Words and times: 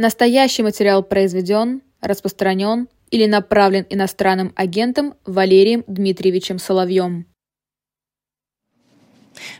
Настоящий 0.00 0.62
материал 0.62 1.02
произведен, 1.02 1.82
распространен 2.00 2.88
или 3.10 3.26
направлен 3.26 3.84
иностранным 3.90 4.50
агентом 4.56 5.12
Валерием 5.26 5.84
Дмитриевичем 5.86 6.58
Соловьем. 6.58 7.26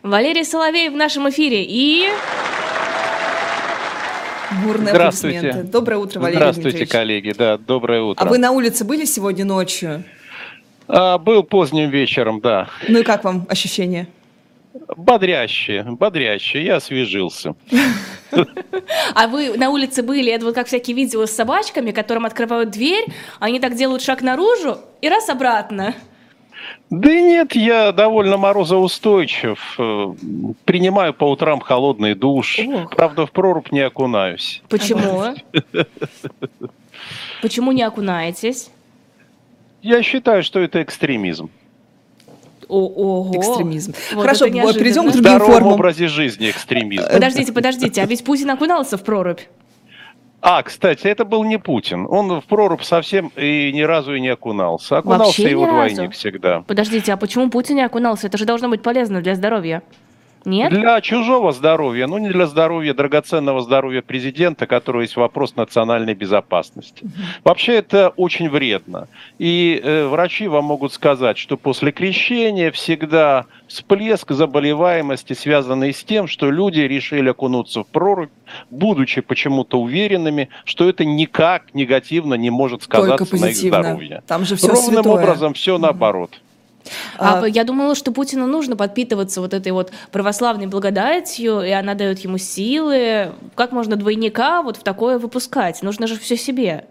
Валерий 0.03 0.47
Соловей 0.47 0.89
в 0.89 0.97
нашем 0.97 1.29
эфире 1.29 1.67
и... 1.69 2.09
Бурные 4.65 4.95
Здравствуйте. 4.95 5.39
аплодисменты. 5.41 5.71
Доброе 5.71 5.97
утро, 5.99 6.21
Валерий 6.21 6.37
Здравствуйте, 6.39 6.71
Дмитриевич. 6.71 6.91
коллеги. 6.91 7.35
Да, 7.37 7.59
доброе 7.59 8.01
утро. 8.01 8.25
А 8.25 8.27
вы 8.27 8.39
на 8.39 8.53
улице 8.53 8.87
были 8.87 9.05
сегодня 9.05 9.45
ночью? 9.45 10.05
А, 10.89 11.19
был 11.19 11.43
поздним 11.43 11.91
вечером, 11.91 12.41
да. 12.41 12.71
Ну 12.89 13.01
и 13.01 13.03
как 13.03 13.25
вам 13.25 13.47
ощущения? 13.51 14.09
Бодрящие, 14.97 15.83
бодрящие. 15.83 16.65
Я 16.65 16.77
освежился. 16.77 17.55
А 19.15 19.27
вы 19.27 19.57
на 19.57 19.71
улице 19.71 20.03
были, 20.03 20.31
это 20.33 20.45
вот 20.45 20.55
как 20.55 20.69
всякие 20.69 20.95
видео 20.95 21.27
с 21.27 21.33
собачками, 21.33 21.91
которым 21.91 22.27
открывают 22.27 22.71
дверь, 22.71 23.07
они 23.41 23.59
так 23.59 23.75
делают 23.75 24.03
шаг 24.03 24.23
наружу 24.23 24.79
и 25.01 25.09
раз 25.09 25.29
обратно. 25.29 25.95
Да 26.91 27.13
нет, 27.13 27.55
я 27.55 27.93
довольно 27.93 28.37
морозоустойчив. 28.37 29.75
Э, 29.79 30.13
Принимаю 30.65 31.15
по 31.15 31.25
утрам 31.25 31.61
холодный 31.61 32.15
душ. 32.15 32.59
Ох. 32.59 32.95
Правда, 32.95 33.27
в 33.27 33.33
прорубь 33.33 33.73
не 33.73 33.81
окунаюсь. 33.81 34.63
Почему? 34.69 35.35
Почему 37.43 37.73
не 37.73 37.83
окунаетесь? 37.83 38.71
Я 39.83 40.03
считаю, 40.03 40.43
что 40.43 40.61
это 40.61 40.83
экстремизм. 40.83 41.51
Ого. 42.71 43.37
Экстремизм. 43.37 43.95
Вот 44.15 44.23
Хорошо, 44.23 44.47
перейдем 44.47 44.63
к 44.63 45.11
В 45.11 45.13
другим 45.13 45.21
здоровом 45.21 45.53
формам. 45.53 45.73
образе 45.75 46.09
жизни 46.09 46.51
экстремизм. 46.51 47.05
Подождите, 47.13 47.53
подождите, 47.53 48.03
а 48.03 48.07
ведь 48.07 48.25
Путин 48.25 48.51
окунался 48.51 48.97
в 48.97 49.03
прорубь. 49.05 49.41
А, 50.43 50.63
кстати, 50.63 51.07
это 51.07 51.25
был 51.27 51.45
не 51.45 51.59
Путин. 51.59 52.07
Он 52.09 52.41
в 52.41 52.45
прорубь 52.47 52.83
совсем 52.83 53.31
и 53.37 53.71
ни 53.75 53.83
разу 53.83 54.15
и 54.15 54.21
не 54.21 54.29
окунался. 54.29 54.99
Окунался 54.99 55.25
Вообще 55.27 55.51
его 55.51 55.67
разу? 55.67 55.95
двойник 55.95 56.15
всегда. 56.15 56.63
Подождите, 56.67 57.13
а 57.13 57.17
почему 57.19 57.51
Путин 57.51 57.77
не 57.77 57.83
окунался? 57.83 58.27
Это 58.29 58.39
же 58.39 58.47
должно 58.47 58.69
быть 58.71 58.81
полезно 58.83 59.21
для 59.21 59.35
здоровья. 59.35 59.83
Нет? 60.45 60.73
Для 60.73 61.01
чужого 61.01 61.53
здоровья, 61.53 62.07
ну 62.07 62.19
не 62.19 62.31
для 62.31 62.47
здоровья, 62.47 62.95
драгоценного 62.95 63.61
здоровья 63.61 64.03
президента, 64.03 64.67
которого 64.67 65.03
есть 65.03 65.17
вопрос 65.17 65.57
национальной 65.57 66.15
безопасности. 66.15 67.07
Вообще 67.45 67.75
это 67.75 68.11
очень 68.17 68.49
вредно. 68.49 69.09
И 69.39 69.81
э, 69.83 70.07
врачи 70.07 70.49
вам 70.49 70.65
могут 70.65 70.93
сказать, 70.93 71.37
что 71.37 71.57
после 71.57 71.93
крещения 71.93 72.71
всегда 72.71 73.47
всплеск 73.67 74.33
заболеваемости, 74.33 75.35
связанный 75.35 75.93
с 75.93 76.03
тем, 76.03 76.27
что 76.27 76.51
люди 76.51 76.81
решили 76.81 77.29
окунуться 77.29 77.83
в 77.83 77.87
прорубь, 77.87 78.31
будучи 78.71 79.21
почему-то 79.21 79.81
уверенными, 79.81 80.49
что 80.65 80.89
это 80.89 81.05
никак 81.05 81.75
негативно 81.75 82.35
не 82.35 82.51
может 82.51 82.83
сказаться 82.83 83.37
на 83.37 83.47
их 83.47 83.57
здоровье. 83.57 84.23
Там 84.27 84.45
же 84.45 84.57
все 84.57 84.69
Ровным 84.69 85.05
святое. 85.05 85.13
образом 85.13 85.55
все 85.55 85.79
наоборот. 85.79 86.41
А, 87.19 87.41
А, 87.41 87.47
я 87.47 87.65
думала, 87.65 87.95
что 87.95 88.13
Путину 88.13 88.47
нужно 88.47 88.77
подпитываться 88.77 89.41
вот 89.41 89.55
этой 89.55 89.73
вот 89.73 89.93
православной 90.11 90.67
благодатью, 90.67 91.63
и 91.63 91.71
она 91.71 91.95
дает 91.95 92.19
ему 92.21 92.39
силы. 92.39 93.33
Как 93.55 93.73
можно 93.73 93.97
двойника 93.97 94.63
вот 94.63 94.77
в 94.77 94.83
такое 94.83 95.19
выпускать? 95.19 95.83
Нужно 95.83 96.07
же 96.07 96.19
все 96.19 96.37
себе. 96.37 96.87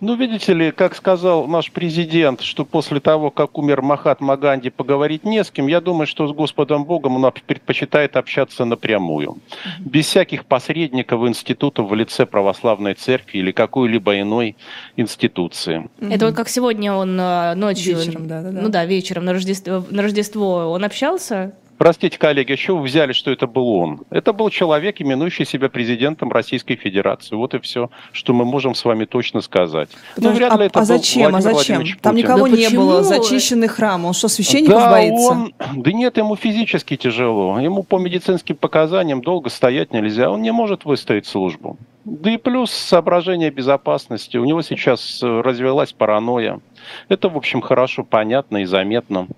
Ну, 0.00 0.16
видите 0.16 0.54
ли, 0.54 0.70
как 0.70 0.94
сказал 0.94 1.46
наш 1.46 1.70
президент, 1.70 2.40
что 2.40 2.64
после 2.64 3.00
того, 3.00 3.30
как 3.30 3.58
умер 3.58 3.82
Махатма 3.82 4.36
Ганди, 4.36 4.70
поговорить 4.70 5.24
не 5.24 5.44
с 5.44 5.50
кем, 5.50 5.66
я 5.66 5.80
думаю, 5.80 6.06
что 6.06 6.26
с 6.26 6.32
Господом 6.32 6.84
Богом 6.84 7.22
он 7.22 7.32
предпочитает 7.46 8.16
общаться 8.16 8.64
напрямую. 8.64 9.38
Без 9.78 10.06
всяких 10.06 10.46
посредников 10.46 11.26
институтов 11.28 11.90
в 11.90 11.94
лице 11.94 12.24
православной 12.24 12.94
церкви 12.94 13.38
или 13.38 13.52
какой-либо 13.52 14.20
иной 14.20 14.56
институции. 14.96 15.90
Это 16.00 16.26
вот 16.26 16.34
как 16.34 16.48
сегодня 16.48 16.94
он 16.94 17.20
э, 17.20 17.54
ночью... 17.54 17.98
Вечером, 17.98 18.26
да-да-да. 18.26 18.60
Ну 18.60 18.68
да, 18.70 18.86
вечером 18.86 19.26
на 19.26 19.34
Рождество, 19.34 19.84
на 19.90 20.02
Рождество 20.02 20.70
он 20.70 20.84
общался. 20.84 21.52
Простите, 21.80 22.18
коллеги, 22.18 22.52
а 22.52 22.56
чего 22.58 22.76
вы 22.76 22.84
взяли, 22.84 23.14
что 23.14 23.30
это 23.30 23.46
был 23.46 23.66
он? 23.70 24.02
Это 24.10 24.34
был 24.34 24.50
человек, 24.50 25.00
именующий 25.00 25.46
себя 25.46 25.70
президентом 25.70 26.30
Российской 26.30 26.76
Федерации. 26.76 27.34
Вот 27.34 27.54
и 27.54 27.58
все, 27.58 27.88
что 28.12 28.34
мы 28.34 28.44
можем 28.44 28.74
с 28.74 28.84
вами 28.84 29.06
точно 29.06 29.40
сказать. 29.40 29.88
Ну, 30.18 30.30
вряд 30.32 30.58
ли 30.58 30.64
а, 30.64 30.66
это 30.66 30.78
а 30.78 30.82
был 30.82 30.86
зачем? 30.86 31.34
А 31.34 31.40
зачем? 31.40 31.82
Там 32.02 32.16
никого 32.16 32.48
Да 32.48 32.50
не 32.50 32.64
почему? 32.66 32.82
было. 32.82 33.02
Зачищенный 33.02 33.68
храм. 33.68 34.04
Он 34.04 34.12
что, 34.12 34.28
священников 34.28 34.74
да, 34.74 34.90
боится? 34.90 35.30
Он, 35.30 35.54
да 35.74 35.92
нет, 35.92 36.18
ему 36.18 36.36
физически 36.36 36.98
тяжело. 36.98 37.58
Ему 37.58 37.82
по 37.82 37.98
медицинским 37.98 38.56
показаниям 38.56 39.22
долго 39.22 39.48
стоять 39.48 39.90
нельзя. 39.94 40.30
Он 40.30 40.42
не 40.42 40.52
может 40.52 40.84
выстоять 40.84 41.24
службу. 41.24 41.78
Да 42.04 42.30
и 42.30 42.36
плюс 42.36 42.70
соображение 42.72 43.50
безопасности. 43.50 44.36
У 44.36 44.44
него 44.44 44.60
сейчас 44.60 45.22
э, 45.22 45.40
развелась 45.40 45.94
паранойя. 45.94 46.60
Это, 47.08 47.28
в 47.28 47.36
общем, 47.36 47.60
хорошо 47.60 48.04
понятно 48.04 48.58
и 48.58 48.64
заметно. 48.64 49.28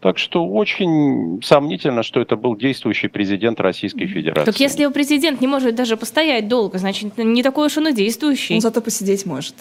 Так 0.00 0.18
что 0.18 0.46
очень 0.46 1.40
сомнительно, 1.42 2.02
что 2.02 2.20
это 2.20 2.36
был 2.36 2.56
действующий 2.56 3.08
президент 3.08 3.60
Российской 3.60 4.06
Федерации. 4.06 4.50
Так 4.50 4.60
если 4.60 4.86
президент 4.88 5.40
не 5.40 5.46
может 5.46 5.74
даже 5.74 5.96
постоять 5.96 6.48
долго, 6.48 6.78
значит, 6.78 7.16
не 7.18 7.42
такой 7.42 7.66
уж 7.66 7.78
он 7.78 7.88
и 7.88 7.92
действующий. 7.92 8.54
Он 8.54 8.60
зато 8.60 8.80
посидеть 8.80 9.26
может. 9.26 9.54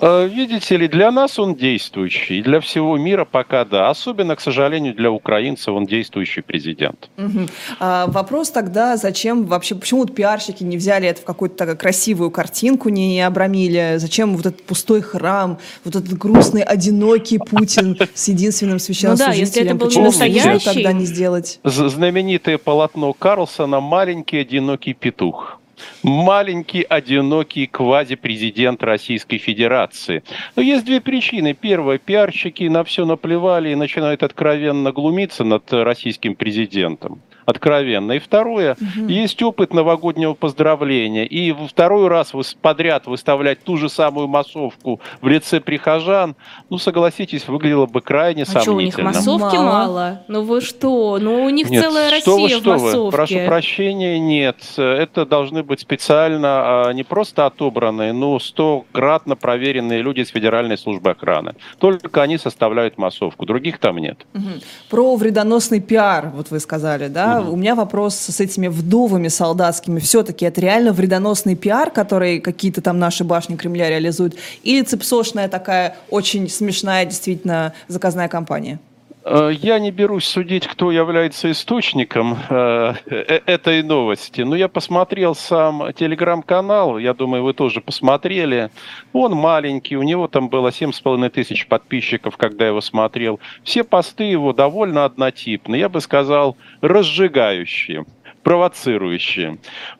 Э, 0.00 0.28
Видите 0.28 0.76
ли, 0.76 0.88
для 0.88 1.10
нас 1.10 1.38
он 1.38 1.54
действующий, 1.54 2.38
и 2.38 2.42
для 2.42 2.60
всего 2.60 2.96
мира 2.96 3.24
пока 3.24 3.64
да. 3.64 3.90
Особенно, 3.90 4.36
к 4.36 4.40
сожалению, 4.40 4.94
для 4.94 5.10
украинцев 5.10 5.74
он 5.74 5.86
действующий 5.86 6.40
президент. 6.42 7.10
Мгм. 7.16 7.48
А, 7.80 8.06
вопрос 8.06 8.50
тогда, 8.50 8.96
зачем 8.96 9.46
вообще, 9.46 9.74
почему 9.74 10.00
вот 10.00 10.14
пиарщики 10.14 10.62
не 10.62 10.76
взяли 10.76 11.08
это 11.08 11.22
в 11.22 11.24
какую-то 11.24 11.56
такую 11.56 11.76
красивую 11.76 12.30
картинку, 12.30 12.88
не, 12.90 13.08
не 13.08 13.22
обрамили? 13.22 13.94
Зачем 13.96 14.36
вот 14.36 14.46
этот 14.46 14.62
пустой 14.64 15.00
храм, 15.00 15.58
вот 15.84 15.96
этот 15.96 16.16
грустный, 16.16 16.62
одинокий 16.62 17.38
Путин 17.38 17.96
с 18.14 18.28
единственным 18.28 18.78
священнослужителем? 18.78 19.36
Ну 19.36 19.40
если 19.40 19.62
это 19.62 19.74
был 19.74 19.86
Почему 19.86 20.04
настоящий- 20.04 20.64
тогда 20.64 20.92
не 20.92 21.06
сделать? 21.06 21.60
Знаменитое 21.64 22.58
полотно 22.58 23.12
Карлсона 23.12 23.80
«Маленький 23.80 24.38
одинокий 24.38 24.94
петух». 24.94 25.57
Маленький, 26.02 26.82
одинокий 26.82 27.66
квази-президент 27.66 28.82
Российской 28.82 29.38
Федерации. 29.38 30.22
Но 30.56 30.62
есть 30.62 30.84
две 30.84 31.00
причины. 31.00 31.54
Первая, 31.54 31.98
пиарщики 31.98 32.64
на 32.64 32.84
все 32.84 33.04
наплевали 33.04 33.70
и 33.70 33.74
начинают 33.74 34.22
откровенно 34.22 34.92
глумиться 34.92 35.44
над 35.44 35.72
российским 35.72 36.34
президентом. 36.34 37.20
Откровенно. 37.48 38.12
И 38.12 38.18
второе, 38.18 38.76
есть 38.94 39.42
опыт 39.42 39.72
новогоднего 39.72 40.34
поздравления. 40.34 41.24
И 41.24 41.50
во 41.52 41.66
второй 41.66 42.06
раз 42.08 42.34
вы 42.34 42.42
подряд 42.60 43.06
выставлять 43.06 43.64
ту 43.64 43.78
же 43.78 43.88
самую 43.88 44.28
массовку 44.28 45.00
в 45.22 45.28
лице 45.28 45.58
прихожан, 45.58 46.36
ну, 46.68 46.76
согласитесь, 46.76 47.48
выглядело 47.48 47.86
бы 47.86 48.02
крайне 48.02 48.42
А 48.42 48.60
что, 48.60 48.74
у 48.74 48.80
них 48.80 48.92
сомнительно. 48.92 49.04
массовки 49.04 49.56
Мало. 49.56 49.64
мало? 49.64 50.22
Ну 50.28 50.42
вы 50.42 50.60
что? 50.60 51.18
Ну 51.18 51.44
у 51.44 51.48
них 51.48 51.70
Нет, 51.70 51.84
целая 51.84 52.20
что 52.20 52.36
вы, 52.36 52.42
Россия 52.42 52.60
что 52.60 52.70
в 52.74 52.76
вы. 52.76 52.84
массовке. 52.84 53.16
Прошу 53.16 53.46
прощения, 53.46 54.18
нет. 54.18 54.56
Это 54.76 55.24
должны 55.24 55.62
быть 55.62 55.80
специально 55.80 56.88
а, 56.88 56.90
не 56.92 57.02
просто 57.02 57.46
отобранные, 57.46 58.12
но 58.12 58.38
стократно 58.40 59.36
проверенные 59.36 60.02
люди 60.02 60.20
из 60.20 60.28
Федеральной 60.28 60.76
службы 60.76 61.12
охраны. 61.12 61.54
Только 61.78 62.20
они 62.20 62.36
составляют 62.36 62.98
массовку, 62.98 63.46
других 63.46 63.78
там 63.78 63.96
нет. 63.96 64.18
Мгм. 64.34 64.60
Про 64.90 65.16
вредоносный 65.16 65.80
пиар, 65.80 66.30
вот 66.34 66.50
вы 66.50 66.60
сказали, 66.60 67.08
да? 67.08 67.37
У 67.40 67.56
меня 67.56 67.74
вопрос 67.74 68.14
с 68.14 68.40
этими 68.40 68.68
вдовами 68.68 69.28
солдатскими. 69.28 70.00
Все-таки 70.00 70.44
это 70.44 70.60
реально 70.60 70.92
вредоносный 70.92 71.54
пиар, 71.54 71.90
который 71.90 72.40
какие-то 72.40 72.80
там 72.80 72.98
наши 72.98 73.24
башни 73.24 73.56
Кремля 73.56 73.88
реализуют? 73.88 74.36
Или 74.62 74.82
цепсошная 74.82 75.48
такая 75.48 75.96
очень 76.10 76.48
смешная 76.48 77.04
действительно 77.04 77.72
заказная 77.88 78.28
кампания? 78.28 78.78
Э, 79.24 79.52
Я 79.60 79.78
не 79.78 79.90
берусь 79.90 80.24
судить, 80.24 80.66
кто 80.66 80.90
является 80.90 81.50
источником 81.50 82.38
э, 82.48 82.94
э, 83.06 83.40
этой 83.46 83.82
новости, 83.82 84.42
но 84.42 84.56
я 84.56 84.68
посмотрел 84.68 85.34
сам 85.34 85.92
телеграм-канал, 85.92 86.98
я 86.98 87.14
думаю, 87.14 87.42
вы 87.42 87.52
тоже 87.52 87.80
посмотрели. 87.80 88.70
Он 89.12 89.32
маленький, 89.32 89.96
у 89.96 90.02
него 90.02 90.28
там 90.28 90.48
было 90.48 90.68
7,5 90.68 91.30
тысяч 91.30 91.66
подписчиков, 91.66 92.36
когда 92.36 92.64
я 92.64 92.70
его 92.70 92.80
смотрел. 92.80 93.40
Все 93.64 93.84
посты 93.84 94.24
его 94.24 94.52
довольно 94.52 95.04
однотипные, 95.04 95.80
я 95.80 95.88
бы 95.88 96.00
сказал, 96.00 96.56
разжигающие 96.80 98.04
провоцирующие. 98.44 99.58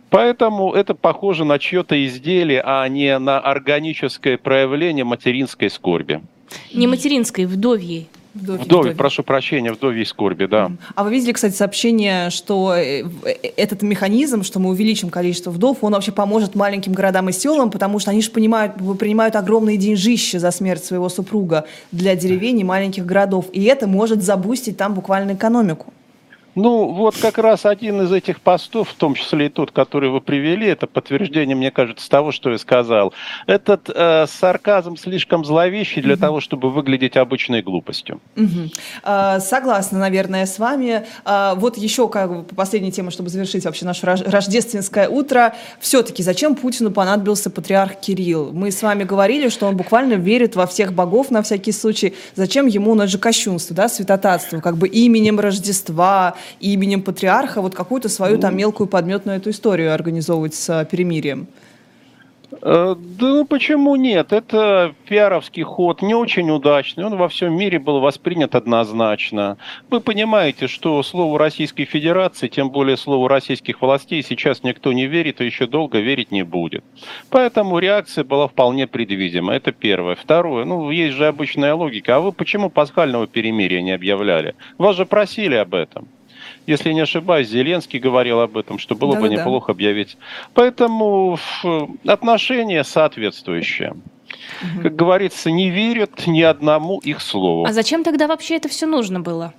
Поэтому 0.08 0.72
это 0.72 0.94
похоже 0.94 1.44
на 1.44 1.58
чье-то 1.58 2.02
изделие, 2.06 2.62
а 2.64 2.88
не 2.88 3.18
на 3.18 3.38
органическое 3.40 4.38
проявление 4.38 5.04
материнской 5.04 5.68
скорби. 5.68 6.22
Не 6.72 6.86
материнской, 6.86 7.44
вдовьей. 7.44 8.08
Вдове, 8.42 8.64
вдовьи. 8.64 8.94
прошу 8.94 9.22
прощения, 9.22 9.72
вдовьей 9.72 10.06
скорби, 10.06 10.46
да. 10.46 10.70
А 10.94 11.04
вы 11.04 11.10
видели, 11.10 11.32
кстати, 11.32 11.54
сообщение, 11.54 12.30
что 12.30 12.74
э, 12.74 13.02
э, 13.24 13.32
этот 13.56 13.82
механизм, 13.82 14.42
что 14.42 14.60
мы 14.60 14.70
увеличим 14.70 15.10
количество 15.10 15.50
вдов, 15.50 15.78
он 15.82 15.92
вообще 15.92 16.12
поможет 16.12 16.54
маленьким 16.54 16.92
городам 16.92 17.28
и 17.28 17.32
селам, 17.32 17.70
потому 17.70 17.98
что 17.98 18.10
они 18.10 18.22
же 18.22 18.30
понимают, 18.30 18.74
принимают 18.98 19.36
огромные 19.36 19.76
деньжища 19.76 20.38
за 20.38 20.50
смерть 20.50 20.84
своего 20.84 21.08
супруга 21.08 21.66
для 21.92 22.14
деревень 22.14 22.60
и 22.60 22.64
маленьких 22.64 23.04
городов. 23.04 23.46
И 23.52 23.64
это 23.64 23.86
может 23.86 24.22
забустить 24.22 24.76
там 24.76 24.94
буквально 24.94 25.32
экономику. 25.32 25.92
Ну, 26.58 26.88
вот 26.88 27.16
как 27.16 27.38
раз 27.38 27.64
один 27.64 28.02
из 28.02 28.12
этих 28.12 28.40
постов, 28.40 28.88
в 28.90 28.94
том 28.94 29.14
числе 29.14 29.46
и 29.46 29.48
тот, 29.48 29.70
который 29.70 30.10
вы 30.10 30.20
привели, 30.20 30.66
это 30.66 30.88
подтверждение, 30.88 31.54
мне 31.54 31.70
кажется, 31.70 32.10
того, 32.10 32.32
что 32.32 32.50
я 32.50 32.58
сказал. 32.58 33.14
Этот 33.46 33.88
э, 33.88 34.26
сарказм 34.26 34.96
слишком 34.96 35.44
зловещий 35.44 36.02
для 36.02 36.14
угу. 36.14 36.20
того, 36.20 36.40
чтобы 36.40 36.70
выглядеть 36.70 37.16
обычной 37.16 37.62
глупостью. 37.62 38.20
Угу. 38.36 38.70
А, 39.04 39.38
согласна, 39.38 40.00
наверное, 40.00 40.46
с 40.46 40.58
вами. 40.58 41.06
А, 41.24 41.54
вот 41.54 41.78
еще 41.78 42.08
как 42.08 42.30
бы 42.30 42.42
последняя 42.56 42.90
тема, 42.90 43.12
чтобы 43.12 43.28
завершить 43.28 43.64
вообще 43.64 43.84
наше 43.84 44.04
рождественское 44.04 45.08
утро. 45.08 45.54
Все-таки 45.78 46.24
зачем 46.24 46.56
Путину 46.56 46.90
понадобился 46.90 47.50
патриарх 47.50 48.00
Кирилл? 48.00 48.50
Мы 48.52 48.72
с 48.72 48.82
вами 48.82 49.04
говорили, 49.04 49.48
что 49.48 49.66
он 49.66 49.76
буквально 49.76 50.14
верит 50.14 50.56
во 50.56 50.66
всех 50.66 50.92
богов 50.92 51.30
на 51.30 51.42
всякий 51.42 51.70
случай. 51.70 52.16
Зачем 52.34 52.66
ему, 52.66 52.96
ну 52.96 53.04
это 53.04 53.12
же 53.12 53.18
кощунство, 53.18 53.76
да, 53.76 53.88
святотатство, 53.88 54.58
как 54.58 54.76
бы 54.76 54.88
именем 54.88 55.38
Рождества, 55.38 56.34
именем 56.60 57.02
патриарха 57.02 57.60
вот 57.60 57.74
какую-то 57.74 58.08
свою 58.08 58.38
там 58.38 58.56
мелкую 58.56 58.88
подметную 58.88 59.38
эту 59.38 59.50
историю 59.50 59.92
организовывать 59.94 60.54
с 60.54 60.68
э, 60.68 60.86
перемирием? 60.86 61.48
Э, 62.62 62.94
да 62.98 63.26
ну 63.26 63.44
почему 63.44 63.96
нет? 63.96 64.32
Это 64.32 64.94
пиаровский 65.06 65.62
ход, 65.62 66.02
не 66.02 66.14
очень 66.14 66.50
удачный. 66.50 67.04
Он 67.04 67.16
во 67.16 67.28
всем 67.28 67.56
мире 67.56 67.78
был 67.78 68.00
воспринят 68.00 68.54
однозначно. 68.54 69.58
Вы 69.90 70.00
понимаете, 70.00 70.66
что 70.66 71.02
слову 71.02 71.38
Российской 71.38 71.84
Федерации, 71.84 72.48
тем 72.48 72.70
более 72.70 72.96
слову 72.96 73.28
российских 73.28 73.82
властей, 73.82 74.22
сейчас 74.22 74.62
никто 74.62 74.92
не 74.92 75.06
верит 75.06 75.40
и 75.40 75.44
еще 75.44 75.66
долго 75.66 75.98
верить 76.00 76.30
не 76.30 76.42
будет. 76.42 76.84
Поэтому 77.30 77.78
реакция 77.78 78.24
была 78.24 78.48
вполне 78.48 78.86
предвидима. 78.86 79.54
Это 79.54 79.72
первое. 79.72 80.14
Второе. 80.14 80.64
Ну, 80.64 80.90
есть 80.90 81.16
же 81.16 81.26
обычная 81.26 81.74
логика. 81.74 82.16
А 82.16 82.20
вы 82.20 82.32
почему 82.32 82.70
пасхального 82.70 83.26
перемирия 83.26 83.82
не 83.82 83.92
объявляли? 83.92 84.54
Вас 84.78 84.96
же 84.96 85.06
просили 85.06 85.54
об 85.54 85.74
этом 85.74 86.08
если 86.68 86.92
не 86.92 87.00
ошибаюсь, 87.00 87.48
Зеленский 87.48 87.98
говорил 87.98 88.40
об 88.40 88.58
этом, 88.58 88.78
что 88.78 88.94
было 88.94 89.14
да, 89.14 89.20
бы 89.20 89.28
неплохо 89.30 89.72
объявить. 89.72 90.18
Поэтому 90.52 91.38
отношения 92.06 92.84
соответствующие. 92.84 93.92
Угу. 93.92 94.82
Как 94.82 94.94
говорится, 94.94 95.50
не 95.50 95.70
верят 95.70 96.26
ни 96.26 96.42
одному 96.42 96.98
их 96.98 97.22
слову. 97.22 97.64
А 97.64 97.72
зачем 97.72 98.04
тогда 98.04 98.26
вообще 98.26 98.56
это 98.56 98.68
все 98.68 98.86
нужно 98.86 99.20
было? 99.20 99.54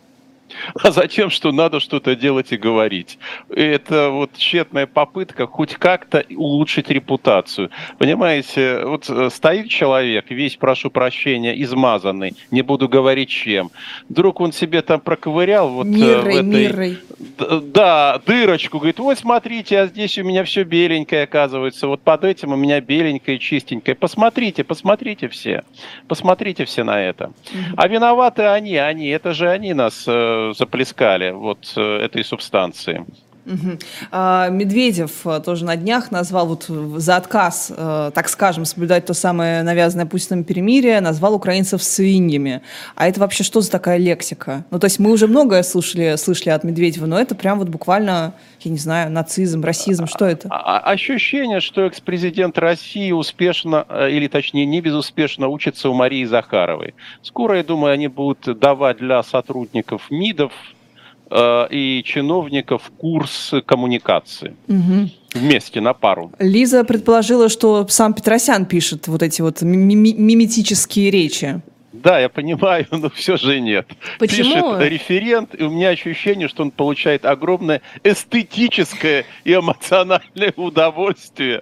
А 0.82 0.92
затем, 0.92 1.30
что 1.30 1.52
надо 1.52 1.80
что-то 1.80 2.16
делать 2.16 2.52
и 2.52 2.58
говорить. 2.58 3.18
Это 3.50 4.10
вот 4.10 4.32
тщетная 4.34 4.88
попытка 4.88 5.48
хоть 5.48 5.76
как-то 5.76 6.24
улучшить 6.36 6.90
репутацию. 6.90 7.70
Понимаете, 7.98 8.84
вот 8.86 9.10
э, 9.10 9.30
стоит 9.30 9.70
человек, 9.70 10.26
весь, 10.30 10.56
прошу 10.56 10.90
прощения, 10.90 11.60
измазанный, 11.62 12.36
не 12.52 12.62
буду 12.62 12.88
говорить 12.88 13.30
чем. 13.30 13.72
Вдруг 14.10 14.42
он 14.42 14.52
себе 14.52 14.82
там 14.82 15.00
проковырял 15.00 15.70
вот 15.70 15.88
мирой, 15.88 16.22
в 16.22 16.28
этой... 16.28 16.68
Мирой. 16.68 16.98
Да, 17.38 18.22
дырочку, 18.26 18.80
говорит, 18.80 19.00
вот 19.00 19.18
смотрите, 19.18 19.80
а 19.80 19.88
здесь 19.88 20.18
у 20.18 20.24
меня 20.24 20.44
все 20.44 20.64
беленькое 20.64 21.24
оказывается, 21.24 21.88
вот 21.88 22.02
под 22.02 22.24
этим 22.24 22.54
у 22.54 22.56
меня 22.56 22.82
беленькое, 22.82 23.40
чистенькое. 23.40 23.96
Посмотрите, 23.96 24.64
посмотрите 24.64 25.28
все, 25.28 25.64
посмотрите 26.08 26.66
все 26.66 26.84
на 26.84 27.02
это. 27.02 27.32
А 27.76 27.88
виноваты 27.88 28.44
они, 28.44 28.78
они, 28.78 29.08
это 29.10 29.34
же 29.34 29.50
они 29.50 29.74
нас 29.74 30.06
э, 30.08 30.39
заплескали 30.54 31.32
вот 31.32 31.74
э, 31.76 31.82
этой 31.82 32.24
субстанции. 32.24 33.06
Угу. 33.50 33.80
А, 34.12 34.50
Медведев 34.50 35.26
э, 35.26 35.42
тоже 35.44 35.66
на 35.66 35.76
днях 35.76 36.12
назвал 36.12 36.48
вот 36.48 36.66
за 37.02 37.16
отказ, 37.16 37.72
э, 37.76 38.12
так 38.14 38.30
скажем, 38.30 38.66
соблюдать 38.66 39.06
то 39.08 39.16
самое 39.16 39.64
навязанное 39.64 40.06
Путиным 40.06 40.44
перемирие, 40.44 41.02
назвал 41.02 41.34
украинцев 41.34 41.82
свиньями. 41.82 42.62
А 42.96 43.08
это 43.08 43.20
вообще 43.20 43.44
что 43.44 43.62
за 43.62 43.72
такая 43.72 43.98
лексика? 43.98 44.66
Ну, 44.70 44.78
то 44.78 44.86
есть 44.86 45.00
мы 45.00 45.12
уже 45.12 45.28
многое 45.28 45.64
слышали, 45.64 46.16
слышали 46.18 46.50
от 46.50 46.64
Медведева, 46.64 47.08
но 47.08 47.20
это 47.20 47.34
прям 47.34 47.58
вот 47.58 47.70
буквально, 47.70 48.36
я 48.62 48.72
не 48.72 48.78
знаю, 48.78 49.12
нацизм, 49.12 49.64
расизм, 49.64 50.06
что 50.06 50.26
это? 50.26 50.48
А, 50.52 50.78
а, 50.78 50.92
ощущение, 50.92 51.60
что 51.60 51.86
экс-президент 51.86 52.58
России 52.60 53.12
успешно, 53.12 53.86
или 54.10 54.28
точнее 54.28 54.68
не 54.68 54.82
безуспешно 54.82 55.48
учится 55.48 55.90
у 55.90 55.94
Марии 55.96 56.26
Захаровой. 56.26 56.94
Скоро, 57.24 57.58
я 57.58 57.64
думаю, 57.64 57.94
они 57.94 58.08
будут 58.08 58.60
давать 58.60 58.98
для 58.98 59.24
сотрудников 59.24 60.12
МИДов 60.12 60.52
Э, 61.32 61.68
и 61.70 62.02
чиновников 62.04 62.92
курс 62.98 63.54
коммуникации. 63.66 64.56
Угу. 64.68 65.10
Вместе, 65.36 65.80
на 65.80 65.94
пару. 65.94 66.32
Лиза 66.40 66.84
предположила, 66.84 67.50
что 67.50 67.88
сам 67.88 68.14
Петросян 68.14 68.66
пишет 68.66 69.08
вот 69.08 69.22
эти 69.22 69.42
вот 69.42 69.62
миметические 69.62 71.12
речи. 71.12 71.62
Да, 71.94 72.20
я 72.20 72.30
понимаю, 72.30 72.88
но 72.92 73.10
все 73.12 73.38
же 73.38 73.60
нет. 73.60 73.88
Почему? 74.18 74.78
Пишет 74.80 74.92
референт, 74.92 75.56
и 75.60 75.64
у 75.64 75.70
меня 75.70 75.90
ощущение, 75.90 76.48
что 76.48 76.64
он 76.64 76.72
получает 76.72 77.26
огромное 77.26 77.82
эстетическое 78.04 79.26
и 79.44 79.54
эмоциональное 79.54 80.54
удовольствие 80.56 81.62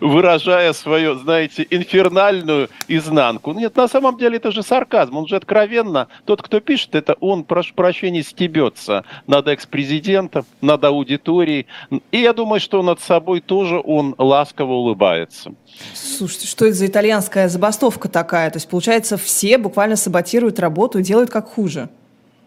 выражая 0.00 0.72
свою, 0.72 1.14
знаете, 1.14 1.66
инфернальную 1.68 2.68
изнанку. 2.88 3.52
Нет, 3.52 3.76
на 3.76 3.88
самом 3.88 4.18
деле 4.18 4.36
это 4.36 4.52
же 4.52 4.62
сарказм. 4.62 5.16
Он 5.16 5.26
же 5.26 5.36
откровенно, 5.36 6.08
тот, 6.24 6.42
кто 6.42 6.60
пишет, 6.60 6.94
это 6.94 7.14
он, 7.20 7.44
прошу 7.44 7.74
прощения, 7.74 8.22
стебется 8.22 9.04
над 9.26 9.48
экс-президентом, 9.48 10.44
над 10.60 10.84
аудиторией. 10.84 11.66
И 12.10 12.18
я 12.18 12.32
думаю, 12.32 12.60
что 12.60 12.82
над 12.82 13.00
собой 13.00 13.40
тоже 13.40 13.80
он 13.82 14.14
ласково 14.18 14.72
улыбается. 14.72 15.52
Слушайте, 15.94 16.46
что 16.46 16.66
это 16.66 16.74
за 16.74 16.86
итальянская 16.86 17.48
забастовка 17.48 18.08
такая? 18.08 18.50
То 18.50 18.56
есть, 18.56 18.68
получается, 18.68 19.16
все 19.16 19.58
буквально 19.58 19.96
саботируют 19.96 20.58
работу 20.58 20.98
и 20.98 21.02
делают 21.02 21.30
как 21.30 21.48
хуже. 21.48 21.88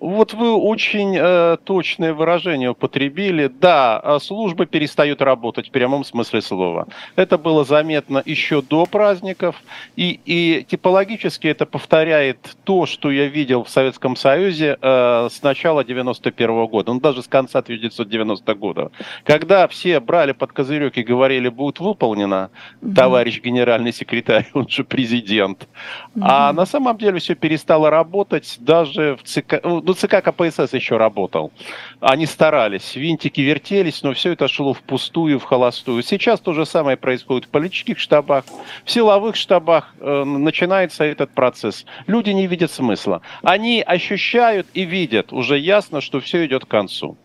Вот 0.03 0.33
вы 0.33 0.53
очень 0.53 1.15
э, 1.17 1.55
точное 1.63 2.13
выражение 2.13 2.71
употребили. 2.71 3.47
Да, 3.47 3.97
а 3.99 4.19
службы 4.19 4.65
перестают 4.65 5.21
работать 5.21 5.69
в 5.69 5.71
прямом 5.71 6.03
смысле 6.03 6.41
слова. 6.41 6.87
Это 7.15 7.37
было 7.37 7.63
заметно 7.63 8.21
еще 8.25 8.61
до 8.61 8.85
праздников. 8.85 9.55
И, 9.95 10.19
и 10.25 10.65
типологически 10.69 11.47
это 11.47 11.65
повторяет 11.65 12.37
то, 12.65 12.85
что 12.85 13.11
я 13.11 13.27
видел 13.27 13.63
в 13.63 13.69
Советском 13.69 14.17
Союзе 14.17 14.77
э, 14.81 15.29
с 15.31 15.41
начала 15.41 15.85
91 15.85 16.49
-го 16.49 16.67
года, 16.67 16.91
ну 16.91 16.99
даже 16.99 17.23
с 17.23 17.27
конца 17.29 17.59
1990 17.59 18.55
года. 18.55 18.91
Когда 19.23 19.69
все 19.69 20.01
брали 20.01 20.33
под 20.33 20.51
козырек 20.51 20.97
и 20.97 21.03
говорили, 21.03 21.47
будет 21.47 21.79
выполнено, 21.79 22.49
угу. 22.81 22.93
товарищ 22.93 23.41
генеральный 23.41 23.93
секретарь, 23.93 24.49
он 24.53 24.67
же 24.67 24.83
президент. 24.83 25.65
Угу. 26.13 26.25
А 26.27 26.51
на 26.51 26.65
самом 26.65 26.97
деле 26.97 27.19
все 27.19 27.35
перестало 27.35 27.89
работать 27.89 28.57
даже 28.59 29.15
в 29.15 29.23
ЦК... 29.23 29.63
Ну, 29.63 29.92
ну, 29.93 30.07
ЦК 30.07 30.23
КПСС 30.23 30.73
еще 30.73 30.97
работал. 30.97 31.51
Они 31.99 32.25
старались, 32.25 32.95
винтики 32.95 33.41
вертелись, 33.41 34.01
но 34.03 34.13
все 34.13 34.31
это 34.31 34.47
шло 34.47 34.73
впустую, 34.73 35.39
в 35.39 35.43
холостую. 35.43 36.03
Сейчас 36.03 36.39
то 36.39 36.53
же 36.53 36.65
самое 36.65 36.97
происходит 36.97 37.45
в 37.45 37.49
политических 37.49 37.99
штабах, 37.99 38.45
в 38.85 38.91
силовых 38.91 39.35
штабах 39.35 39.93
э, 39.99 40.23
начинается 40.23 41.03
этот 41.03 41.31
процесс. 41.31 41.85
Люди 42.07 42.31
не 42.31 42.47
видят 42.47 42.71
смысла. 42.71 43.21
Они 43.43 43.81
ощущают 43.81 44.67
и 44.73 44.83
видят 44.83 45.31
уже 45.31 45.57
ясно, 45.59 46.01
что 46.01 46.19
все 46.19 46.45
идет 46.45 46.65
к 46.65 46.67
концу. 46.67 47.17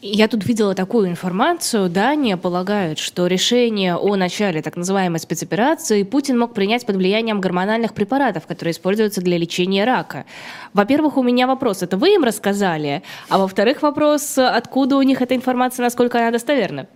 Я 0.00 0.28
тут 0.28 0.46
видела 0.46 0.76
такую 0.76 1.08
информацию. 1.08 1.88
Дания 1.90 2.36
полагает, 2.36 3.00
что 3.00 3.26
решение 3.26 3.96
о 3.96 4.14
начале 4.14 4.62
так 4.62 4.76
называемой 4.76 5.18
спецоперации 5.18 6.04
Путин 6.04 6.38
мог 6.38 6.54
принять 6.54 6.86
под 6.86 6.96
влиянием 6.96 7.40
гормональных 7.40 7.94
препаратов, 7.94 8.46
которые 8.46 8.72
используются 8.72 9.22
для 9.22 9.36
лечения 9.36 9.84
рака. 9.84 10.24
Во-первых, 10.72 11.16
у 11.16 11.24
меня 11.24 11.48
вопрос, 11.48 11.82
это 11.82 11.96
вы 11.96 12.14
им 12.14 12.22
рассказали? 12.22 13.02
А 13.28 13.38
во-вторых, 13.38 13.82
вопрос, 13.82 14.38
откуда 14.38 14.96
у 14.96 15.02
них 15.02 15.20
эта 15.20 15.34
информация, 15.34 15.82
насколько 15.82 16.18
она 16.18 16.30
достоверна? 16.30 16.86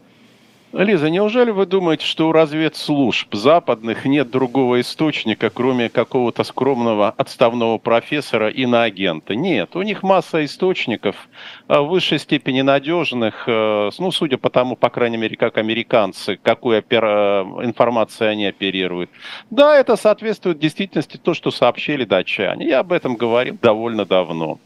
Лиза, 0.72 1.10
неужели 1.10 1.50
вы 1.50 1.66
думаете, 1.66 2.06
что 2.06 2.30
у 2.30 2.32
разведслужб 2.32 3.34
западных 3.34 4.06
нет 4.06 4.30
другого 4.30 4.80
источника, 4.80 5.50
кроме 5.50 5.90
какого-то 5.90 6.44
скромного 6.44 7.10
отставного 7.10 7.76
профессора 7.76 8.48
и 8.48 8.64
на 8.64 8.84
агента? 8.84 9.34
Нет, 9.34 9.76
у 9.76 9.82
них 9.82 10.02
масса 10.02 10.42
источников 10.46 11.28
а, 11.68 11.82
в 11.82 11.88
высшей 11.88 12.18
степени 12.18 12.62
надежных, 12.62 13.44
э, 13.46 13.90
ну, 13.98 14.10
судя 14.12 14.38
по 14.38 14.48
тому, 14.48 14.74
по 14.74 14.88
крайней 14.88 15.18
мере, 15.18 15.36
как 15.36 15.58
американцы, 15.58 16.38
какой 16.42 16.78
опера... 16.78 17.46
информацией 17.62 18.30
они 18.30 18.46
оперируют. 18.46 19.10
Да, 19.50 19.76
это 19.76 19.96
соответствует 19.96 20.58
действительности 20.58 21.18
то, 21.18 21.34
что 21.34 21.50
сообщили 21.50 22.04
датчане. 22.04 22.66
Я 22.66 22.78
об 22.78 22.92
этом 22.92 23.16
говорил 23.16 23.58
довольно 23.60 24.06
давно. 24.06 24.58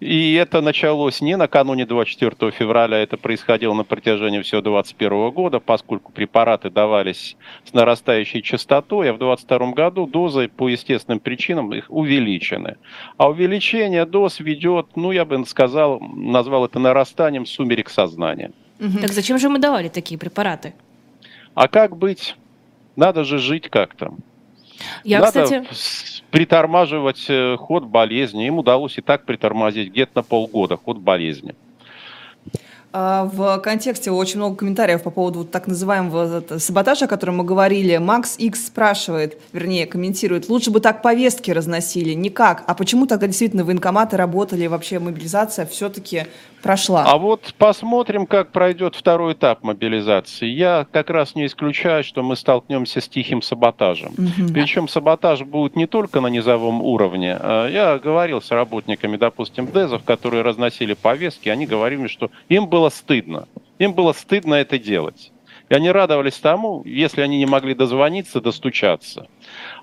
И 0.00 0.32
это 0.32 0.62
началось 0.62 1.20
не 1.20 1.36
накануне 1.36 1.84
24 1.84 2.50
февраля, 2.52 2.96
это 2.96 3.18
происходило 3.18 3.74
на 3.74 3.84
протяжении 3.84 4.40
всего 4.40 4.62
2021 4.62 5.30
года, 5.30 5.60
поскольку 5.60 6.10
препараты 6.10 6.70
давались 6.70 7.36
с 7.64 7.74
нарастающей 7.74 8.40
частотой, 8.40 9.10
а 9.10 9.12
в 9.12 9.18
2022 9.18 9.72
году 9.72 10.06
дозы 10.06 10.48
по 10.48 10.70
естественным 10.70 11.20
причинам 11.20 11.74
их 11.74 11.84
увеличены. 11.90 12.78
А 13.18 13.28
увеличение 13.28 14.06
доз 14.06 14.40
ведет, 14.40 14.86
ну 14.96 15.12
я 15.12 15.26
бы 15.26 15.44
сказал, 15.44 16.00
назвал 16.00 16.64
это 16.64 16.78
нарастанием 16.78 17.44
сумерек 17.44 17.90
сознания. 17.90 18.52
Так 18.78 19.12
зачем 19.12 19.38
же 19.38 19.50
мы 19.50 19.58
давали 19.58 19.88
такие 19.88 20.18
препараты? 20.18 20.72
А 21.54 21.68
как 21.68 21.98
быть? 21.98 22.36
Надо 22.96 23.24
же 23.24 23.38
жить 23.38 23.68
как-то. 23.68 24.14
Я, 25.04 25.20
Надо 25.20 25.42
кстати... 25.42 26.22
притормаживать 26.30 27.26
э, 27.28 27.56
ход 27.56 27.84
болезни. 27.84 28.46
Им 28.46 28.58
удалось 28.58 28.98
и 28.98 29.00
так 29.00 29.24
притормозить 29.24 29.90
где-то 29.90 30.12
на 30.16 30.22
полгода 30.22 30.76
ход 30.76 30.98
болезни. 30.98 31.54
А, 32.92 33.24
в 33.24 33.58
контексте 33.58 34.10
очень 34.10 34.38
много 34.38 34.56
комментариев 34.56 35.02
по 35.02 35.10
поводу 35.10 35.44
так 35.44 35.68
называемого 35.68 36.42
саботажа, 36.58 37.04
о 37.04 37.08
котором 37.08 37.36
мы 37.36 37.44
говорили. 37.44 37.96
Макс 37.98 38.36
X 38.36 38.66
спрашивает, 38.66 39.38
вернее, 39.52 39.86
комментирует, 39.86 40.48
лучше 40.48 40.70
бы 40.70 40.80
так 40.80 41.02
повестки 41.02 41.52
разносили. 41.52 42.14
Никак. 42.14 42.64
А 42.66 42.74
почему 42.74 43.06
тогда 43.06 43.28
действительно 43.28 43.64
военкоматы 43.64 44.16
работали, 44.16 44.66
вообще 44.66 44.98
мобилизация 44.98 45.66
все-таки 45.66 46.26
прошла? 46.62 47.04
А 47.06 47.16
вот 47.16 47.54
посмотрим, 47.58 48.26
как 48.26 48.50
пройдет 48.50 48.96
второй 48.96 49.34
этап 49.34 49.62
мобилизации. 49.62 50.46
Я 50.46 50.86
как 50.90 51.10
раз 51.10 51.36
не 51.36 51.46
исключаю, 51.46 52.02
что 52.02 52.22
мы 52.22 52.34
столкнемся 52.34 53.00
с 53.00 53.08
тихим 53.08 53.40
саботажем. 53.40 54.12
Угу. 54.18 54.52
Причем 54.52 54.88
саботаж 54.88 55.42
будет 55.42 55.76
не 55.76 55.86
только 55.86 56.20
на 56.20 56.26
низовом 56.26 56.82
уровне. 56.82 57.36
А, 57.38 57.68
я 57.68 57.98
говорил 57.98 58.42
с 58.42 58.50
работниками, 58.50 59.16
допустим, 59.16 59.66
ДЭЗов, 59.66 60.02
которые 60.02 60.42
разносили 60.42 60.94
повестки, 60.94 61.48
они 61.48 61.66
говорили, 61.66 62.08
что 62.08 62.30
им 62.48 62.66
было 62.66 62.79
было 62.80 62.88
стыдно. 62.88 63.46
Им 63.78 63.92
было 63.92 64.14
стыдно 64.14 64.54
это 64.54 64.78
делать. 64.78 65.32
И 65.68 65.74
они 65.74 65.90
радовались 65.90 66.38
тому, 66.38 66.82
если 66.86 67.20
они 67.20 67.36
не 67.38 67.46
могли 67.46 67.74
дозвониться, 67.74 68.40
достучаться. 68.40 69.26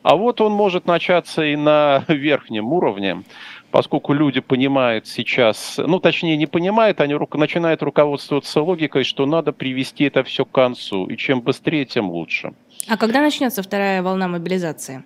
А 0.02 0.16
вот 0.16 0.42
он 0.42 0.52
может 0.52 0.88
начаться 0.88 1.44
и 1.44 1.56
на 1.56 2.04
верхнем 2.08 2.74
уровне, 2.74 3.24
поскольку 3.70 4.14
люди 4.14 4.40
понимают 4.40 5.06
сейчас, 5.08 5.76
ну 5.78 6.00
точнее 6.00 6.38
не 6.38 6.48
понимают, 6.48 7.02
они 7.02 7.16
начинают 7.34 7.84
руководствоваться 7.84 8.62
логикой, 8.62 9.04
что 9.04 9.28
надо 9.28 9.52
привести 9.52 10.06
это 10.06 10.24
все 10.24 10.44
к 10.44 10.52
концу, 10.52 11.06
и 11.06 11.16
чем 11.16 11.42
быстрее, 11.42 11.86
тем 11.86 12.10
лучше. 12.10 12.54
А 12.90 12.98
когда 12.98 13.22
начнется 13.22 13.62
вторая 13.62 14.02
волна 14.02 14.28
мобилизации? 14.28 15.04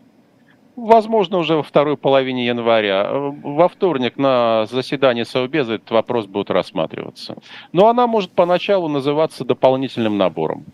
Возможно, 0.75 1.37
уже 1.37 1.55
во 1.55 1.63
второй 1.63 1.97
половине 1.97 2.45
января. 2.45 3.09
Во 3.11 3.67
вторник 3.67 4.17
на 4.17 4.65
заседании 4.71 5.23
Совбеза 5.23 5.73
этот 5.73 5.91
вопрос 5.91 6.25
будет 6.25 6.49
рассматриваться. 6.49 7.35
Но 7.73 7.87
она 7.87 8.07
может 8.07 8.31
поначалу 8.31 8.87
называться 8.87 9.43
дополнительным 9.43 10.17
набором. 10.17 10.65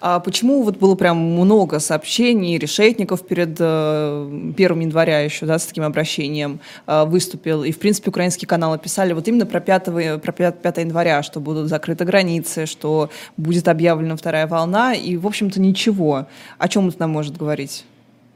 А 0.00 0.20
почему 0.20 0.62
вот 0.62 0.78
было 0.78 0.94
прям 0.94 1.18
много 1.18 1.80
сообщений, 1.80 2.58
решетников 2.58 3.26
перед 3.26 3.56
э, 3.58 4.52
1 4.56 4.80
января 4.80 5.20
еще, 5.20 5.46
да, 5.46 5.58
с 5.58 5.66
таким 5.66 5.84
обращением 5.84 6.60
э, 6.86 7.04
выступил, 7.04 7.64
и, 7.64 7.72
в 7.72 7.78
принципе, 7.78 8.10
украинские 8.10 8.46
каналы 8.46 8.78
писали 8.78 9.12
вот 9.12 9.26
именно 9.26 9.46
про 9.46 9.60
5, 9.60 10.22
про 10.22 10.32
5, 10.32 10.62
5 10.62 10.78
января, 10.78 11.22
что 11.22 11.40
будут 11.40 11.68
закрыты 11.68 12.04
границы, 12.04 12.66
что 12.66 13.10
будет 13.36 13.66
объявлена 13.68 14.16
вторая 14.16 14.46
волна, 14.46 14.94
и, 14.94 15.16
в 15.16 15.26
общем-то, 15.26 15.60
ничего. 15.60 16.26
О 16.58 16.68
чем 16.68 16.88
это 16.88 17.00
нам 17.00 17.10
может 17.10 17.36
говорить? 17.36 17.84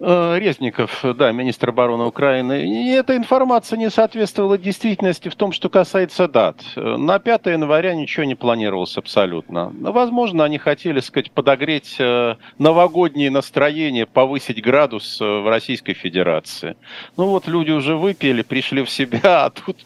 Э, 0.03 0.39
Резников, 0.39 1.05
да, 1.17 1.31
министр 1.31 1.69
обороны 1.69 2.05
Украины. 2.05 2.67
И 2.67 2.89
эта 2.89 3.17
информация 3.19 3.77
не 3.77 3.91
соответствовала 3.91 4.57
действительности 4.57 5.29
в 5.29 5.35
том, 5.35 5.53
что 5.53 5.69
касается 5.69 6.27
дат. 6.27 6.57
На 6.75 7.19
5 7.19 7.47
января 7.47 7.95
ничего 7.95 8.25
не 8.25 8.35
планировалось 8.35 8.97
абсолютно. 8.97 9.71
Возможно, 9.79 10.45
они 10.45 10.57
хотели, 10.57 11.01
сказать, 11.01 11.31
подогреть 11.31 11.97
э, 11.99 12.37
новогоднее 12.59 13.31
настроение, 13.31 14.07
повысить 14.07 14.63
градус 14.63 15.21
э, 15.21 15.25
в 15.25 15.47
Российской 15.47 15.93
Федерации. 15.93 16.77
Ну 17.19 17.27
вот 17.27 17.47
люди 17.47 17.71
уже 17.71 17.95
выпили, 17.95 18.41
пришли 18.41 18.83
в 18.83 18.89
себя, 18.89 19.21
а 19.45 19.51
тут 19.51 19.77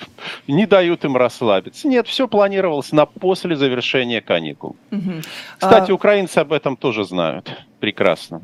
не 0.47 0.67
дают 0.67 1.05
им 1.05 1.17
расслабиться. 1.17 1.89
Нет, 1.89 2.07
все 2.07 2.29
планировалось 2.29 2.93
на 2.93 3.07
после 3.07 3.57
завершения 3.57 4.21
каникул. 4.21 4.77
Угу. 4.93 5.13
Кстати, 5.59 5.91
а... 5.91 5.95
украинцы 5.95 6.39
об 6.39 6.53
этом 6.53 6.77
тоже 6.77 7.05
знают 7.05 7.51
прекрасно. 7.81 8.43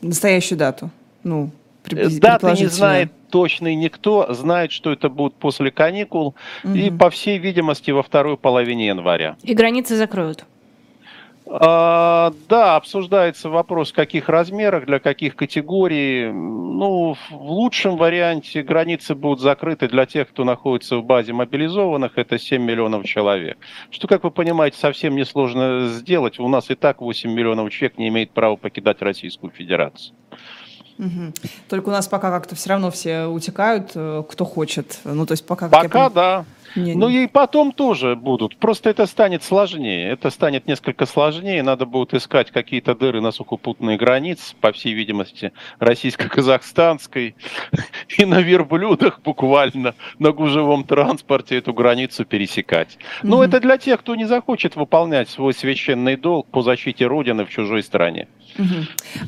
Настоящую 0.00 0.58
дату? 0.58 0.90
Ну, 1.24 1.50
Даты 1.90 2.52
не 2.52 2.66
знает 2.66 3.12
точно 3.30 3.74
никто, 3.74 4.32
знает, 4.32 4.72
что 4.72 4.92
это 4.92 5.08
будет 5.08 5.34
после 5.34 5.70
каникул 5.70 6.34
угу. 6.64 6.74
и, 6.74 6.90
по 6.90 7.10
всей 7.10 7.38
видимости, 7.38 7.90
во 7.90 8.02
второй 8.02 8.36
половине 8.36 8.86
января. 8.86 9.36
И 9.42 9.54
границы 9.54 9.96
закроют? 9.96 10.44
А, 11.50 12.34
да, 12.48 12.76
обсуждается 12.76 13.48
вопрос, 13.48 13.90
в 13.90 13.94
каких 13.94 14.28
размерах, 14.28 14.84
для 14.84 14.98
каких 14.98 15.34
категорий. 15.34 16.30
Ну, 16.30 17.14
в 17.14 17.32
лучшем 17.32 17.96
варианте 17.96 18.62
границы 18.62 19.14
будут 19.14 19.40
закрыты 19.40 19.88
для 19.88 20.04
тех, 20.04 20.28
кто 20.28 20.44
находится 20.44 20.98
в 20.98 21.04
базе 21.04 21.32
мобилизованных, 21.32 22.12
это 22.16 22.38
7 22.38 22.62
миллионов 22.62 23.06
человек. 23.06 23.56
Что, 23.90 24.08
как 24.08 24.24
вы 24.24 24.30
понимаете, 24.30 24.76
совсем 24.76 25.16
несложно 25.16 25.88
сделать. 25.88 26.38
У 26.38 26.48
нас 26.48 26.70
и 26.70 26.74
так 26.74 27.00
8 27.00 27.30
миллионов 27.30 27.70
человек 27.70 27.96
не 27.96 28.08
имеет 28.08 28.30
права 28.30 28.56
покидать 28.56 29.00
Российскую 29.00 29.50
Федерацию. 29.50 30.14
Угу. 30.98 31.32
Только 31.68 31.88
у 31.88 31.92
нас 31.92 32.08
пока 32.08 32.30
как-то 32.30 32.54
все 32.54 32.70
равно 32.70 32.90
все 32.90 33.26
утекают, 33.26 33.92
э, 33.94 34.24
кто 34.28 34.44
хочет. 34.44 34.98
Ну, 35.04 35.26
то 35.26 35.32
есть 35.32 35.46
пока... 35.46 35.68
Пока, 35.68 36.04
я... 36.04 36.10
да. 36.10 36.44
Не, 36.76 36.94
ну 36.94 37.08
и 37.08 37.26
потом 37.26 37.72
тоже 37.72 38.16
будут. 38.16 38.56
Просто 38.56 38.90
это 38.90 39.06
станет 39.06 39.42
сложнее. 39.42 40.10
Это 40.10 40.30
станет 40.30 40.66
несколько 40.66 41.06
сложнее. 41.06 41.62
Надо 41.62 41.86
будет 41.86 42.14
искать 42.14 42.50
какие-то 42.50 42.94
дыры 42.94 43.20
на 43.20 43.32
сухопутные 43.32 43.96
границы, 43.96 44.54
по 44.60 44.72
всей 44.72 44.92
видимости, 44.92 45.52
российско-казахстанской. 45.78 47.34
И 48.18 48.24
на 48.24 48.40
верблюдах 48.40 49.20
буквально 49.22 49.94
на 50.18 50.32
гужевом 50.32 50.84
транспорте 50.84 51.56
эту 51.56 51.72
границу 51.72 52.24
пересекать. 52.24 52.98
Но 53.22 53.36
угу. 53.36 53.44
это 53.44 53.60
для 53.60 53.78
тех, 53.78 54.00
кто 54.00 54.14
не 54.14 54.24
захочет 54.24 54.76
выполнять 54.76 55.28
свой 55.28 55.54
священный 55.54 56.16
долг 56.16 56.46
по 56.48 56.62
защите 56.62 57.06
Родины 57.06 57.44
в 57.44 57.50
чужой 57.50 57.82
стране. 57.82 58.28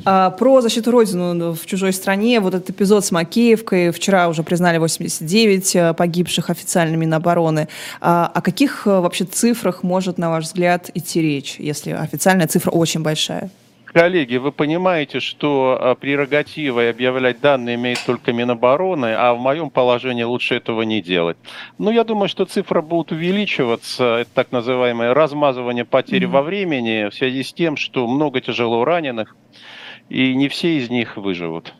А, 0.05 0.31
про 0.31 0.61
защиту 0.61 0.91
Родины 0.91 1.51
в 1.53 1.65
чужой 1.65 1.93
стране, 1.93 2.39
вот 2.39 2.53
этот 2.53 2.71
эпизод 2.71 3.05
с 3.05 3.11
Макеевкой, 3.11 3.91
вчера 3.91 4.27
уже 4.27 4.43
признали 4.43 4.77
89 4.77 5.75
э, 5.75 5.93
погибших 5.93 6.49
официально 6.49 6.95
Минобороны. 7.31 7.67
А, 7.99 8.31
о 8.33 8.41
каких 8.41 8.87
э, 8.87 8.99
вообще 8.99 9.25
цифрах 9.25 9.83
может, 9.83 10.17
на 10.17 10.29
ваш 10.29 10.45
взгляд, 10.45 10.89
идти 10.93 11.21
речь, 11.21 11.55
если 11.59 11.91
официальная 11.91 12.47
цифра 12.47 12.71
очень 12.71 13.01
большая? 13.01 13.49
Коллеги, 13.85 14.37
вы 14.37 14.53
понимаете, 14.53 15.19
что 15.19 15.77
а, 15.79 15.95
прерогативой 15.95 16.89
объявлять 16.89 17.41
данные 17.41 17.75
имеет 17.75 17.99
только 18.05 18.31
Минобороны, 18.31 19.13
а 19.13 19.33
в 19.33 19.39
моем 19.39 19.69
положении 19.69 20.23
лучше 20.23 20.55
этого 20.55 20.83
не 20.83 21.01
делать. 21.01 21.37
Но 21.77 21.91
я 21.91 22.03
думаю, 22.03 22.29
что 22.29 22.45
цифра 22.45 22.81
будет 22.81 23.11
увеличиваться, 23.11 24.19
это 24.19 24.29
так 24.33 24.51
называемое 24.51 25.13
размазывание 25.13 25.85
потерь 25.85 26.23
mm-hmm. 26.23 26.27
во 26.27 26.41
времени, 26.41 27.09
в 27.09 27.13
связи 27.13 27.43
с 27.43 27.53
тем, 27.53 27.75
что 27.75 28.07
много 28.07 28.39
тяжело 28.39 28.85
раненых, 28.85 29.35
и 30.09 30.35
не 30.35 30.47
все 30.47 30.77
из 30.77 30.89
них 30.89 31.17
выживут. 31.17 31.73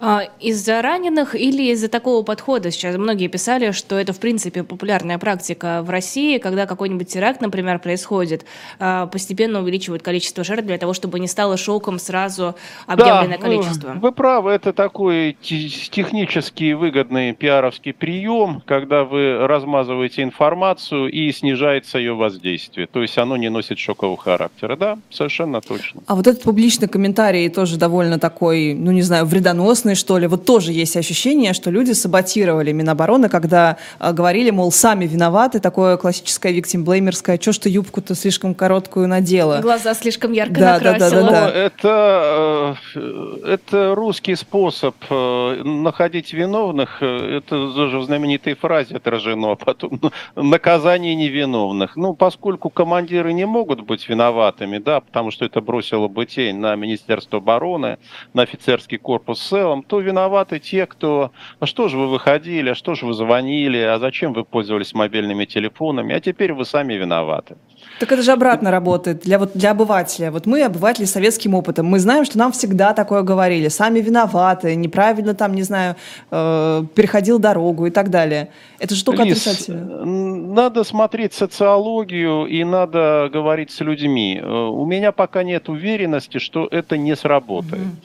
А, 0.00 0.22
из-за 0.40 0.82
раненых 0.82 1.34
или 1.34 1.70
из-за 1.72 1.88
такого 1.88 2.22
подхода? 2.22 2.70
Сейчас 2.70 2.96
многие 2.96 3.28
писали, 3.28 3.70
что 3.70 3.96
это, 3.98 4.12
в 4.12 4.18
принципе, 4.18 4.64
популярная 4.64 5.18
практика 5.18 5.82
в 5.82 5.90
России, 5.90 6.38
когда 6.38 6.66
какой-нибудь 6.66 7.08
теракт, 7.08 7.40
например, 7.40 7.78
происходит, 7.78 8.44
а, 8.78 9.06
постепенно 9.06 9.60
увеличивают 9.60 10.02
количество 10.02 10.44
жертв 10.44 10.66
для 10.66 10.78
того, 10.78 10.92
чтобы 10.92 11.20
не 11.20 11.28
стало 11.28 11.56
шоком 11.56 11.98
сразу 11.98 12.56
объявленное 12.86 13.38
да, 13.38 13.42
количество. 13.42 13.88
Вы, 13.92 14.00
вы 14.00 14.12
правы, 14.12 14.50
это 14.50 14.72
такой 14.72 15.36
технически 15.40 16.72
выгодный 16.72 17.32
пиаровский 17.32 17.92
прием, 17.92 18.62
когда 18.66 19.04
вы 19.04 19.46
размазываете 19.46 20.22
информацию 20.22 21.10
и 21.10 21.30
снижается 21.32 21.98
ее 21.98 22.14
воздействие. 22.14 22.86
То 22.86 23.02
есть 23.02 23.16
оно 23.18 23.36
не 23.36 23.50
носит 23.50 23.78
шокового 23.78 24.16
характера. 24.16 24.76
Да, 24.76 24.98
совершенно 25.10 25.60
точно. 25.60 26.02
А 26.06 26.14
вот 26.14 26.26
этот 26.26 26.42
публичный 26.42 26.88
комментарий 26.88 27.48
тоже 27.48 27.76
довольно 27.76 28.18
такой, 28.18 28.74
ну 28.74 28.90
не 28.90 29.02
знаю, 29.02 29.26
вредоносный 29.26 29.51
вредоносные, 29.52 29.94
что 29.94 30.18
ли. 30.18 30.26
Вот 30.26 30.44
тоже 30.44 30.72
есть 30.72 30.96
ощущение, 30.96 31.52
что 31.52 31.70
люди 31.70 31.92
саботировали 31.92 32.72
Минобороны, 32.72 33.28
когда 33.28 33.76
э, 34.00 34.12
говорили, 34.12 34.50
мол, 34.50 34.72
сами 34.72 35.06
виноваты, 35.06 35.60
такое 35.60 35.96
классическое 35.96 36.52
виктимблеймерское, 36.52 37.38
что 37.40 37.52
ж 37.52 37.58
ты 37.58 37.68
юбку-то 37.68 38.14
слишком 38.14 38.54
короткую 38.54 39.08
надела. 39.08 39.60
Глаза 39.60 39.94
слишком 39.94 40.32
ярко 40.32 40.60
да, 40.60 40.74
накрасила. 40.74 41.10
Да, 41.10 41.20
да, 41.20 41.30
да, 41.30 41.52
да. 41.52 41.58
Это, 41.58 42.76
э, 42.94 43.38
это 43.46 43.94
русский 43.94 44.36
способ 44.36 44.94
э, 45.10 45.62
находить 45.64 46.32
виновных. 46.32 47.02
Это 47.02 47.72
даже 47.74 47.98
в 47.98 48.04
знаменитой 48.04 48.54
фразе 48.54 48.96
отражено, 48.96 49.52
а 49.52 49.56
потом 49.56 50.00
наказание 50.36 51.14
невиновных. 51.14 51.96
Ну, 51.96 52.14
поскольку 52.14 52.70
командиры 52.70 53.32
не 53.32 53.46
могут 53.46 53.82
быть 53.82 54.08
виноватыми, 54.08 54.78
да, 54.78 55.00
потому 55.00 55.30
что 55.30 55.44
это 55.44 55.60
бросило 55.60 56.08
бы 56.08 56.26
тень 56.26 56.56
на 56.56 56.74
Министерство 56.76 57.38
обороны, 57.38 57.98
на 58.34 58.42
офицерский 58.42 58.98
корпус 58.98 59.31
в 59.34 59.38
целом, 59.38 59.82
то 59.82 60.00
виноваты 60.00 60.58
те, 60.58 60.86
кто... 60.86 61.30
А 61.60 61.66
что 61.66 61.88
же 61.88 61.98
вы 61.98 62.08
выходили, 62.08 62.70
а 62.70 62.74
что 62.74 62.94
же 62.94 63.06
вы 63.06 63.14
звонили, 63.14 63.78
а 63.78 63.98
зачем 63.98 64.32
вы 64.32 64.44
пользовались 64.44 64.94
мобильными 64.94 65.44
телефонами, 65.44 66.14
а 66.14 66.20
теперь 66.20 66.52
вы 66.52 66.64
сами 66.64 66.94
виноваты. 66.94 67.56
Так 67.98 68.10
это 68.12 68.22
же 68.22 68.32
обратно 68.32 68.70
работает 68.70 69.20
для, 69.20 69.38
вот, 69.38 69.52
для 69.54 69.70
обывателя. 69.70 70.30
Вот 70.30 70.46
мы, 70.46 70.62
обыватели 70.62 71.04
советским 71.04 71.54
опытом, 71.54 71.86
мы 71.86 71.98
знаем, 71.98 72.24
что 72.24 72.38
нам 72.38 72.52
всегда 72.52 72.94
такое 72.94 73.22
говорили. 73.22 73.68
Сами 73.68 74.00
виноваты, 74.00 74.74
неправильно 74.74 75.34
там, 75.34 75.54
не 75.54 75.62
знаю, 75.62 75.96
э, 76.30 76.84
переходил 76.94 77.38
дорогу 77.38 77.86
и 77.86 77.90
так 77.90 78.10
далее. 78.10 78.48
Это 78.82 78.96
же 78.96 79.04
только 79.04 79.22
Лиз, 79.22 79.46
отрицательно. 79.46 80.04
Надо 80.04 80.82
смотреть 80.82 81.34
социологию 81.34 82.46
и 82.46 82.64
надо 82.64 83.30
говорить 83.32 83.70
с 83.70 83.78
людьми. 83.78 84.40
Э, 84.42 84.44
у 84.44 84.84
меня 84.84 85.12
пока 85.12 85.44
нет 85.44 85.68
уверенности, 85.68 86.38
что 86.38 86.66
это 86.68 86.96
не 86.96 87.14
сработает. 87.14 87.80
Угу. 87.80 87.96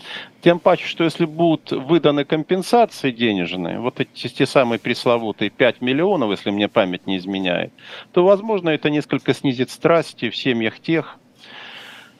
Тем 0.43 0.60
паче, 0.60 0.86
что 0.86 1.03
если 1.03 1.25
будут 1.25 1.72
выданы 1.72 2.25
компенсации 2.25 3.10
денежные, 3.10 3.79
вот 3.79 4.00
эти 4.00 4.27
те 4.27 4.46
самые 4.46 4.77
пресловутые 4.77 5.50
5 5.50 5.81
миллионов, 5.81 6.29
если 6.29 6.51
мне 6.51 6.67
память 6.67 7.07
не 7.07 7.17
изменяет, 7.17 7.74
то, 8.12 8.24
возможно, 8.24 8.69
это 8.69 8.91
несколько 8.91 9.34
снизит 9.34 9.72
страсти 9.72 10.29
в 10.29 10.36
семьях 10.36 10.79
тех, 10.79 11.17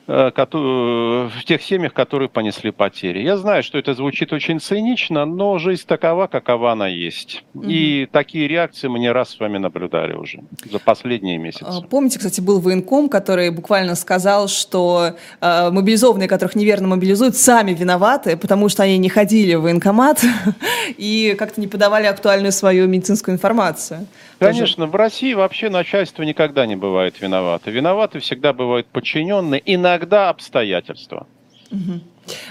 в 0.08 1.44
тех 1.44 1.62
семьях, 1.62 1.92
которые 1.92 2.30
понесли 2.30 2.70
потери. 2.70 3.22
Я 3.22 3.36
знаю, 3.36 3.62
что 3.62 3.76
это 3.76 3.92
звучит 3.92 4.32
очень 4.32 4.58
цинично, 4.58 5.26
но 5.26 5.58
жизнь 5.58 5.84
такова, 5.86 6.26
какова 6.26 6.72
она 6.72 6.88
есть. 6.88 7.44
Угу. 7.52 7.66
И 7.68 8.08
такие 8.10 8.48
реакции 8.48 8.88
мы 8.88 8.98
не 8.98 9.12
раз 9.12 9.30
с 9.30 9.38
вами 9.38 9.58
наблюдали 9.58 10.14
уже 10.14 10.40
за 10.64 10.78
последние 10.78 11.36
месяцы. 11.36 11.66
А, 11.66 11.82
помните, 11.82 12.18
кстати, 12.18 12.40
был 12.40 12.58
военком, 12.58 13.10
который 13.10 13.50
буквально 13.50 13.94
сказал, 13.96 14.48
что 14.48 15.14
э, 15.42 15.70
мобилизованные, 15.70 16.26
которых 16.26 16.56
неверно 16.56 16.88
мобилизуют, 16.88 17.36
сами 17.36 17.74
виноваты, 17.74 18.38
потому 18.38 18.70
что 18.70 18.84
они 18.84 18.96
не 18.96 19.10
ходили 19.10 19.56
в 19.56 19.62
военкомат 19.62 20.22
и 20.96 21.36
как-то 21.38 21.60
не 21.60 21.68
подавали 21.68 22.06
актуальную 22.06 22.52
свою 22.52 22.88
медицинскую 22.88 23.34
информацию. 23.34 24.06
Конечно, 24.38 24.84
Тоже... 24.84 24.92
в 24.92 24.94
России 24.94 25.34
вообще 25.34 25.68
начальство 25.68 26.22
никогда 26.22 26.66
не 26.66 26.76
бывает 26.76 27.20
виновато. 27.20 27.70
Виноваты 27.70 28.20
всегда 28.20 28.52
бывают 28.52 28.86
подчиненные, 28.86 29.60
иногда 29.64 30.28
обстоятельства. 30.28 31.26
Угу. 31.70 32.00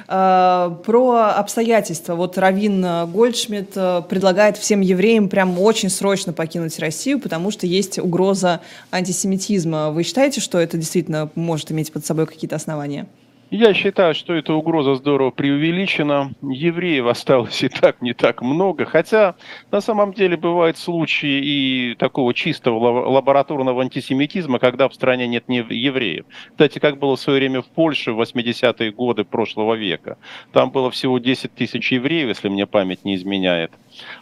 Про 0.08 1.34
обстоятельства. 1.36 2.15
Вот 2.15 2.38
Равин 2.38 2.84
Гольдшмидт 3.12 3.74
э, 3.75 4.01
предлагает 4.10 4.58
всем 4.58 4.82
евреям 4.82 5.29
прям 5.29 5.60
очень 5.60 5.89
срочно 5.89 6.34
покинуть 6.34 6.79
Россию, 6.79 7.20
потому 7.20 7.51
что 7.51 7.67
есть 7.67 8.00
угроза 8.00 8.62
антисемитизма. 8.91 9.91
Вы 9.91 10.03
считаете, 10.03 10.41
что 10.41 10.58
это 10.58 10.77
действительно 10.77 11.29
может 11.36 11.72
иметь 11.72 11.94
под 11.94 12.06
собой 12.06 12.25
какие-то 12.25 12.56
основания? 12.56 13.08
Я 13.50 13.74
считаю, 13.74 14.13
что 14.13 14.34
эта 14.34 14.54
угроза 14.54 14.96
здорово 14.96 15.32
преувеличена. 15.32 16.34
Евреев 16.42 17.06
осталось 17.06 17.63
и 17.63 17.70
так 17.70 18.01
не 18.01 18.13
так 18.13 18.42
много. 18.42 18.86
Хотя 18.86 19.36
на 19.72 19.80
самом 19.80 20.12
деле 20.13 20.36
бывают 20.36 20.77
случаи 20.77 21.39
и 21.42 21.96
такого 21.96 22.34
чистого 22.34 23.08
лабораторного 23.10 23.84
антисемитизма, 23.84 24.60
когда 24.60 24.89
в 24.89 24.94
стране 24.94 25.27
нет 25.27 25.48
не 25.48 25.60
евреев. 25.60 26.25
Кстати, 26.51 26.80
как 26.80 27.00
было 27.00 27.16
в 27.16 27.22
свое 27.22 27.39
время 27.39 27.62
в 27.62 27.68
Польше 27.68 28.12
в 28.12 28.20
80-е 28.20 28.92
годы 28.92 29.24
прошлого 29.24 29.75
века. 29.75 30.18
Там 30.51 30.72
было 30.72 30.92
всего 30.92 31.18
10 31.18 31.54
тысяч 31.56 31.94
евреев, 31.94 32.27
если 32.27 32.50
мне 32.50 32.68
память 32.68 33.06
не 33.06 33.16
изменяет 33.16 33.72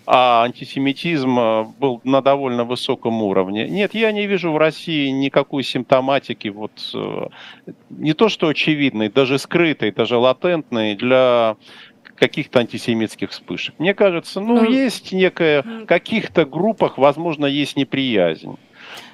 а 0.05 0.44
антисемитизм 0.44 1.39
э, 1.39 1.63
был 1.79 2.01
на 2.03 2.22
довольно 2.22 2.63
высоком 2.63 3.22
уровне. 3.22 3.67
Нет, 3.67 3.94
я 3.94 4.12
не 4.12 4.27
вижу 4.27 4.51
в 4.51 4.58
России 4.58 5.10
никакой 5.10 5.63
симптоматики, 5.63 6.48
вот, 6.50 6.72
э, 6.94 7.27
не 7.89 8.13
то 8.13 8.29
что 8.29 8.48
очевидной, 8.48 9.10
даже 9.10 9.39
скрытой, 9.39 9.91
даже 9.91 10.17
латентной 10.17 10.96
для 10.96 11.58
каких-то 12.15 12.60
антисемитских 12.60 13.32
вспышек. 13.32 13.75
Мне 13.77 13.94
кажется, 13.94 14.39
ну, 14.39 14.62
ну 14.62 14.70
есть 14.70 15.12
некая, 15.12 15.62
в 15.62 15.86
каких-то 15.86 16.46
группах, 16.46 16.98
возможно, 16.98 17.46
есть 17.46 17.75
неприязнь. 17.75 18.58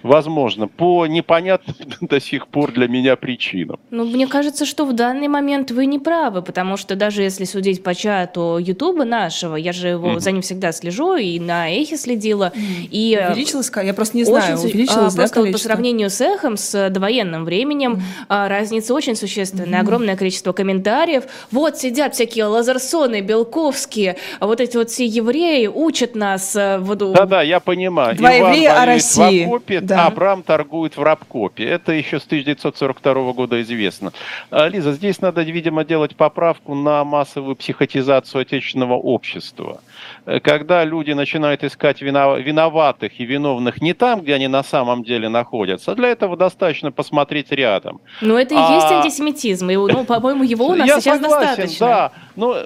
Возможно, 0.04 0.68
по 0.68 1.06
непонятным 1.06 1.76
до 2.02 2.20
сих 2.20 2.48
пор 2.48 2.72
для 2.72 2.88
меня 2.88 3.16
причинам. 3.16 3.80
Ну, 3.90 4.06
мне 4.06 4.28
кажется, 4.28 4.66
что 4.66 4.86
в 4.86 4.94
данный 4.94 5.28
момент 5.28 5.72
вы 5.72 5.86
не 5.86 6.00
правы, 6.00 6.42
потому 6.42 6.78
что 6.78 6.96
даже 6.96 7.22
если 7.22 7.46
судить 7.46 7.84
по 7.84 7.94
чату 7.94 8.58
Ютуба 8.60 9.06
нашего, 9.06 9.56
я 9.56 9.74
же 9.74 9.90
его 9.90 10.12
mm-hmm. 10.12 10.20
за 10.20 10.32
ним 10.32 10.42
всегда 10.42 10.72
слежу, 10.72 11.16
и 11.16 11.40
на 11.40 11.70
Эхе 11.70 11.98
следила, 11.98 12.52
mm-hmm. 12.56 12.88
и... 12.92 13.20
Э, 13.20 13.32
увеличилось? 13.32 13.72
Я 13.84 13.94
просто 13.94 14.18
не 14.18 14.24
знаю, 14.24 14.56
очень, 14.58 14.70
увеличилось, 14.70 15.14
а, 15.14 15.18
да, 15.18 15.22
Просто 15.22 15.42
вот 15.42 15.52
по 15.52 15.58
сравнению 15.58 16.10
с 16.10 16.22
Эхом, 16.22 16.58
с 16.58 16.90
довоенным 16.90 17.46
временем, 17.46 18.02
mm-hmm. 18.30 18.48
разница 18.48 18.94
очень 18.94 19.16
существенная. 19.16 19.80
Mm-hmm. 19.80 19.82
Огромное 19.82 20.16
количество 20.16 20.52
комментариев. 20.54 21.24
Вот 21.52 21.78
сидят 21.78 22.16
всякие 22.16 22.46
Лазарсоны, 22.46 23.22
Белковские, 23.22 24.18
а 24.40 24.48
вот 24.48 24.60
эти 24.62 24.78
вот 24.78 24.90
все 24.90 25.06
евреи 25.06 25.68
учат 25.68 26.16
нас... 26.16 26.56
Э, 26.56 26.80
Да-да, 26.80 27.42
я 27.42 27.60
понимаю. 27.60 28.16
Два 28.16 28.38
Иван 28.38 28.52
еврея 28.54 28.82
о 28.82 28.86
России. 28.86 29.46
В 29.46 29.48
окопе, 29.48 29.82
да. 29.96 30.08
Абрам 30.08 30.44
торгует 30.44 30.98
в 30.98 31.04
рабкопе. 31.04 31.66
Это 31.66 31.92
еще 31.92 32.20
с 32.20 32.26
1942 32.26 33.34
года 33.34 33.62
известно. 33.62 34.12
А, 34.50 34.68
Лиза, 34.68 34.94
здесь 34.94 35.22
надо, 35.22 35.42
видимо, 35.42 35.84
делать 35.84 36.16
поправку 36.16 36.76
на 36.76 37.04
массовую 37.04 37.56
психотизацию 37.56 38.42
отечественного 38.42 38.96
общества. 38.96 39.82
Э, 40.26 40.40
когда 40.40 40.84
люди 40.84 41.12
начинают 41.12 41.64
искать 41.64 42.02
виноватых 42.02 43.20
и 43.20 43.26
виновных 43.26 43.82
не 43.82 43.94
там, 43.94 44.22
где 44.22 44.36
они 44.36 44.48
на 44.48 44.64
самом 44.64 45.04
деле 45.04 45.30
находятся, 45.30 45.96
для 45.96 46.10
этого 46.10 46.38
достаточно 46.38 46.92
посмотреть 46.92 47.52
рядом. 47.52 48.02
Но 48.22 48.40
это 48.40 48.56
и 48.56 48.58
а... 48.58 48.76
есть 48.76 48.92
антисемитизм. 48.92 49.70
И, 49.70 49.76
ну, 49.76 50.04
по-моему, 50.06 50.44
его 50.44 50.68
у 50.68 50.76
нас 50.76 50.88
Я 50.88 51.00
сейчас 51.00 51.20
согласен, 51.20 51.48
достаточно. 51.48 51.88
Да, 51.88 52.12
но 52.36 52.58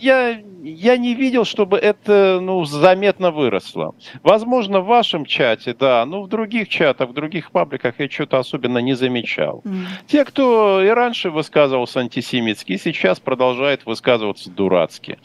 я, 0.00 0.38
я 0.64 0.96
не 0.96 1.14
видел, 1.14 1.44
чтобы 1.44 1.76
это 1.76 2.38
ну, 2.40 2.64
заметно 2.64 3.30
выросло. 3.30 3.94
Возможно, 4.22 4.80
в 4.80 4.86
вашем 4.86 5.26
чате, 5.26 5.74
да, 5.78 6.04
но 6.06 6.22
в 6.22 6.28
других 6.28 6.68
чатах, 6.68 7.10
в 7.10 7.12
других 7.12 7.50
пабликах 7.50 7.94
я 7.98 8.08
что-то 8.08 8.38
особенно 8.38 8.78
не 8.78 8.94
замечал. 8.94 9.60
Mm. 9.64 9.84
Те, 10.06 10.24
кто 10.24 10.82
и 10.82 10.88
раньше 10.88 11.30
высказывался 11.30 12.00
антисемитски, 12.00 12.78
сейчас 12.78 13.20
продолжают 13.20 13.84
высказываться 13.84 14.50
дурацки. 14.50 15.18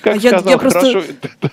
Как 0.00 0.16
а 0.16 0.20
сказал, 0.20 0.44
я, 0.44 0.50
я 0.50 0.58
хорошо... 0.58 1.02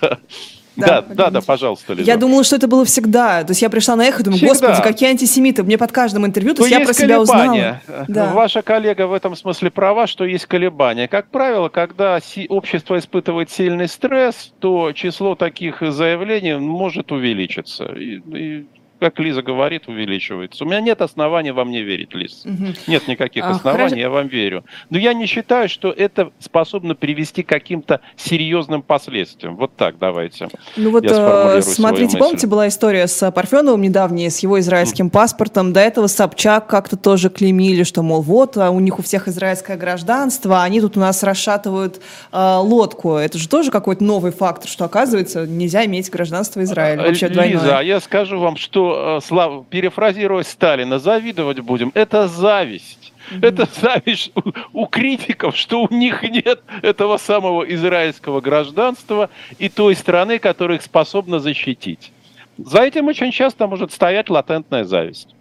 Да, 0.80 1.02
да, 1.02 1.14
да, 1.14 1.30
да, 1.30 1.40
пожалуйста, 1.40 1.92
Лиза. 1.94 2.06
Я 2.06 2.16
думала, 2.16 2.44
что 2.44 2.56
это 2.56 2.68
было 2.68 2.84
всегда. 2.84 3.44
То 3.44 3.50
есть 3.50 3.62
я 3.62 3.70
пришла 3.70 3.96
на 3.96 4.06
эхо 4.06 4.20
и 4.20 4.24
думаю, 4.24 4.38
всегда. 4.38 4.68
господи, 4.68 4.82
какие 4.82 5.10
антисемиты. 5.10 5.62
Мне 5.62 5.78
под 5.78 5.92
каждым 5.92 6.26
интервью, 6.26 6.54
то, 6.54 6.62
есть 6.62 6.72
я 6.72 6.84
про 6.84 6.92
себя 6.92 7.20
узнала. 7.20 7.80
Да. 8.08 8.32
Ваша 8.32 8.62
коллега 8.62 9.06
в 9.06 9.12
этом 9.12 9.36
смысле 9.36 9.70
права, 9.70 10.06
что 10.06 10.24
есть 10.24 10.46
колебания. 10.46 11.08
Как 11.08 11.28
правило, 11.28 11.68
когда 11.68 12.18
общество 12.48 12.98
испытывает 12.98 13.50
сильный 13.50 13.88
стресс, 13.88 14.52
то 14.58 14.92
число 14.92 15.34
таких 15.34 15.80
заявлений 15.80 16.56
может 16.56 17.12
увеличиться. 17.12 17.84
И, 17.84 18.20
и 18.34 18.66
как 19.00 19.18
Лиза 19.18 19.42
говорит, 19.42 19.88
увеличивается. 19.88 20.64
У 20.64 20.66
меня 20.66 20.80
нет 20.80 21.00
оснований 21.00 21.50
вам 21.50 21.70
не 21.70 21.82
верить, 21.82 22.14
Лиз. 22.14 22.44
Угу. 22.44 22.66
Нет 22.86 23.08
никаких 23.08 23.44
а, 23.44 23.50
оснований, 23.50 23.84
хорошо. 23.84 23.96
я 23.96 24.10
вам 24.10 24.28
верю. 24.28 24.64
Но 24.90 24.98
я 24.98 25.14
не 25.14 25.26
считаю, 25.26 25.68
что 25.68 25.90
это 25.90 26.30
способно 26.38 26.94
привести 26.94 27.42
к 27.42 27.48
каким-то 27.48 28.00
серьезным 28.16 28.82
последствиям. 28.82 29.56
Вот 29.56 29.74
так 29.76 29.98
давайте. 29.98 30.48
Ну 30.76 30.90
вот, 30.90 31.04
э, 31.06 31.62
смотрите, 31.62 32.18
помните, 32.18 32.46
была 32.46 32.68
история 32.68 33.06
с 33.06 33.30
Парфеновым 33.32 33.80
недавняя, 33.80 34.28
с 34.28 34.40
его 34.40 34.60
израильским 34.60 35.06
mm. 35.06 35.10
паспортом. 35.10 35.72
До 35.72 35.80
этого 35.80 36.06
Собчак 36.06 36.66
как-то 36.66 36.96
тоже 36.96 37.30
клеймили, 37.30 37.84
что, 37.84 38.02
мол, 38.02 38.20
вот, 38.20 38.58
а 38.58 38.70
у 38.70 38.80
них 38.80 38.98
у 38.98 39.02
всех 39.02 39.28
израильское 39.28 39.76
гражданство, 39.76 40.60
а 40.60 40.64
они 40.64 40.80
тут 40.80 40.98
у 40.98 41.00
нас 41.00 41.22
расшатывают 41.22 42.00
э, 42.32 42.56
лодку. 42.58 43.14
Это 43.14 43.38
же 43.38 43.48
тоже 43.48 43.70
какой-то 43.70 44.04
новый 44.04 44.32
фактор, 44.32 44.68
что, 44.68 44.84
оказывается, 44.84 45.46
нельзя 45.46 45.86
иметь 45.86 46.10
гражданство 46.10 46.62
Израиля. 46.62 47.02
Вообще 47.02 47.28
Лиза, 47.28 47.40
двойное. 47.40 47.80
я 47.80 48.00
скажу 48.00 48.38
вам, 48.38 48.56
что 48.56 48.89
Э, 48.92 49.20
слав, 49.22 49.66
перефразируя 49.68 50.42
Сталина, 50.42 50.98
завидовать 50.98 51.60
будем, 51.60 51.92
это 51.94 52.28
зависть. 52.28 53.12
Mm-hmm. 53.30 53.46
Это 53.46 53.68
зависть 53.80 54.32
у, 54.34 54.82
у 54.82 54.86
критиков, 54.86 55.56
что 55.56 55.82
у 55.82 55.94
них 55.94 56.22
нет 56.22 56.60
этого 56.82 57.16
самого 57.18 57.62
израильского 57.74 58.40
гражданства 58.40 59.30
и 59.58 59.68
той 59.68 59.94
страны, 59.94 60.38
которая 60.38 60.78
их 60.78 60.82
способна 60.82 61.38
защитить. 61.38 62.12
За 62.58 62.82
этим 62.82 63.08
очень 63.08 63.30
часто 63.32 63.66
может 63.66 63.92
стоять 63.92 64.28
латентная 64.30 64.84
зависть. 64.84 65.34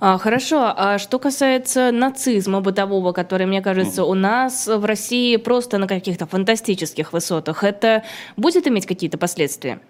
А, 0.00 0.16
хорошо, 0.18 0.72
а 0.74 0.98
что 0.98 1.18
касается 1.18 1.90
нацизма 1.92 2.60
бытового, 2.60 3.12
который, 3.12 3.46
мне 3.46 3.60
кажется, 3.60 4.04
у 4.04 4.14
нас 4.14 4.66
в 4.66 4.84
России 4.84 5.36
просто 5.36 5.78
на 5.78 5.86
каких-то 5.86 6.26
фантастических 6.26 7.12
высотах, 7.12 7.62
это 7.62 8.02
будет 8.36 8.66
иметь 8.66 8.86
какие-то 8.86 9.18
последствия? 9.18 9.80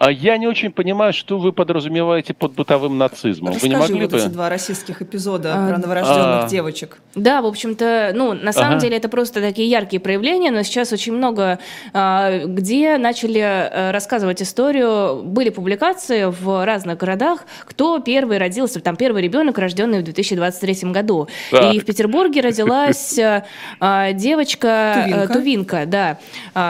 А 0.00 0.10
я 0.10 0.38
не 0.38 0.46
очень 0.46 0.72
понимаю, 0.72 1.12
что 1.12 1.36
вы 1.36 1.52
подразумеваете 1.52 2.32
под 2.32 2.54
бытовым 2.54 2.96
нацизмом. 2.96 3.52
Расскажи 3.52 3.70
вы 3.70 3.76
не 3.76 3.80
могли 3.82 4.00
вот 4.00 4.12
бы... 4.12 4.16
эти 4.16 4.28
два 4.28 4.48
российских 4.48 5.02
эпизода 5.02 5.52
а, 5.54 5.68
про 5.68 5.76
новорожденных 5.76 6.44
а... 6.44 6.48
девочек. 6.48 6.96
Да, 7.14 7.42
в 7.42 7.46
общем-то, 7.46 8.12
ну, 8.14 8.32
на 8.32 8.54
самом 8.54 8.78
ага. 8.78 8.80
деле 8.80 8.96
это 8.96 9.10
просто 9.10 9.42
такие 9.42 9.68
яркие 9.68 10.00
проявления, 10.00 10.50
но 10.52 10.62
сейчас 10.62 10.94
очень 10.94 11.12
много, 11.12 11.58
а, 11.92 12.46
где 12.46 12.96
начали 12.96 13.40
а, 13.40 13.92
рассказывать 13.92 14.40
историю, 14.40 15.22
были 15.22 15.50
публикации 15.50 16.24
в 16.24 16.64
разных 16.64 16.96
городах, 16.96 17.44
кто 17.66 17.98
первый 17.98 18.38
родился, 18.38 18.80
там 18.80 18.96
первый 18.96 19.20
ребенок, 19.20 19.58
рожденный 19.58 20.00
в 20.00 20.04
2023 20.04 20.92
году. 20.92 21.28
Так. 21.50 21.74
И 21.74 21.78
в 21.78 21.84
Петербурге 21.84 22.40
родилась 22.40 23.20
а, 23.80 24.12
девочка 24.12 25.04
Тувинка. 25.04 25.34
Тувинка, 25.34 25.84
да. 25.84 26.18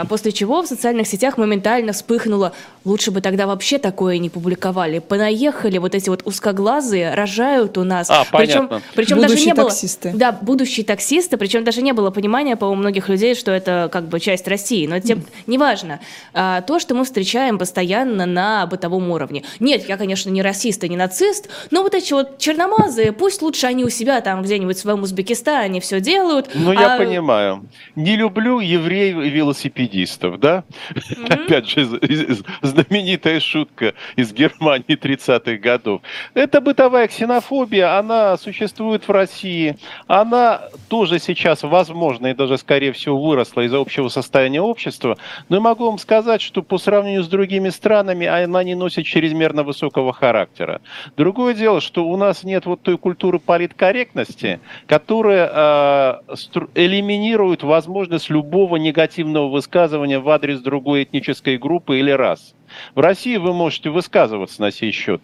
После 0.09 0.33
чего 0.33 0.63
в 0.63 0.67
социальных 0.67 1.07
сетях 1.07 1.39
моментально 1.39 1.93
вспыхнуло 1.93 2.55
Лучше 2.85 3.11
бы 3.11 3.21
тогда 3.21 3.47
вообще 3.47 3.79
такое 3.79 4.19
не 4.19 4.31
публиковали. 4.31 5.01
Понаехали 5.01 5.77
вот 5.79 5.95
эти 5.95 6.09
вот 6.09 6.23
узкоглазые, 6.25 7.15
рожают 7.15 7.77
у 7.77 7.85
нас. 7.85 8.09
А, 8.11 8.25
причем, 8.33 8.69
понятно. 8.69 8.83
причем 8.95 9.17
Будущие 9.17 9.37
даже 9.37 9.47
не 9.47 9.55
было, 9.55 9.69
таксисты. 9.69 10.13
Да, 10.15 10.33
будущие 10.33 10.87
таксисты, 10.87 11.37
причем 11.37 11.63
даже 11.63 11.83
не 11.83 11.93
было 11.93 12.11
понимания 12.11 12.57
по 12.57 12.65
у 12.65 12.75
многих 12.75 13.09
людей, 13.09 13.35
что 13.35 13.51
это 13.51 13.91
как 13.93 14.09
бы 14.09 14.19
часть 14.19 14.49
России. 14.49 14.87
Но 14.87 14.99
тем 15.01 15.25
неважно. 15.47 16.01
А, 16.33 16.63
то, 16.63 16.79
что 16.79 16.95
мы 16.95 17.05
встречаем 17.05 17.59
постоянно 17.59 18.25
на 18.25 18.67
бытовом 18.67 19.11
уровне. 19.11 19.45
Нет, 19.59 19.87
я, 19.89 19.99
конечно, 19.99 20.31
не 20.31 20.41
расист 20.41 20.83
и 20.83 20.89
не 20.89 20.97
нацист, 20.97 21.49
но 21.71 21.83
вот 21.83 21.95
эти 21.95 22.15
вот 22.15 22.39
черномазые, 22.39 23.13
пусть 23.13 23.43
лучше 23.43 23.67
они 23.67 23.85
у 23.85 23.91
себя 23.91 24.21
там 24.23 24.43
где-нибудь 24.43 24.79
в 24.79 24.81
своем 24.81 25.03
Узбекистане 25.03 25.81
все 25.81 26.01
делают. 26.01 26.51
Ну, 26.55 26.73
я 26.73 26.95
а- 26.95 26.99
понимаю. 26.99 27.69
Не 27.95 28.17
люблю 28.17 28.61
евреев 28.61 29.19
и 29.19 29.29
велосипедистов, 29.29 30.41
да? 30.41 30.65
Опять 31.29 31.69
же, 31.69 31.87
знаменитая 32.71 33.41
шутка 33.41 33.95
из 34.17 34.33
Германии 34.33 34.97
30-х 34.97 35.57
годов. 35.57 36.03
Это 36.35 36.61
бытовая 36.61 37.09
ксенофобия, 37.09 37.99
она 37.99 38.37
существует 38.37 39.07
в 39.07 39.11
России. 39.11 39.77
Она 40.07 40.63
тоже 40.89 41.19
сейчас, 41.19 41.63
возможно, 41.63 42.29
и 42.29 42.35
даже, 42.35 42.57
скорее 42.59 42.93
всего, 42.93 43.21
выросла 43.21 43.63
из-за 43.63 43.79
общего 43.79 44.09
состояния 44.09 44.61
общества. 44.61 45.19
Но 45.49 45.57
я 45.57 45.63
могу 45.63 45.87
вам 45.87 45.99
сказать, 45.99 46.41
что 46.41 46.63
по 46.63 46.79
сравнению 46.79 47.23
с 47.23 47.29
другими 47.29 47.69
странами 47.69 48.27
она 48.27 48.63
не 48.65 48.75
носит 48.75 49.05
чрезмерно 49.05 49.63
высокого 49.63 50.13
характера. 50.13 50.81
Другое 51.17 51.55
дело, 51.55 51.81
что 51.81 52.07
у 52.07 52.17
нас 52.17 52.45
нет 52.45 52.67
вот 52.67 52.83
той 52.83 52.97
культуры 52.97 53.39
политкорректности, 53.39 54.61
которая 54.87 56.21
стру- 56.29 56.71
элиминирует 56.75 57.63
возможность 57.63 58.31
любого 58.31 58.77
негативного 58.77 59.49
высказывания 59.49 60.19
в 60.19 60.29
адрес 60.29 60.61
другой 60.61 61.03
этнической 61.05 61.59
группы 61.59 61.99
или 61.99 62.11
рас. 62.11 62.55
В 62.95 63.01
России 63.01 63.37
вы 63.37 63.53
можете 63.53 63.91
высказываться 63.91 64.61
на 64.61 64.71
сей 64.71 64.93
счет. 64.93 65.21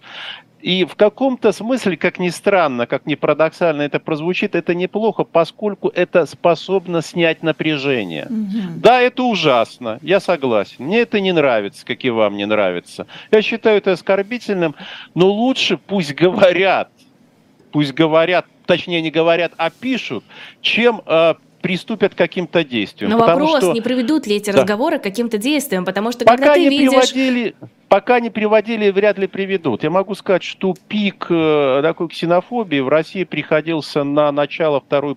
И 0.67 0.85
в 0.85 0.97
каком-то 0.97 1.53
смысле, 1.53 1.97
как 1.97 2.19
ни 2.19 2.31
странно, 2.31 2.87
как 2.87 3.07
ни 3.07 3.15
парадоксально 3.15 3.83
это 3.83 4.01
прозвучит, 4.01 4.55
это 4.55 4.75
неплохо, 4.75 5.23
поскольку 5.23 5.89
это 5.89 6.27
способно 6.27 7.03
снять 7.03 7.43
напряжение. 7.43 8.27
Да, 8.77 9.01
это 9.01 9.23
ужасно, 9.23 9.99
я 10.03 10.19
согласен. 10.19 10.87
Мне 10.87 11.01
это 11.03 11.21
не 11.21 11.33
нравится, 11.33 11.85
как 11.87 12.05
и 12.05 12.11
вам 12.11 12.37
не 12.37 12.47
нравится. 12.47 13.07
Я 13.31 13.43
считаю 13.43 13.79
это 13.79 13.93
оскорбительным, 13.93 14.75
но 15.15 15.29
лучше 15.31 15.77
пусть 15.77 16.15
говорят, 16.15 16.91
пусть 17.71 17.93
говорят, 17.93 18.47
точнее 18.65 19.03
не 19.03 19.11
говорят, 19.11 19.53
а 19.59 19.71
пишут, 19.71 20.25
чем 20.63 21.03
э, 21.07 21.35
приступят 21.67 22.15
к 22.15 22.19
каким-то 22.19 22.63
действиям. 22.63 23.11
Но 23.11 23.19
вопрос, 23.19 23.59
что 23.59 23.73
не 23.73 23.81
приведут 23.81 24.27
ли 24.29 24.37
эти 24.37 24.53
Да. 24.53 24.61
разговоры 24.61 25.01
к 25.01 25.03
каким-то 25.03 25.37
действиям, 25.37 25.85
потому 25.85 26.13
что 26.13 26.25
когда 26.25 26.37
пока 26.37 26.55
ты 26.55 26.61
не 26.61 26.69
видишь... 26.69 26.91
приводили, 26.91 27.57
пока 27.89 28.21
не 28.21 28.31
приводили, 28.31 28.91
вряд 28.91 29.19
ли 29.19 29.27
приведут. 29.27 29.83
Я 29.83 29.91
могу 29.91 30.15
сказать, 30.15 30.43
что 30.43 30.75
пик 30.89 31.27
э, 31.31 31.81
такой 31.83 32.09
ксенофобии 32.09 32.81
в 32.81 32.89
России 32.89 33.25
приходился 33.25 34.05
на 34.05 34.33
начало 34.33 34.81
второй, 34.81 35.17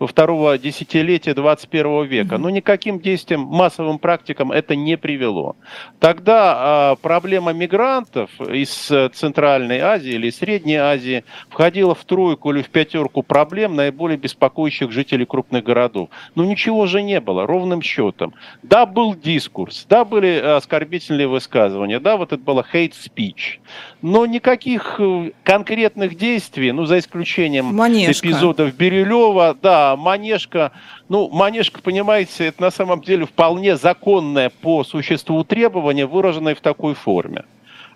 второго 0.00 0.58
десятилетия 0.58 1.34
21 1.34 2.04
века. 2.04 2.38
Но 2.38 2.50
никаким 2.50 3.00
действиям, 3.00 3.42
массовым 3.42 3.98
практикам 3.98 4.52
это 4.52 4.74
не 4.74 4.96
привело. 4.96 5.56
Тогда 6.00 6.54
а, 6.56 6.96
проблема 6.96 7.52
мигрантов 7.52 8.30
из 8.40 8.90
э, 8.90 9.10
Центральной 9.10 9.80
Азии 9.80 10.12
или 10.12 10.30
Средней 10.30 10.76
Азии 10.76 11.24
входила 11.48 11.94
в 11.94 12.04
тройку 12.04 12.52
или 12.52 12.62
в 12.62 12.70
пятерку 12.70 13.22
проблем, 13.22 13.76
наиболее 13.76 14.16
беспокоящих 14.16 14.90
жителей 14.90 15.26
крупных 15.26 15.64
городов. 15.64 16.08
Но 16.34 16.44
ничего 16.44 16.86
же 16.86 17.02
не 17.02 17.20
было, 17.20 17.46
ровным 17.46 17.82
счетом. 17.82 18.34
Да, 18.62 18.86
был 18.86 19.14
дискурс, 19.14 19.86
да, 19.88 20.04
были 20.04 20.28
э, 20.28 20.56
оскорбительные 20.56 21.28
высказывания, 21.28 22.00
да, 22.06 22.16
вот 22.16 22.32
это 22.32 22.40
было 22.40 22.64
hate 22.72 22.92
speech. 22.92 23.58
Но 24.00 24.26
никаких 24.26 25.00
э, 25.00 25.32
конкретных 25.42 26.16
действий, 26.16 26.70
ну, 26.70 26.86
за 26.86 27.00
исключением 27.00 27.74
Манежка. 27.74 28.28
эпизодов 28.28 28.76
Бирюлева, 28.76 29.56
да, 29.60 29.96
Манежка, 29.96 30.70
ну, 31.08 31.28
Манежка, 31.28 31.82
понимаете, 31.82 32.46
это 32.46 32.62
на 32.62 32.70
самом 32.70 33.00
деле 33.00 33.26
вполне 33.26 33.76
законное 33.76 34.50
по 34.50 34.84
существу 34.84 35.42
требование, 35.42 36.06
выраженное 36.06 36.54
в 36.54 36.60
такой 36.60 36.94
форме. 36.94 37.44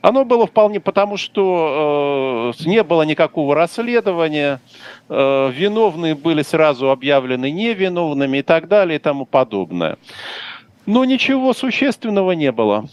Оно 0.03 0.25
было 0.25 0.49
вполне 0.49 0.81
потому, 0.81 1.17
что 1.17 2.53
э, 2.59 2.65
не 2.69 2.83
было 2.83 3.03
никакого 3.03 3.55
расследования, 3.55 4.61
э, 5.09 5.53
виновные 5.55 6.17
были 6.17 6.43
сразу 6.43 6.91
объявлены 6.91 7.49
невиновными 7.53 8.39
и 8.39 8.43
так 8.43 8.67
далее 8.67 8.97
и 8.97 8.99
тому 9.01 9.25
подобное. 9.25 9.99
Но 10.85 11.05
ничего 11.05 11.53
существенного 11.53 12.33
не 12.33 12.51
было. 12.51 12.89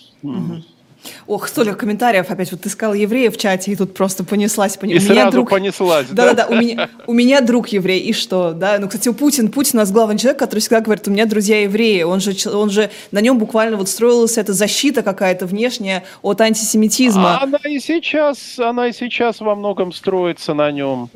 Ох, 1.28 1.48
столько 1.48 1.76
комментариев 1.76 2.30
опять. 2.30 2.52
Вот 2.52 2.62
ты 2.62 2.70
сказал 2.70 2.94
евреев 2.94 3.36
в 3.36 3.38
чате, 3.40 3.72
и 3.72 3.76
тут 3.76 3.94
просто 3.94 4.24
понеслась. 4.24 4.78
пони- 4.78 4.94
И 4.94 4.98
у 5.00 5.02
меня 5.02 5.14
сразу 5.14 5.32
друг... 5.32 5.50
понеслась, 5.50 6.08
да? 6.10 6.34
Да-да-да, 6.34 6.48
у 6.56 6.60
меня, 6.60 6.90
у 7.08 7.14
меня 7.14 7.42
друг 7.42 7.70
еврей, 7.70 8.00
и 8.00 8.14
что, 8.14 8.52
да? 8.54 8.78
Ну, 8.80 8.88
кстати, 8.88 9.10
у 9.10 9.14
Путин, 9.14 9.52
Путин 9.52 9.80
у 9.80 9.82
нас 9.82 9.92
главный 9.92 10.18
человек, 10.18 10.40
который 10.40 10.60
всегда 10.60 10.82
говорит, 10.82 11.08
у 11.08 11.12
меня 11.12 11.26
друзья 11.26 11.62
евреи, 11.62 12.04
он 12.04 12.20
же, 12.20 12.34
он 12.50 12.70
же, 12.70 12.90
на 13.12 13.20
нем 13.22 13.38
буквально 13.38 13.78
вот 13.78 13.90
строилась 13.90 14.38
эта 14.38 14.54
защита 14.54 15.04
какая-то 15.04 15.46
внешняя 15.46 16.04
от 16.22 16.42
антисемитизма. 16.42 17.38
А 17.38 17.44
Она 17.44 17.60
и 17.66 17.80
сейчас, 17.80 18.58
она 18.60 18.88
и 18.88 18.94
сейчас 18.94 19.40
во 19.40 19.56
многом 19.56 19.92
строится 19.94 20.54
на 20.54 20.72
нем. 20.72 21.10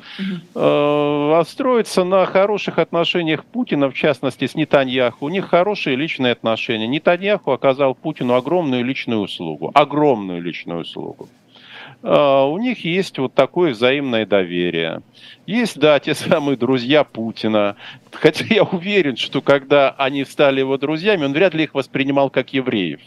Э, 0.56 0.60
а 0.62 1.43
строится 1.47 2.04
на 2.04 2.25
хороших 2.25 2.77
отношениях 2.80 3.43
Путина, 3.45 3.89
в 3.89 3.93
частности, 3.93 4.47
с 4.47 4.56
Нетаньяху. 4.56 5.25
У 5.25 5.30
них 5.30 5.49
хорошие 5.49 5.95
личные 5.95 6.34
отношения. 6.34 6.88
Нетаньяху 6.88 7.51
оказал 7.51 7.95
Путину 7.95 8.36
огромную 8.36 8.84
личную 8.84 9.21
услугу. 9.21 9.71
Огромную 9.81 10.41
личную 10.43 10.81
услугу. 10.81 11.27
Э, 12.03 12.43
У 12.45 12.57
них 12.57 12.83
есть 12.83 13.17
вот 13.17 13.33
такое 13.33 13.71
взаимное 13.71 14.25
доверие. 14.25 15.01
Есть, 15.45 15.79
да, 15.79 15.99
те 15.99 16.13
самые 16.13 16.55
друзья 16.55 17.03
Путина. 17.03 17.75
Хотя 18.11 18.45
я 18.49 18.63
уверен, 18.63 19.17
что 19.17 19.41
когда 19.41 19.91
они 19.97 20.23
стали 20.25 20.59
его 20.59 20.77
друзьями, 20.77 21.25
он 21.25 21.33
вряд 21.33 21.53
ли 21.53 21.63
их 21.63 21.73
воспринимал 21.73 22.29
как 22.29 22.53
евреев. 22.53 22.99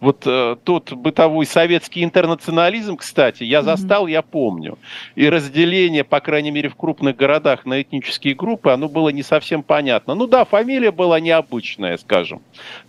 Вот 0.00 0.22
э, 0.26 0.56
тот 0.62 0.92
бытовой 0.92 1.46
советский 1.46 2.04
интернационализм, 2.04 2.96
кстати, 2.96 3.44
я 3.44 3.62
застал, 3.62 4.06
я 4.06 4.22
помню. 4.22 4.78
И 5.16 5.28
разделение, 5.28 6.04
по 6.04 6.20
крайней 6.20 6.50
мере, 6.50 6.68
в 6.68 6.76
крупных 6.76 7.16
городах 7.16 7.66
на 7.66 7.82
этнические 7.82 8.34
группы, 8.34 8.70
оно 8.70 8.88
было 8.88 9.08
не 9.10 9.22
совсем 9.22 9.62
понятно. 9.62 10.14
Ну 10.14 10.26
да, 10.26 10.44
фамилия 10.44 10.92
была 10.92 11.20
необычная, 11.20 11.96
скажем. 11.96 12.40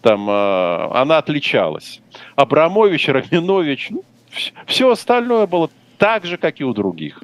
Там 0.02 0.30
э, 0.30 0.90
она 0.94 1.18
отличалась. 1.18 2.02
Абрамович, 2.36 3.10
Раминович, 3.10 3.90
ну, 3.92 4.04
все 4.66 4.92
остальное 4.92 5.48
было 5.48 5.70
так 5.98 6.26
же, 6.26 6.38
как 6.38 6.60
и 6.62 6.64
у 6.64 6.74
других. 6.74 7.22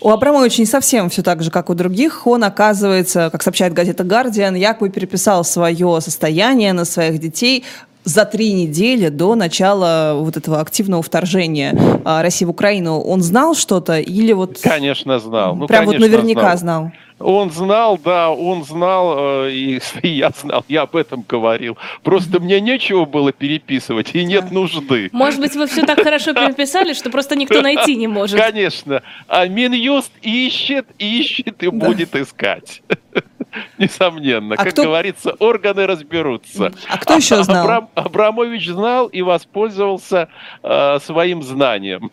У 0.00 0.10
Абрамовича 0.10 0.60
не 0.60 0.66
совсем 0.66 1.08
все 1.08 1.22
так 1.22 1.42
же, 1.42 1.50
как 1.50 1.70
у 1.70 1.74
других. 1.74 2.26
Он, 2.26 2.42
оказывается, 2.44 3.30
как 3.30 3.42
сообщает 3.42 3.72
газета 3.72 4.04
«Гардиан», 4.04 4.56
якобы 4.56 4.90
переписал 4.90 5.44
свое 5.44 6.00
состояние 6.00 6.72
на 6.72 6.84
своих 6.84 7.18
детей 7.20 7.64
за 8.04 8.24
три 8.24 8.52
недели 8.52 9.08
до 9.08 9.34
начала 9.34 10.14
вот 10.16 10.36
этого 10.36 10.60
активного 10.60 11.02
вторжения 11.02 11.78
а, 12.04 12.22
России 12.22 12.44
в 12.44 12.50
Украину. 12.50 13.00
Он 13.00 13.22
знал 13.22 13.54
что-то 13.54 13.98
или 13.98 14.32
вот... 14.32 14.58
Конечно, 14.62 15.18
знал. 15.18 15.54
Ну, 15.54 15.66
Прям 15.66 15.84
вот 15.84 15.98
наверняка 15.98 16.56
знал. 16.56 16.80
знал. 16.84 16.92
Он 17.18 17.50
знал, 17.50 17.98
да, 17.98 18.30
он 18.30 18.64
знал, 18.64 19.44
э, 19.46 19.50
и, 20.02 20.08
я 20.08 20.30
знал, 20.30 20.64
я 20.68 20.82
об 20.82 20.94
этом 20.94 21.24
говорил. 21.28 21.76
Просто 22.02 22.38
мне 22.40 22.60
нечего 22.60 23.04
было 23.04 23.32
переписывать, 23.32 24.14
и 24.14 24.24
нет 24.24 24.50
нужды. 24.52 25.08
Может 25.12 25.40
быть, 25.40 25.56
вы 25.56 25.66
все 25.66 25.84
так 25.84 26.00
хорошо 26.02 26.32
переписали, 26.32 26.92
что 26.92 27.10
просто 27.10 27.34
никто 27.36 27.60
найти 27.60 27.96
не 27.96 28.06
может. 28.06 28.40
Конечно. 28.40 29.02
А 29.26 29.46
Минюст 29.46 30.12
ищет, 30.22 30.86
ищет 30.98 31.62
и 31.62 31.68
будет 31.68 32.14
искать. 32.14 32.82
Несомненно. 33.78 34.54
А 34.54 34.64
как 34.64 34.72
кто- 34.72 34.84
говорится, 34.84 35.34
органы 35.38 35.86
разберутся. 35.86 36.72
А 36.88 36.98
кто 36.98 37.14
еще 37.16 37.42
знал? 37.42 37.66
Абрам- 37.66 37.88
Абрамович 37.94 38.68
знал 38.68 39.06
и 39.06 39.22
воспользовался 39.22 40.28
э, 40.62 40.98
своим 41.02 41.42
знанием. 41.42 42.10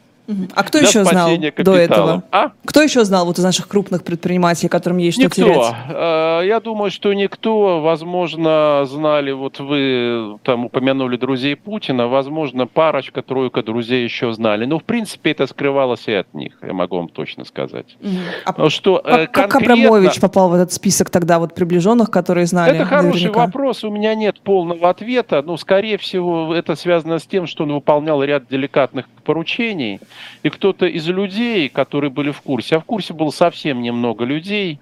А 0.55 0.63
кто 0.63 0.79
еще 0.79 1.03
знал 1.03 1.27
спасения 1.27 1.51
до 1.51 1.55
капитала. 1.55 1.75
этого? 1.77 2.23
А? 2.31 2.51
Кто 2.65 2.81
еще 2.81 3.03
знал 3.05 3.25
вот 3.25 3.37
из 3.37 3.43
наших 3.43 3.67
крупных 3.67 4.03
предпринимателей, 4.03 4.69
которым 4.69 4.97
есть 4.97 5.17
что 5.17 5.25
Никто. 5.25 5.35
терять? 5.35 5.73
Э, 5.89 6.41
Я 6.45 6.59
думаю, 6.59 6.91
что 6.91 7.13
никто. 7.13 7.81
Возможно, 7.81 8.85
знали, 8.85 9.31
вот 9.31 9.59
вы 9.59 10.37
там 10.43 10.65
упомянули 10.65 11.17
друзей 11.17 11.55
Путина, 11.55 12.07
возможно, 12.07 12.67
парочка, 12.67 13.21
тройка 13.21 13.61
друзей 13.63 14.03
еще 14.03 14.31
знали. 14.33 14.65
Но, 14.65 14.79
в 14.79 14.83
принципе, 14.83 15.31
это 15.31 15.47
скрывалось 15.47 16.07
и 16.07 16.13
от 16.13 16.33
них, 16.33 16.53
я 16.61 16.73
могу 16.73 16.97
вам 16.97 17.09
точно 17.09 17.45
сказать. 17.45 17.97
А 18.45 18.51
Потому 18.51 18.69
что 18.69 19.01
э, 19.03 19.27
как, 19.27 19.31
как 19.31 19.51
конкретно- 19.51 19.87
Абрамович 19.87 20.19
попал 20.19 20.49
в 20.49 20.53
этот 20.55 20.71
список 20.73 21.09
тогда 21.09 21.39
вот 21.39 21.53
приближенных, 21.53 22.09
которые 22.11 22.45
знали? 22.45 22.75
Это 22.75 22.85
хороший 22.85 23.13
наверняка? 23.25 23.39
вопрос, 23.45 23.83
у 23.83 23.91
меня 23.91 24.15
нет 24.15 24.39
полного 24.41 24.89
ответа. 24.89 25.41
Ну, 25.45 25.57
скорее 25.57 25.97
всего, 25.97 26.53
это 26.55 26.75
связано 26.75 27.19
с 27.19 27.25
тем, 27.25 27.47
что 27.47 27.63
он 27.63 27.73
выполнял 27.73 28.23
ряд 28.23 28.47
деликатных 28.49 29.05
поручений, 29.25 29.99
и 30.43 30.49
кто-то 30.49 30.85
из 30.85 31.07
людей, 31.09 31.67
которые 31.67 32.11
были 32.11 32.31
в 32.31 32.41
курсе, 32.41 32.77
а 32.77 32.79
в 32.79 32.85
курсе 32.85 33.13
было 33.13 33.31
совсем 33.31 33.81
немного 33.81 34.23
людей, 34.23 34.79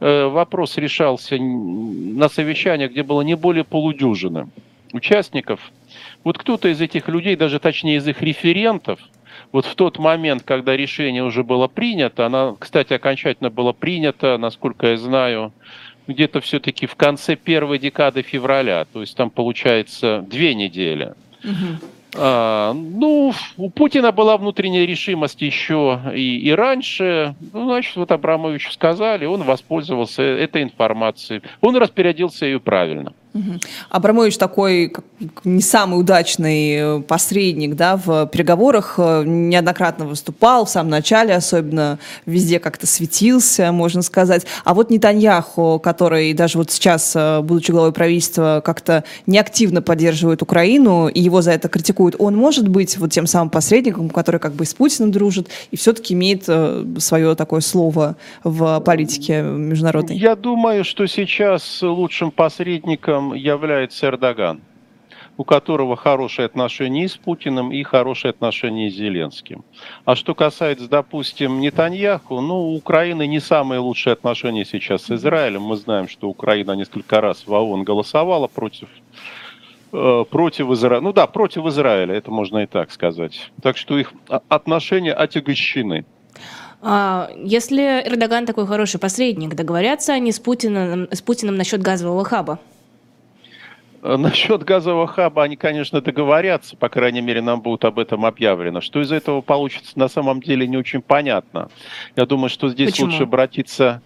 э, 0.00 0.26
вопрос 0.26 0.78
решался 0.78 1.36
на 1.36 2.28
совещаниях, 2.28 2.90
где 2.90 3.02
было 3.02 3.22
не 3.22 3.36
более 3.36 3.64
полудюжины 3.64 4.48
участников. 4.92 5.70
Вот 6.24 6.38
кто-то 6.38 6.68
из 6.68 6.80
этих 6.80 7.08
людей, 7.08 7.36
даже 7.36 7.58
точнее 7.58 7.96
из 7.96 8.08
их 8.08 8.22
референтов, 8.22 8.98
вот 9.52 9.66
в 9.66 9.74
тот 9.74 9.98
момент, 9.98 10.42
когда 10.44 10.76
решение 10.76 11.22
уже 11.22 11.44
было 11.44 11.68
принято, 11.68 12.26
она, 12.26 12.54
кстати, 12.58 12.94
окончательно 12.94 13.50
было 13.50 13.72
принято, 13.72 14.38
насколько 14.38 14.88
я 14.88 14.96
знаю, 14.96 15.52
где-то 16.06 16.40
все-таки 16.40 16.86
в 16.86 16.96
конце 16.96 17.36
первой 17.36 17.78
декады 17.78 18.22
февраля, 18.22 18.86
то 18.92 19.00
есть 19.00 19.16
там 19.16 19.30
получается 19.30 20.24
две 20.28 20.54
недели. 20.54 21.14
Угу. 21.44 22.01
А, 22.14 22.74
ну, 22.74 23.32
у 23.56 23.70
Путина 23.70 24.12
была 24.12 24.36
внутренняя 24.36 24.86
решимость 24.86 25.40
еще 25.40 26.00
и, 26.14 26.38
и 26.38 26.50
раньше. 26.52 27.34
Ну, 27.52 27.64
значит, 27.64 27.96
вот 27.96 28.12
Абрамовичу 28.12 28.70
сказали, 28.72 29.24
он 29.24 29.42
воспользовался 29.44 30.22
этой 30.22 30.62
информацией. 30.62 31.42
Он 31.60 31.76
распорядился 31.76 32.46
ее 32.46 32.60
правильно. 32.60 33.14
Угу. 33.34 33.60
Абрамович 33.88 34.36
такой 34.36 34.92
не 35.44 35.62
самый 35.62 36.00
удачный 36.00 36.76
э, 36.76 37.00
посредник 37.00 37.74
да, 37.74 37.96
в 37.96 38.26
переговорах, 38.26 38.94
э, 38.98 39.24
неоднократно 39.24 40.06
выступал 40.06 40.64
в 40.64 40.70
самом 40.70 40.90
начале, 40.90 41.34
особенно 41.34 41.98
везде 42.26 42.58
как-то 42.58 42.86
светился, 42.86 43.72
можно 43.72 44.02
сказать. 44.02 44.46
А 44.64 44.74
вот 44.74 44.90
Нетаньяху, 44.90 45.80
который 45.82 46.32
даже 46.32 46.58
вот 46.58 46.70
сейчас, 46.70 47.14
э, 47.14 47.40
будучи 47.40 47.70
главой 47.70 47.92
правительства, 47.92 48.62
как-то 48.64 49.04
неактивно 49.26 49.82
поддерживает 49.82 50.42
Украину, 50.42 51.08
и 51.08 51.20
его 51.20 51.42
за 51.42 51.52
это 51.52 51.68
критикуют, 51.68 52.16
он 52.18 52.36
может 52.36 52.68
быть 52.68 52.98
вот 52.98 53.12
тем 53.12 53.26
самым 53.26 53.50
посредником, 53.50 54.10
который 54.10 54.40
как 54.40 54.54
бы 54.54 54.64
с 54.64 54.74
Путиным 54.74 55.12
дружит 55.12 55.48
и 55.70 55.76
все-таки 55.76 56.14
имеет 56.14 56.48
свое 57.02 57.34
такое 57.34 57.60
слово 57.60 58.16
в 58.44 58.80
политике 58.80 59.42
международной? 59.42 60.16
Я 60.16 60.36
думаю, 60.36 60.84
что 60.84 61.06
сейчас 61.06 61.82
лучшим 61.82 62.30
посредником 62.30 63.34
является 63.34 64.06
Эрдоган, 64.06 64.60
у 65.42 65.44
которого 65.44 65.96
хорошие 65.96 66.46
отношения 66.46 67.04
и 67.04 67.08
с 67.08 67.16
Путиным, 67.16 67.72
и 67.72 67.82
хорошие 67.82 68.30
отношения 68.30 68.88
с 68.88 68.94
Зеленским. 68.94 69.64
А 70.04 70.14
что 70.14 70.36
касается, 70.36 70.88
допустим, 70.88 71.60
Нетаньяху, 71.60 72.40
ну, 72.40 72.54
у 72.54 72.76
Украины 72.76 73.26
не 73.26 73.40
самые 73.40 73.80
лучшие 73.80 74.12
отношения 74.12 74.64
сейчас 74.64 75.02
с 75.02 75.10
Израилем. 75.10 75.62
Мы 75.62 75.76
знаем, 75.76 76.06
что 76.06 76.28
Украина 76.28 76.72
несколько 76.72 77.20
раз 77.20 77.44
в 77.44 77.52
ООН 77.52 77.82
голосовала 77.82 78.46
против 78.46 78.88
э, 79.92 80.24
против 80.30 80.70
Израиля. 80.70 81.00
Ну 81.00 81.12
да, 81.12 81.26
против 81.26 81.66
Израиля, 81.66 82.14
это 82.14 82.30
можно 82.30 82.58
и 82.58 82.66
так 82.66 82.92
сказать. 82.92 83.50
Так 83.62 83.76
что 83.76 83.98
их 83.98 84.12
отношения 84.48 85.12
отягощены. 85.12 86.04
А, 86.80 87.30
если 87.36 87.82
Эрдоган 88.06 88.46
такой 88.46 88.68
хороший 88.68 89.00
посредник, 89.00 89.56
договорятся 89.56 90.12
они 90.12 90.30
с 90.30 90.38
Путиным, 90.38 91.08
с 91.10 91.20
Путиным 91.20 91.56
насчет 91.56 91.82
газового 91.82 92.24
хаба? 92.24 92.60
Э, 94.02 94.16
насчет 94.16 94.64
газового 94.64 95.06
хаба 95.06 95.44
они, 95.44 95.56
конечно, 95.56 96.00
договорятся, 96.00 96.76
по 96.76 96.88
крайней 96.88 97.20
мере, 97.20 97.40
нам 97.40 97.60
будет 97.60 97.84
об 97.84 97.98
этом 97.98 98.26
объявлено. 98.26 98.80
Что 98.80 99.00
из 99.00 99.12
этого 99.12 99.40
получится, 99.40 99.98
на 99.98 100.08
самом 100.08 100.40
деле 100.40 100.66
не 100.66 100.76
очень 100.76 101.00
понятно. 101.00 101.70
Я 102.16 102.26
думаю, 102.26 102.50
что 102.50 102.68
здесь 102.68 102.90
Почему? 102.90 103.06
лучше 103.06 103.22
обратиться 103.22 104.02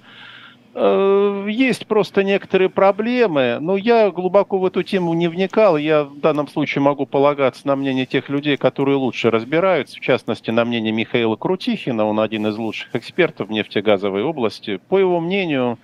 есть 0.77 1.87
просто 1.87 2.23
некоторые 2.23 2.69
проблемы, 2.69 3.59
но 3.61 3.77
я 3.77 4.11
глубоко 4.11 4.59
в 4.59 4.67
эту 4.67 4.83
тему 4.83 5.15
не 5.15 5.29
вникал. 5.29 5.79
Я 5.79 6.05
в 6.05 6.21
данном 6.21 6.49
случае 6.49 6.83
могу 6.83 7.07
полагаться 7.07 7.67
на 7.67 7.77
мнение 7.77 8.05
тех 8.05 8.29
людей, 8.29 8.59
которые 8.59 8.97
лучше 8.97 9.31
разбираются, 9.31 9.97
в 9.97 10.01
частности, 10.01 10.51
на 10.51 10.67
мнение 10.67 10.93
Михаила 10.93 11.37
Крутихина, 11.37 12.05
он 12.05 12.21
один 12.21 12.47
из 12.47 12.59
лучших 12.59 12.95
экспертов 12.95 13.49
в 13.49 13.53
нефтегазовой 13.53 14.23
области. 14.23 14.79
По 14.89 14.99
его 14.99 15.19
мнению, 15.19 15.79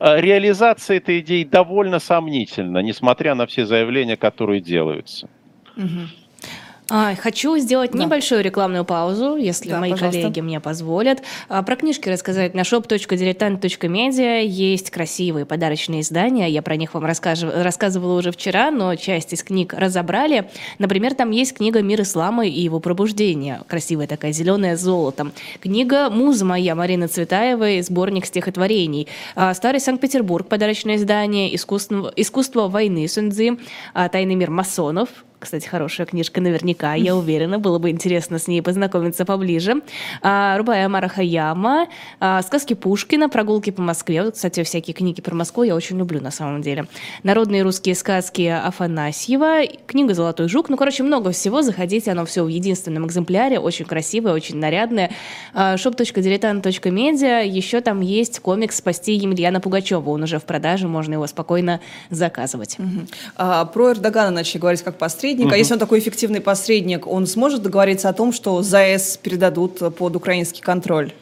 э, 0.00 0.20
реализация 0.20 0.96
этой 0.96 1.20
идеи 1.20 1.44
довольно 1.44 1.98
сомнительна, 1.98 2.78
несмотря 2.78 3.34
на 3.34 3.46
все 3.46 3.66
заявления, 3.66 4.16
которые 4.16 4.62
делаются. 4.62 5.28
Угу. 5.76 6.27
А, 6.90 7.14
хочу 7.16 7.58
сделать 7.58 7.92
да. 7.92 7.98
небольшую 7.98 8.42
рекламную 8.42 8.84
паузу, 8.84 9.36
если 9.36 9.70
да, 9.70 9.80
мои 9.80 9.90
пожалуйста. 9.90 10.22
коллеги 10.22 10.40
мне 10.40 10.58
позволят. 10.58 11.22
А, 11.48 11.62
про 11.62 11.76
книжки 11.76 12.08
рассказать 12.08 12.54
на 12.54 12.60
shop.diletant.media 12.60 14.44
есть 14.44 14.90
красивые 14.90 15.44
подарочные 15.44 16.00
издания. 16.00 16.48
Я 16.48 16.62
про 16.62 16.76
них 16.76 16.94
вам 16.94 17.04
расскажу, 17.04 17.48
рассказывала 17.54 18.18
уже 18.18 18.32
вчера, 18.32 18.70
но 18.70 18.94
часть 18.94 19.34
из 19.34 19.42
книг 19.42 19.74
разобрали. 19.74 20.50
Например, 20.78 21.14
там 21.14 21.30
есть 21.30 21.54
книга 21.56 21.82
«Мир 21.82 22.00
ислама 22.02 22.46
и 22.46 22.60
его 22.60 22.80
пробуждение». 22.80 23.60
Красивая 23.68 24.06
такая, 24.06 24.32
зеленая 24.32 24.76
с 24.76 24.80
золотом. 24.80 25.32
Книга 25.60 26.08
«Муза 26.08 26.46
моя» 26.46 26.74
Марины 26.74 27.06
Цветаевой, 27.06 27.82
сборник 27.82 28.24
стихотворений. 28.24 29.08
А, 29.34 29.52
Старый 29.52 29.80
Санкт-Петербург, 29.80 30.48
подарочное 30.48 30.96
издание. 30.96 31.54
Искусство, 31.54 32.10
искусство 32.16 32.68
войны 32.68 33.06
Сунцзы. 33.08 33.58
А, 33.92 34.08
Тайный 34.08 34.36
мир 34.36 34.50
масонов 34.50 35.10
кстати, 35.38 35.66
хорошая 35.66 36.06
книжка 36.06 36.40
наверняка, 36.40 36.94
я 36.94 37.14
уверена. 37.16 37.58
Было 37.58 37.78
бы 37.78 37.90
интересно 37.90 38.38
с 38.38 38.48
ней 38.48 38.62
познакомиться 38.62 39.24
поближе. 39.24 39.82
А, 40.22 40.58
Рубая 40.58 40.86
Амара 40.86 41.08
Хаяма, 41.08 41.86
а, 42.20 42.42
сказки 42.42 42.74
Пушкина, 42.74 43.28
прогулки 43.28 43.70
по 43.70 43.82
Москве. 43.82 44.24
Вот, 44.24 44.34
кстати, 44.34 44.62
всякие 44.62 44.94
книги 44.94 45.20
про 45.20 45.34
Москву 45.34 45.62
я 45.62 45.74
очень 45.74 45.98
люблю 45.98 46.20
на 46.20 46.30
самом 46.30 46.62
деле. 46.62 46.86
Народные 47.22 47.62
русские 47.62 47.94
сказки 47.94 48.42
Афанасьева, 48.42 49.66
книга 49.86 50.14
«Золотой 50.14 50.48
жук». 50.48 50.68
Ну, 50.68 50.76
короче, 50.76 51.02
много 51.02 51.30
всего. 51.30 51.62
Заходите, 51.62 52.10
оно 52.10 52.24
все 52.26 52.42
в 52.42 52.48
единственном 52.48 53.06
экземпляре. 53.06 53.58
Очень 53.58 53.84
красивое, 53.84 54.32
очень 54.32 54.56
нарядное. 54.56 55.10
А, 55.54 55.76
shop.diletant.media. 55.76 57.46
Еще 57.46 57.80
там 57.80 58.00
есть 58.00 58.40
комикс 58.40 58.76
«Спасти 58.76 59.14
Емельяна 59.14 59.60
Пугачева». 59.60 60.10
Он 60.10 60.24
уже 60.24 60.38
в 60.38 60.44
продаже, 60.44 60.88
можно 60.88 61.14
его 61.14 61.26
спокойно 61.26 61.80
заказывать. 62.10 62.76
Угу. 62.78 63.06
А, 63.36 63.64
про 63.64 63.92
Эрдогана 63.92 64.30
начали 64.30 64.58
говорить 64.58 64.82
как 64.82 64.98
посредник 64.98 65.27
посредник. 65.28 65.46
Угу. 65.46 65.54
Если 65.54 65.74
он 65.74 65.78
такой 65.78 65.98
эффективный 65.98 66.40
посредник, 66.40 67.06
он 67.06 67.26
сможет 67.26 67.62
договориться 67.62 68.08
о 68.08 68.12
том, 68.12 68.32
что 68.32 68.62
ЗАЭС 68.62 69.18
передадут 69.18 69.96
под 69.96 70.16
украинский 70.16 70.62
контроль? 70.62 71.12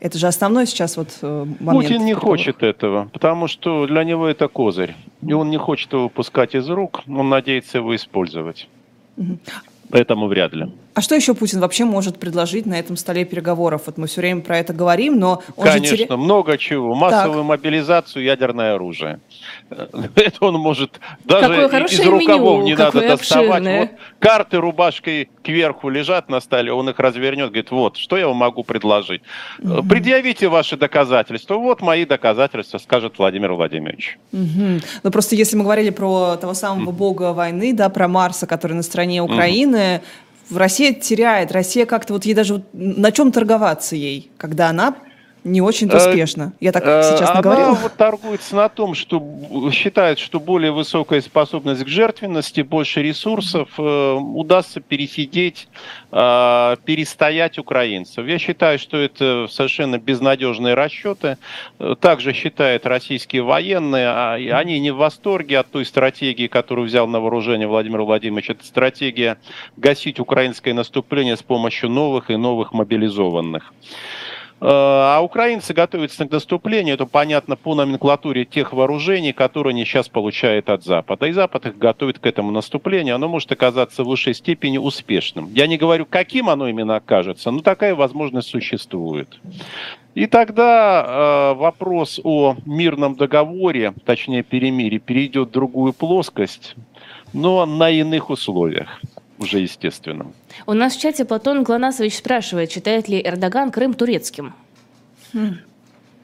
Это 0.00 0.18
же 0.18 0.26
основной 0.28 0.66
сейчас 0.66 0.96
вот 0.96 1.08
э, 1.20 1.46
момент. 1.60 1.88
Путин 1.88 2.04
не 2.06 2.14
хочет 2.14 2.62
этого, 2.62 3.10
потому 3.12 3.48
что 3.48 3.86
для 3.86 4.02
него 4.04 4.26
это 4.26 4.48
козырь. 4.48 4.94
И 5.26 5.32
он 5.34 5.50
не 5.50 5.58
хочет 5.58 5.92
его 5.92 6.04
выпускать 6.04 6.54
из 6.54 6.68
рук, 6.70 7.02
он 7.06 7.28
надеется 7.28 7.78
его 7.78 7.94
использовать. 7.94 8.66
Угу. 9.18 9.38
Поэтому 9.90 10.28
вряд 10.28 10.54
ли. 10.54 10.72
А 11.00 11.02
что 11.02 11.14
еще 11.14 11.32
Путин 11.32 11.60
вообще 11.60 11.86
может 11.86 12.18
предложить 12.18 12.66
на 12.66 12.78
этом 12.78 12.94
столе 12.98 13.24
переговоров? 13.24 13.84
Вот 13.86 13.96
мы 13.96 14.06
все 14.06 14.20
время 14.20 14.42
про 14.42 14.58
это 14.58 14.74
говорим, 14.74 15.18
но 15.18 15.42
он 15.56 15.64
Конечно, 15.64 15.96
же 15.96 16.04
теря... 16.04 16.16
много 16.18 16.58
чего. 16.58 16.94
Массовую 16.94 17.38
так. 17.38 17.46
мобилизацию, 17.46 18.22
ядерное 18.22 18.74
оружие. 18.74 19.18
Это 19.70 20.44
он 20.44 20.56
может 20.56 21.00
даже 21.24 21.54
из 21.54 22.06
рукавов 22.06 22.58
меню, 22.58 22.64
не 22.64 22.74
надо 22.74 23.00
доставать. 23.00 23.64
Вот 23.64 23.90
карты 24.18 24.58
рубашкой 24.58 25.30
кверху 25.42 25.88
лежат 25.88 26.28
на 26.28 26.38
столе, 26.38 26.70
он 26.70 26.90
их 26.90 26.98
развернет, 26.98 27.46
говорит, 27.46 27.70
вот, 27.70 27.96
что 27.96 28.18
я 28.18 28.28
вам 28.28 28.36
могу 28.36 28.62
предложить? 28.62 29.22
Угу. 29.60 29.84
Предъявите 29.84 30.48
ваши 30.48 30.76
доказательства. 30.76 31.54
Вот 31.54 31.80
мои 31.80 32.04
доказательства, 32.04 32.76
скажет 32.76 33.14
Владимир 33.16 33.54
Владимирович. 33.54 34.18
Угу. 34.34 34.80
Ну 35.02 35.10
просто 35.10 35.34
если 35.34 35.56
мы 35.56 35.64
говорили 35.64 35.88
про 35.88 36.36
того 36.36 36.52
самого 36.52 36.92
бога 36.92 37.32
войны, 37.32 37.72
да, 37.72 37.88
про 37.88 38.06
Марса, 38.06 38.46
который 38.46 38.74
на 38.74 38.82
стороне 38.82 39.22
Украины, 39.22 40.02
угу 40.02 40.04
Россия 40.50 40.92
теряет, 40.92 41.52
Россия 41.52 41.86
как-то 41.86 42.14
вот 42.14 42.24
ей 42.24 42.34
даже 42.34 42.64
на 42.72 43.12
чем 43.12 43.32
торговаться 43.32 43.96
ей, 43.96 44.30
когда 44.36 44.68
она 44.68 44.96
не 45.44 45.60
очень-то 45.60 45.96
э, 45.96 46.08
успешно. 46.08 46.52
Я 46.60 46.72
так 46.72 46.84
э, 46.86 47.02
сейчас 47.02 47.34
наговорила. 47.34 47.70
Она 47.70 47.74
вот 47.74 47.94
торгуется 47.94 48.56
на 48.56 48.68
том, 48.68 48.94
что 48.94 49.22
считает, 49.72 50.18
что 50.18 50.40
более 50.40 50.72
высокая 50.72 51.20
способность 51.20 51.84
к 51.84 51.88
жертвенности, 51.88 52.60
больше 52.60 53.02
ресурсов 53.02 53.68
э, 53.78 54.12
удастся 54.12 54.80
пересидеть, 54.80 55.68
э, 56.12 56.76
перестоять 56.84 57.58
украинцев. 57.58 58.26
Я 58.26 58.38
считаю, 58.38 58.78
что 58.78 58.96
это 58.96 59.46
совершенно 59.50 59.98
безнадежные 59.98 60.74
расчеты. 60.74 61.38
Также 62.00 62.32
считают 62.32 62.86
российские 62.86 63.42
военные. 63.42 64.08
А 64.08 64.34
они 64.34 64.78
не 64.80 64.90
в 64.90 64.96
восторге 64.96 65.58
от 65.58 65.70
той 65.70 65.84
стратегии, 65.84 66.46
которую 66.46 66.86
взял 66.86 67.06
на 67.06 67.20
вооружение 67.20 67.66
Владимир 67.66 68.02
Владимирович. 68.02 68.50
Это 68.50 68.64
стратегия 68.64 69.38
гасить 69.76 70.20
украинское 70.20 70.74
наступление 70.74 71.36
с 71.36 71.42
помощью 71.42 71.88
новых 71.90 72.30
и 72.30 72.36
новых 72.36 72.72
мобилизованных. 72.72 73.72
А 74.62 75.20
украинцы 75.22 75.72
готовятся 75.72 76.26
к 76.26 76.30
наступлению, 76.30 76.94
это 76.94 77.06
понятно 77.06 77.56
по 77.56 77.74
номенклатуре 77.74 78.44
тех 78.44 78.74
вооружений, 78.74 79.32
которые 79.32 79.70
они 79.70 79.86
сейчас 79.86 80.10
получают 80.10 80.68
от 80.68 80.84
Запада. 80.84 81.26
И 81.26 81.32
Запад 81.32 81.64
их 81.64 81.78
готовит 81.78 82.18
к 82.18 82.26
этому 82.26 82.50
наступлению, 82.50 83.14
оно 83.14 83.26
может 83.26 83.50
оказаться 83.52 84.04
в 84.04 84.08
высшей 84.08 84.34
степени 84.34 84.76
успешным. 84.76 85.50
Я 85.54 85.66
не 85.66 85.78
говорю, 85.78 86.04
каким 86.04 86.50
оно 86.50 86.68
именно 86.68 86.96
окажется, 86.96 87.50
но 87.50 87.60
такая 87.60 87.94
возможность 87.94 88.48
существует. 88.48 89.40
И 90.14 90.26
тогда 90.26 91.06
э, 91.06 91.54
вопрос 91.54 92.20
о 92.22 92.56
мирном 92.66 93.14
договоре, 93.14 93.94
точнее 94.04 94.42
перемирии, 94.42 94.98
перейдет 94.98 95.48
в 95.48 95.52
другую 95.52 95.94
плоскость, 95.94 96.74
но 97.32 97.64
на 97.64 97.88
иных 97.88 98.28
условиях 98.28 99.00
уже 99.40 99.58
естественным. 99.58 100.34
У 100.66 100.74
нас 100.74 100.94
в 100.94 101.00
чате 101.00 101.24
Платон 101.24 101.64
Глонасович 101.64 102.18
спрашивает, 102.18 102.70
считает 102.70 103.08
ли 103.08 103.20
Эрдоган 103.20 103.72
Крым 103.72 103.94
турецким? 103.94 104.54
Хм. 105.32 105.56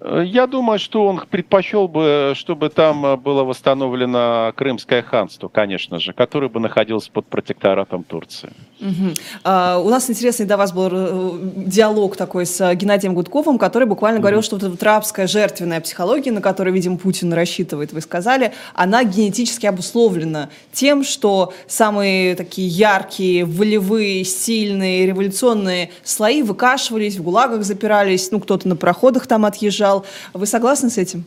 Э, 0.01 0.23
я 0.25 0.47
думаю, 0.47 0.79
что 0.79 1.07
он 1.07 1.23
предпочел 1.29 1.89
бы, 1.89 2.33
чтобы 2.35 2.69
там 2.69 3.05
э, 3.07 3.17
было 3.17 3.45
восстановлено 3.45 4.53
Крымское 4.55 5.03
ханство, 5.03 5.49
конечно 5.49 5.99
же, 5.99 6.13
которое 6.13 6.49
бы 6.49 6.61
находилось 6.61 7.09
под 7.09 7.27
протекторатом 7.27 8.05
Турции. 8.05 8.53
Угу. 8.81 9.15
А, 9.45 9.79
у 9.79 9.89
нас 9.89 10.11
интересный 10.11 10.45
до 10.45 10.57
вас 10.57 10.73
был 10.73 10.89
э, 10.93 11.39
диалог 11.67 12.17
такой 12.17 12.45
с 12.45 12.75
Геннадием 12.75 13.15
Гудковым, 13.15 13.59
который 13.59 13.89
буквально 13.89 14.19
угу. 14.19 14.23
говорил, 14.23 14.43
что 14.43 14.57
вот 14.57 14.63
эта 14.63 14.71
вот 14.71 14.83
рабская 14.83 15.27
жертвенная 15.27 15.81
психология, 15.81 16.31
на 16.31 16.43
которую, 16.43 16.75
видимо, 16.75 16.99
Путин 16.99 17.33
рассчитывает, 17.33 17.93
вы 17.93 18.01
сказали, 18.03 18.53
она 18.75 19.03
генетически 19.05 19.67
обусловлена 19.67 20.51
тем, 20.73 21.05
что 21.05 21.55
самые 21.67 22.35
такие 22.35 22.69
яркие, 22.69 23.45
волевые, 23.45 24.25
сильные, 24.25 25.07
революционные 25.07 25.91
слои 26.05 26.43
выкашивались, 26.43 27.17
в 27.17 27.23
гулагах 27.23 27.65
запирались, 27.65 28.31
ну, 28.31 28.41
кто-то 28.41 28.69
на 28.69 28.77
проходах 28.77 29.27
там 29.27 29.47
отъезжал, 29.47 29.96
сказал. 29.97 30.07
Вы 30.33 30.47
согласны 30.47 30.91
с 30.91 30.99
этим? 30.99 31.25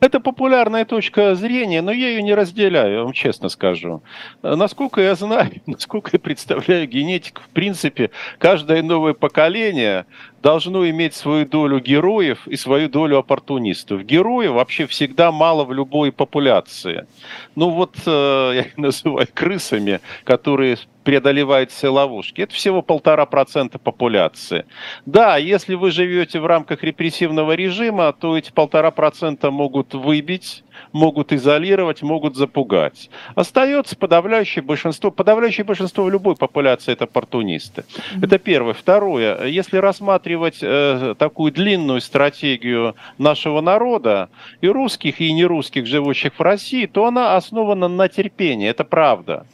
Это 0.00 0.20
популярная 0.20 0.84
точка 0.84 1.34
зрения, 1.34 1.82
но 1.82 1.90
я 1.90 2.10
ее 2.10 2.22
не 2.22 2.32
разделяю, 2.32 3.02
вам 3.02 3.12
честно 3.12 3.48
скажу. 3.48 4.00
Насколько 4.42 5.00
я 5.00 5.16
знаю, 5.16 5.50
насколько 5.66 6.10
я 6.12 6.20
представляю 6.20 6.86
генетику, 6.86 7.42
в 7.42 7.48
принципе, 7.48 8.10
каждое 8.38 8.82
новое 8.82 9.14
поколение 9.14 10.06
должно 10.42 10.88
иметь 10.88 11.14
свою 11.14 11.46
долю 11.46 11.80
героев 11.80 12.46
и 12.46 12.56
свою 12.56 12.88
долю 12.88 13.18
оппортунистов. 13.18 14.04
Героев 14.04 14.52
вообще 14.52 14.86
всегда 14.86 15.32
мало 15.32 15.64
в 15.64 15.72
любой 15.72 16.12
популяции. 16.12 17.06
Ну 17.54 17.70
вот 17.70 17.96
э, 18.06 18.52
я 18.54 18.60
их 18.60 18.76
называю 18.76 19.26
крысами, 19.32 20.00
которые 20.24 20.78
преодолевают 21.04 21.70
все 21.70 21.88
ловушки. 21.88 22.42
Это 22.42 22.54
всего 22.54 22.82
полтора 22.82 23.24
процента 23.26 23.78
популяции. 23.78 24.66
Да, 25.06 25.38
если 25.38 25.74
вы 25.74 25.90
живете 25.90 26.38
в 26.38 26.46
рамках 26.46 26.82
репрессивного 26.82 27.52
режима, 27.52 28.12
то 28.12 28.36
эти 28.36 28.52
полтора 28.52 28.90
процента 28.90 29.50
могут 29.50 29.94
выбить 29.94 30.64
могут 30.92 31.32
изолировать, 31.32 32.02
могут 32.02 32.36
запугать. 32.36 33.10
Остается 33.34 33.96
подавляющее 33.96 34.62
большинство. 34.62 35.10
Подавляющее 35.10 35.64
большинство 35.64 36.04
в 36.04 36.10
любой 36.10 36.36
популяции 36.36 36.92
это 36.92 37.04
оппортунисты. 37.04 37.82
Mm-hmm. 37.82 38.24
Это 38.24 38.38
первое. 38.38 38.74
Второе. 38.74 39.46
Если 39.46 39.76
рассматривать 39.78 40.58
э, 40.62 41.14
такую 41.18 41.52
длинную 41.52 42.00
стратегию 42.00 42.94
нашего 43.18 43.60
народа, 43.60 44.28
и 44.60 44.68
русских, 44.68 45.20
и 45.20 45.32
нерусских, 45.32 45.86
живущих 45.86 46.38
в 46.38 46.42
России, 46.42 46.86
то 46.86 47.06
она 47.06 47.36
основана 47.36 47.88
на 47.88 48.08
терпении. 48.08 48.68
Это 48.68 48.84
правда. 48.84 49.46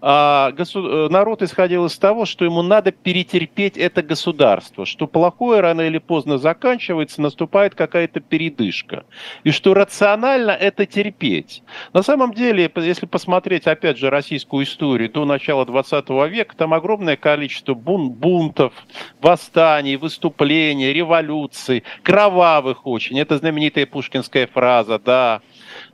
Народ 0.00 1.42
исходил 1.42 1.86
из 1.86 1.98
того, 1.98 2.26
что 2.26 2.44
ему 2.44 2.62
надо 2.62 2.92
перетерпеть 2.92 3.76
это 3.76 4.02
государство, 4.02 4.84
что 4.86 5.06
плохое 5.06 5.60
рано 5.60 5.82
или 5.82 5.98
поздно 5.98 6.38
заканчивается, 6.38 7.22
наступает 7.22 7.74
какая-то 7.74 8.20
передышка, 8.20 9.04
и 9.44 9.50
что 9.50 9.74
рационально 9.74 10.50
это 10.50 10.86
терпеть. 10.86 11.62
На 11.92 12.02
самом 12.02 12.34
деле, 12.34 12.70
если 12.76 13.06
посмотреть, 13.06 13.66
опять 13.66 13.98
же, 13.98 14.10
российскую 14.10 14.64
историю 14.64 15.10
до 15.10 15.24
начала 15.24 15.64
20 15.64 16.08
века, 16.30 16.56
там 16.56 16.74
огромное 16.74 17.16
количество 17.16 17.74
бун 17.74 18.10
бунтов, 18.10 18.72
восстаний, 19.20 19.96
выступлений, 19.96 20.92
революций, 20.92 21.84
кровавых 22.02 22.86
очень. 22.86 23.18
Это 23.18 23.38
знаменитая 23.38 23.86
пушкинская 23.86 24.46
фраза, 24.46 24.98
да, 24.98 25.40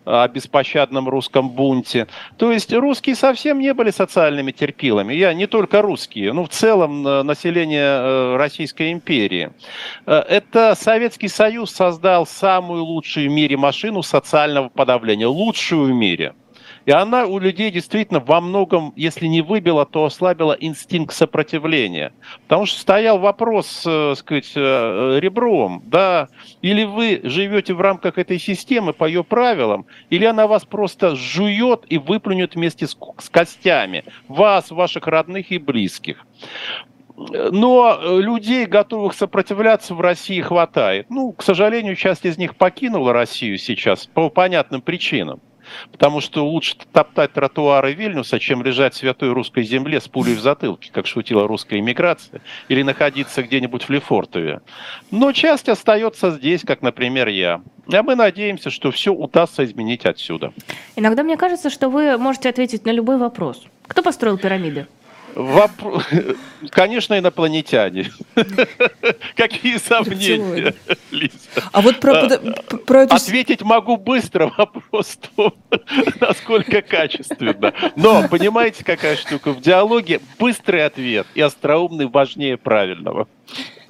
о 0.05 0.27
беспощадном 0.29 1.09
русском 1.09 1.51
бунте. 1.51 2.07
То 2.37 2.53
есть 2.53 2.73
русские 2.73 3.17
совсем 3.17 3.59
не 3.61 3.73
были 3.75 3.91
социальными 3.91 4.53
терпилами. 4.53 5.15
Я 5.15 5.33
не 5.35 5.47
только 5.47 5.83
русские, 5.83 6.33
ну 6.33 6.45
в 6.45 6.49
целом 6.49 7.07
э, 7.07 7.23
население 7.23 7.83
э, 7.83 8.37
Российской 8.37 8.93
империи. 8.93 9.51
Э, 10.07 10.23
это 10.29 10.75
Советский 10.79 11.29
Союз 11.29 11.71
создал 11.71 12.27
самую 12.27 12.85
лучшую 12.85 13.31
в 13.31 13.33
мире 13.33 13.57
машину 13.57 14.03
социального 14.03 14.69
подавления, 14.69 15.27
лучшую 15.27 15.93
в 15.93 15.97
мире. 15.97 16.35
И 16.87 16.91
она 16.91 17.27
у 17.27 17.39
людей 17.39 17.71
действительно 17.71 18.21
во 18.21 18.41
многом, 18.41 18.93
если 18.97 19.27
не 19.27 19.41
выбила, 19.41 19.87
то 19.87 20.05
ослабила 20.05 20.57
инстинкт 20.59 21.15
сопротивления. 21.15 22.13
Потому 22.43 22.67
что 22.67 22.81
стоял 22.81 23.19
вопрос, 23.19 23.85
э, 23.87 24.15
сказать, 24.17 24.53
э, 24.57 25.19
ребром, 25.21 25.83
да, 25.87 26.29
или 26.61 26.85
вы 26.85 27.21
живете 27.23 27.75
в 27.75 27.81
рамках 27.81 28.19
этой 28.19 28.39
системы 28.39 28.93
по 28.93 29.05
ее 29.05 29.23
правилам, 29.23 29.87
или 30.11 30.25
она 30.25 30.47
вас 30.47 30.65
просто 30.65 31.15
жует 31.15 31.85
и 31.89 31.99
выплюнет 31.99 32.55
вместе 32.55 32.87
с, 32.87 32.97
с 33.19 33.29
костями. 33.29 34.05
Вас, 34.29 34.71
ваших 34.71 35.07
родных 35.07 35.53
и 35.53 35.59
близких. 35.59 36.27
Но 37.17 38.01
людей, 38.03 38.67
готовых 38.67 39.15
сопротивляться 39.15 39.95
в 39.95 40.01
России, 40.01 40.41
хватает. 40.41 41.07
Ну, 41.11 41.33
к 41.33 41.43
сожалению, 41.43 41.95
часть 41.95 42.25
из 42.25 42.39
них 42.39 42.57
покинула 42.57 43.13
Россию 43.13 43.59
сейчас 43.59 44.07
по 44.07 44.29
понятным 44.31 44.81
причинам. 44.81 45.41
Потому 45.91 46.21
что 46.21 46.47
лучше 46.47 46.77
топтать 46.93 47.33
тротуары 47.33 47.93
Вильнюса, 47.95 48.39
чем 48.39 48.63
лежать 48.63 48.95
в 48.95 48.99
святой 48.99 49.33
русской 49.33 49.63
земле 49.63 50.01
с 50.01 50.09
пулей 50.09 50.35
в 50.35 50.41
затылке, 50.41 50.91
как 50.93 51.07
шутила 51.07 51.47
русская 51.47 51.79
иммиграция, 51.79 52.41
или 52.69 52.83
находиться 52.83 53.43
где-нибудь 53.43 53.85
в 53.85 53.91
Лефортове. 53.91 54.61
Но 55.11 55.33
часть 55.33 55.69
остается 55.69 56.31
здесь, 56.31 56.63
как, 56.63 56.83
например, 56.83 57.29
я. 57.29 57.61
А 57.93 58.03
мы 58.03 58.15
надеемся, 58.15 58.71
что 58.71 58.91
все 58.91 59.13
удастся 59.13 59.65
изменить 59.65 60.07
отсюда. 60.07 60.53
Иногда 60.97 61.23
мне 61.23 61.37
кажется, 61.37 61.71
что 61.71 61.89
вы 61.89 62.17
можете 62.17 62.49
ответить 62.49 62.85
на 62.85 62.91
любой 62.91 63.19
вопрос. 63.19 63.65
Кто 63.87 64.03
построил 64.03 64.39
пирамиды? 64.39 64.87
Вопрос... 65.35 66.05
Конечно, 66.71 67.19
инопланетяне. 67.19 68.11
Какие 69.37 69.79
сомнения, 69.79 70.75
Лиза? 71.11 71.33
А 71.73 71.81
вот 71.81 72.01
про, 72.01 72.27
а, 72.27 72.77
про 72.87 73.03
эту... 73.03 73.15
Ответить 73.15 73.63
могу 73.63 73.97
быстро, 73.97 74.53
вопрос 74.59 75.19
в 75.21 75.37
том, 75.37 75.55
насколько 76.21 76.83
качественно. 76.83 77.73
Но, 77.97 78.29
понимаете, 78.29 78.85
какая 78.85 79.17
штука? 79.17 79.53
В 79.53 79.61
диалоге 79.61 80.21
быстрый 80.39 80.85
ответ 80.85 81.27
и 81.35 81.41
остроумный 81.41 82.07
важнее 82.07 82.57
правильного. 82.57 83.27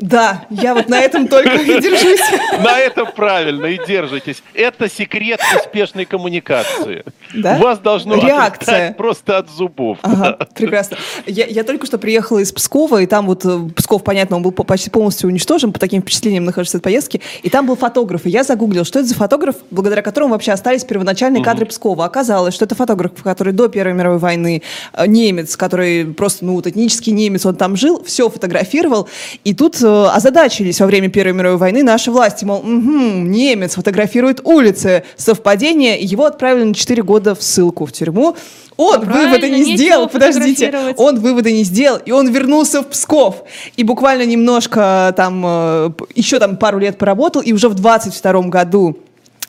Да, 0.00 0.46
я 0.50 0.74
вот 0.74 0.88
на 0.88 1.00
этом 1.00 1.28
только 1.28 1.54
и 1.54 1.80
держусь. 1.80 2.20
На 2.62 2.78
этом 2.78 3.08
правильно 3.12 3.66
и 3.66 3.78
держитесь. 3.86 4.42
Это 4.54 4.88
секрет 4.88 5.40
успешной 5.60 6.04
коммуникации. 6.04 7.04
Да? 7.34 7.56
У 7.56 7.62
вас 7.62 7.78
должно 7.78 8.16
Реакция. 8.16 8.94
просто 8.94 9.38
от 9.38 9.50
зубов. 9.50 9.98
Ага, 10.02 10.38
прекрасно. 10.54 10.96
Я, 11.26 11.46
я 11.46 11.64
только 11.64 11.86
что 11.86 11.98
приехала 11.98 12.38
из 12.38 12.52
Пскова, 12.52 13.02
и 13.02 13.06
там 13.06 13.26
вот 13.26 13.44
э, 13.44 13.58
Псков, 13.76 14.04
понятно, 14.04 14.36
он 14.36 14.42
был 14.42 14.52
почти 14.52 14.90
полностью 14.90 15.28
уничтожен, 15.28 15.72
по 15.72 15.78
таким 15.78 16.02
впечатлениям 16.02 16.44
нахожусь 16.44 16.74
от 16.74 16.82
поездки, 16.82 17.20
и 17.42 17.48
там 17.48 17.66
был 17.66 17.76
фотограф, 17.76 18.26
и 18.26 18.30
я 18.30 18.44
загуглил, 18.44 18.84
что 18.84 18.98
это 18.98 19.08
за 19.08 19.14
фотограф, 19.14 19.56
благодаря 19.70 20.02
которому 20.02 20.32
вообще 20.32 20.52
остались 20.52 20.84
первоначальные 20.84 21.40
угу. 21.40 21.44
кадры 21.44 21.66
Пскова. 21.66 22.04
Оказалось, 22.04 22.54
что 22.54 22.64
это 22.64 22.74
фотограф, 22.74 23.12
который 23.22 23.52
до 23.52 23.68
Первой 23.68 23.94
мировой 23.94 24.18
войны 24.18 24.62
э, 24.92 25.06
немец, 25.06 25.56
который 25.56 26.06
просто, 26.06 26.44
ну, 26.44 26.54
вот 26.54 26.66
этнический 26.66 27.12
немец, 27.12 27.46
он 27.46 27.56
там 27.56 27.76
жил, 27.76 28.02
все 28.04 28.28
фотографировал, 28.28 29.08
и 29.44 29.54
тут 29.54 29.81
озадачились 29.84 30.80
во 30.80 30.86
время 30.86 31.08
Первой 31.08 31.32
мировой 31.32 31.58
войны 31.58 31.82
наши 31.82 32.10
власти, 32.10 32.44
мол, 32.44 32.58
угу, 32.58 32.68
немец 32.68 33.74
фотографирует 33.74 34.40
улицы, 34.44 35.04
совпадение, 35.16 36.00
его 36.00 36.24
отправили 36.24 36.64
на 36.64 36.74
4 36.74 37.02
года 37.02 37.34
в 37.34 37.42
ссылку 37.42 37.86
в 37.86 37.92
тюрьму. 37.92 38.36
Он 38.76 39.02
а 39.02 39.12
выводы 39.12 39.50
не 39.50 39.76
сделал, 39.76 40.08
подождите, 40.08 40.94
он 40.96 41.20
выводы 41.20 41.52
не 41.52 41.64
сделал, 41.64 41.98
и 41.98 42.10
он 42.10 42.28
вернулся 42.30 42.82
в 42.82 42.86
Псков. 42.86 43.44
И 43.76 43.84
буквально 43.84 44.24
немножко 44.24 45.12
там, 45.16 45.42
э, 45.44 45.90
еще 46.14 46.38
там 46.38 46.56
пару 46.56 46.78
лет 46.78 46.98
поработал, 46.98 47.42
и 47.42 47.52
уже 47.52 47.68
в 47.68 47.74
22 47.74 48.48
году 48.48 48.98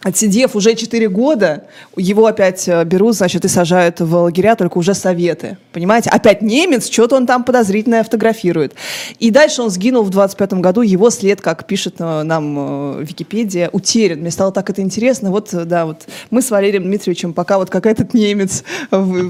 отсидев 0.04 0.56
уже 0.56 0.76
4 0.76 1.10
года, 1.10 1.64
его 1.96 2.26
опять 2.26 2.68
э, 2.68 2.84
берут, 2.84 3.16
значит, 3.16 3.46
и 3.46 3.48
сажают 3.48 4.02
в 4.02 4.16
лагеря, 4.16 4.56
только 4.56 4.78
уже 4.78 4.94
советы. 4.94 5.58
Понимаете? 5.72 6.10
Опять 6.10 6.42
немец, 6.42 6.90
что-то 6.90 7.16
он 7.16 7.26
там 7.26 7.44
подозрительное 7.44 8.04
фотографирует. 8.04 8.74
И 9.20 9.32
дальше 9.32 9.62
он 9.62 9.70
сгинул 9.70 10.04
в 10.04 10.10
25 10.10 10.54
году, 10.56 10.82
его 10.82 11.10
след, 11.10 11.42
как 11.42 11.66
пишет 11.66 11.96
э, 12.00 12.24
нам 12.24 13.00
э, 13.00 13.04
Википедия, 13.04 13.70
утерян. 13.72 14.20
Мне 14.20 14.32
стало 14.32 14.52
так 14.52 14.70
это 14.70 14.82
интересно. 14.82 15.32
Вот, 15.32 15.50
да, 15.54 15.86
вот 15.86 16.06
мы 16.30 16.42
с 16.42 16.52
Валерием 16.52 16.84
Дмитриевичем 16.84 17.34
пока 17.34 17.58
вот 17.58 17.70
как 17.70 17.86
этот 17.86 18.14
немец 18.14 18.64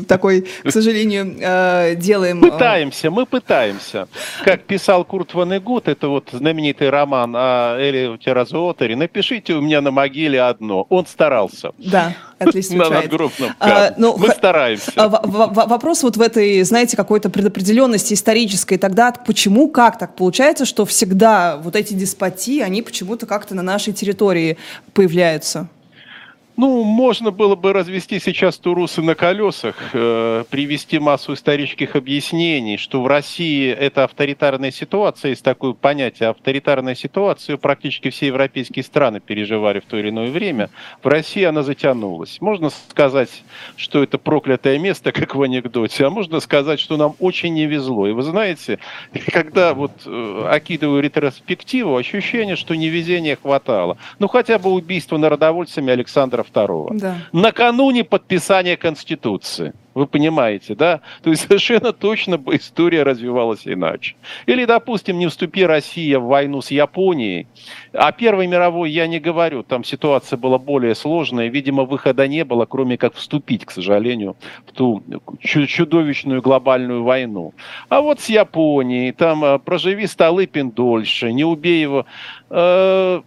такой, 0.07 0.47
к 0.63 0.71
сожалению, 0.71 1.95
делаем... 1.97 2.41
Пытаемся, 2.41 3.11
мы 3.11 3.25
пытаемся. 3.25 4.07
Как 4.43 4.63
писал 4.63 5.05
Курт 5.05 5.33
Ванегут, 5.33 5.87
это 5.87 6.07
вот 6.07 6.29
знаменитый 6.31 6.89
роман 6.89 7.33
о 7.35 7.77
Эле 7.77 8.17
Теразуотере, 8.17 8.95
напишите 8.95 9.53
у 9.53 9.61
меня 9.61 9.81
на 9.81 9.91
могиле 9.91 10.41
одну 10.41 10.62
одно. 10.63 10.85
Он 10.89 11.05
старался. 11.05 11.71
Да, 11.77 12.15
отлично. 12.39 12.77
На 12.83 12.89
надгробном 12.89 13.51
а, 13.59 13.93
ну, 13.97 14.17
Мы 14.17 14.29
стараемся. 14.29 14.91
А, 14.95 15.09
вопрос 15.09 16.03
вот 16.03 16.17
в 16.17 16.21
этой, 16.21 16.63
знаете, 16.63 16.97
какой-то 16.97 17.29
предопределенности 17.29 18.13
исторической. 18.13 18.77
Тогда 18.77 19.11
почему, 19.11 19.69
как 19.69 19.97
так 19.97 20.15
получается, 20.15 20.65
что 20.65 20.85
всегда 20.85 21.57
вот 21.57 21.75
эти 21.75 21.93
деспотии, 21.93 22.61
они 22.61 22.81
почему-то 22.81 23.25
как-то 23.25 23.55
на 23.55 23.61
нашей 23.61 23.93
территории 23.93 24.57
появляются? 24.93 25.67
Ну, 26.55 26.83
можно 26.83 27.31
было 27.31 27.55
бы 27.55 27.73
развести 27.73 28.19
сейчас 28.19 28.59
турусы 28.59 29.01
на 29.01 29.15
колесах, 29.15 29.75
э, 29.93 30.43
привести 30.51 30.99
массу 30.99 31.33
исторических 31.33 31.95
объяснений, 31.95 32.77
что 32.77 33.01
в 33.01 33.07
России 33.07 33.71
это 33.71 34.03
авторитарная 34.03 34.69
ситуация, 34.69 35.29
есть 35.29 35.43
такое 35.43 35.73
понятие 35.73 36.29
авторитарная 36.29 36.93
ситуация, 36.93 37.57
практически 37.57 38.11
все 38.11 38.27
европейские 38.27 38.83
страны 38.83 39.19
переживали 39.19 39.79
в 39.79 39.85
то 39.85 39.97
или 39.97 40.09
иное 40.09 40.29
время. 40.29 40.69
В 41.01 41.07
России 41.07 41.43
она 41.43 41.63
затянулась. 41.63 42.39
Можно 42.39 42.69
сказать, 42.69 43.43
что 43.75 44.03
это 44.03 44.19
проклятое 44.19 44.77
место, 44.77 45.11
как 45.11 45.33
в 45.33 45.41
анекдоте, 45.41 46.05
а 46.05 46.11
можно 46.11 46.39
сказать, 46.39 46.79
что 46.79 46.97
нам 46.97 47.15
очень 47.19 47.55
не 47.55 47.65
везло. 47.65 48.07
И 48.07 48.11
вы 48.11 48.21
знаете, 48.21 48.77
когда 49.31 49.73
вот 49.73 50.03
э, 50.05 50.47
окидываю 50.51 51.01
ретроспективу, 51.01 51.97
ощущение, 51.97 52.55
что 52.55 52.75
невезения 52.75 53.39
хватало. 53.41 53.97
Ну, 54.19 54.27
хотя 54.27 54.59
бы 54.59 54.69
убийство 54.69 55.17
народовольцами 55.17 55.91
Александра 55.91 56.42
II. 56.43 56.97
Да. 56.97 57.17
Накануне 57.31 58.03
подписания 58.03 58.77
Конституции. 58.77 59.73
Вы 59.93 60.07
понимаете, 60.07 60.75
да? 60.75 61.01
То 61.21 61.29
есть 61.29 61.43
совершенно 61.47 61.93
точно 61.93 62.37
бы 62.37 62.55
история 62.55 63.03
развивалась 63.03 63.61
иначе. 63.65 64.15
Или, 64.45 64.65
допустим, 64.65 65.19
не 65.19 65.27
вступи 65.27 65.65
Россия 65.65 66.19
в 66.19 66.25
войну 66.25 66.61
с 66.61 66.71
Японией. 66.71 67.47
О 67.93 68.11
Первой 68.11 68.47
мировой 68.47 68.91
я 68.91 69.07
не 69.07 69.19
говорю, 69.19 69.63
там 69.63 69.83
ситуация 69.83 70.37
была 70.37 70.57
более 70.57 70.95
сложная. 70.95 71.47
Видимо, 71.47 71.83
выхода 71.83 72.27
не 72.27 72.43
было, 72.43 72.65
кроме 72.65 72.97
как 72.97 73.15
вступить, 73.15 73.65
к 73.65 73.71
сожалению, 73.71 74.35
в 74.65 74.71
ту 74.71 75.03
чудовищную 75.39 76.41
глобальную 76.41 77.03
войну. 77.03 77.53
А 77.89 78.01
вот 78.01 78.19
с 78.19 78.29
Японией, 78.29 79.11
там 79.11 79.43
э, 79.45 79.59
проживи 79.59 80.07
Столыпин 80.07 80.71
дольше, 80.71 81.31
не 81.31 81.43
убей 81.43 81.81
его. 81.81 82.05
Э, 82.49 83.21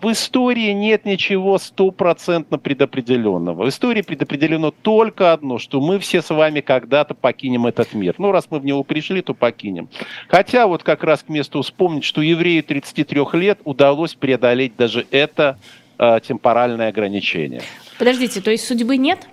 в 0.00 0.10
истории 0.10 0.72
нет 0.72 1.04
ничего 1.04 1.58
стопроцентно 1.58 2.58
предопределенного. 2.58 3.64
В 3.64 3.68
истории 3.68 4.02
предопределено 4.02 4.70
только 4.70 5.32
одно, 5.32 5.58
что 5.58 5.80
мы 5.80 5.98
все 5.98 6.22
с 6.22 6.30
вами 6.30 6.60
когда-то 6.60 7.14
покинем 7.14 7.66
этот 7.66 7.92
мир. 7.92 8.14
Ну, 8.18 8.32
раз 8.32 8.48
мы 8.50 8.58
в 8.58 8.64
него 8.64 8.82
пришли, 8.82 9.22
то 9.22 9.34
покинем. 9.34 9.88
Хотя 10.28 10.66
вот 10.66 10.82
как 10.82 11.04
раз 11.04 11.22
к 11.22 11.28
месту 11.28 11.62
вспомнить, 11.62 12.04
что 12.04 12.22
еврею 12.22 12.62
33 12.62 13.20
лет 13.34 13.58
удалось 13.64 14.14
преодолеть 14.14 14.76
даже 14.76 15.06
это 15.10 15.58
э, 15.98 16.20
темпоральное 16.26 16.88
ограничение. 16.88 17.62
Подождите, 17.98 18.40
то 18.40 18.50
есть 18.50 18.66
судьбы 18.66 18.96
нет? 18.96 19.28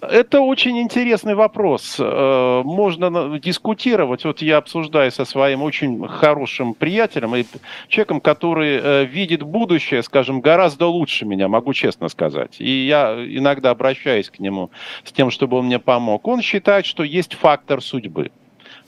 Это 0.00 0.40
очень 0.40 0.78
интересный 0.78 1.34
вопрос. 1.34 1.96
Э, 1.98 2.62
можно 2.64 3.38
дискутировать. 3.38 4.24
Вот 4.24 4.42
я 4.42 4.58
обсуждаю 4.58 5.10
со 5.10 5.24
своим 5.24 5.62
очень 5.62 6.06
хорошим 6.06 6.74
приятелем 6.74 7.34
и 7.34 7.44
человеком, 7.88 8.20
который 8.20 8.78
э, 8.80 9.04
видит 9.04 9.42
будущее, 9.42 10.02
скажем, 10.02 10.40
гораздо 10.40 10.86
лучше 10.86 11.24
меня, 11.24 11.48
могу 11.48 11.72
честно 11.72 12.08
сказать. 12.08 12.56
И 12.60 12.86
я 12.86 13.14
иногда 13.14 13.70
обращаюсь 13.70 14.30
к 14.30 14.38
нему 14.38 14.70
с 15.04 15.10
тем, 15.10 15.30
чтобы 15.30 15.58
он 15.58 15.66
мне 15.66 15.80
помог. 15.80 16.28
Он 16.28 16.42
считает, 16.42 16.86
что 16.86 17.02
есть 17.02 17.34
фактор 17.34 17.82
судьбы. 17.82 18.30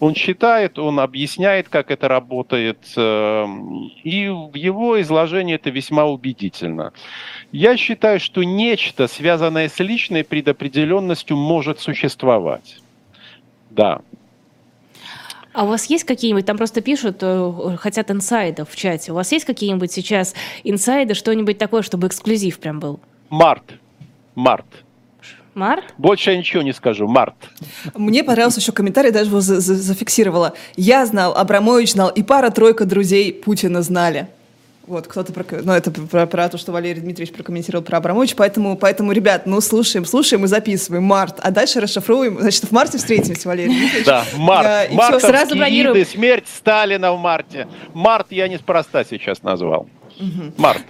Он 0.00 0.14
считает, 0.14 0.78
он 0.78 0.98
объясняет, 0.98 1.68
как 1.68 1.90
это 1.90 2.08
работает, 2.08 2.78
э, 2.96 3.46
и 4.02 4.28
в 4.28 4.54
его 4.54 5.00
изложении 5.02 5.54
это 5.54 5.68
весьма 5.68 6.06
убедительно. 6.06 6.94
Я 7.52 7.76
считаю, 7.76 8.18
что 8.18 8.42
нечто, 8.42 9.08
связанное 9.08 9.68
с 9.68 9.78
личной 9.78 10.24
предопределенностью, 10.24 11.36
может 11.36 11.80
существовать. 11.80 12.78
Да. 13.68 14.00
А 15.52 15.64
у 15.64 15.66
вас 15.66 15.84
есть 15.90 16.04
какие-нибудь, 16.04 16.46
там 16.46 16.56
просто 16.56 16.80
пишут, 16.80 17.18
э, 17.20 17.76
хотят 17.78 18.10
инсайдов 18.10 18.70
в 18.70 18.76
чате, 18.76 19.12
у 19.12 19.16
вас 19.16 19.30
есть 19.32 19.44
какие-нибудь 19.44 19.92
сейчас 19.92 20.34
инсайды, 20.64 21.12
что-нибудь 21.12 21.58
такое, 21.58 21.82
чтобы 21.82 22.06
эксклюзив 22.06 22.58
прям 22.58 22.80
был? 22.80 23.00
Март. 23.28 23.64
Март. 24.34 24.66
Март? 25.60 25.84
Больше 25.98 26.30
я 26.30 26.38
ничего 26.38 26.62
не 26.62 26.72
скажу. 26.72 27.06
Март. 27.06 27.34
Мне 27.94 28.24
понравился 28.24 28.60
еще 28.60 28.72
комментарий, 28.72 29.10
даже 29.10 29.28
его 29.28 29.40
за 29.40 29.60
за 29.60 29.74
зафиксировала. 29.74 30.54
Я 30.76 31.04
знал, 31.04 31.36
Абрамович 31.36 31.92
знал, 31.92 32.08
и 32.08 32.22
пара-тройка 32.22 32.86
друзей 32.86 33.30
Путина 33.32 33.82
знали. 33.82 34.28
Вот, 34.86 35.06
кто-то, 35.06 35.34
про, 35.34 35.44
ну, 35.62 35.72
это 35.72 35.90
про, 35.90 36.26
про 36.26 36.48
то, 36.48 36.56
что 36.56 36.72
Валерий 36.72 37.02
Дмитриевич 37.02 37.34
прокомментировал 37.34 37.84
про 37.84 37.98
Абрамович, 37.98 38.34
поэтому, 38.36 38.76
поэтому, 38.76 39.12
ребят, 39.12 39.46
ну, 39.46 39.60
слушаем, 39.60 40.06
слушаем 40.06 40.44
и 40.46 40.48
записываем. 40.48 41.04
Март, 41.04 41.38
а 41.40 41.50
дальше 41.50 41.78
расшифруем. 41.78 42.40
Значит, 42.40 42.64
в 42.64 42.72
марте 42.72 42.96
встретимся, 42.96 43.46
Валерий 43.46 43.72
Дмитриевич. 43.72 44.06
Да, 44.06 44.24
март. 44.36 44.92
Март, 44.92 45.20
сразу 45.20 45.56
бронируем. 45.56 46.06
смерть 46.06 46.46
Сталина 46.56 47.12
в 47.12 47.18
марте. 47.18 47.68
Март 47.92 48.32
я 48.32 48.48
неспроста 48.48 49.04
сейчас 49.04 49.42
назвал. 49.42 49.86
Март. 50.56 50.84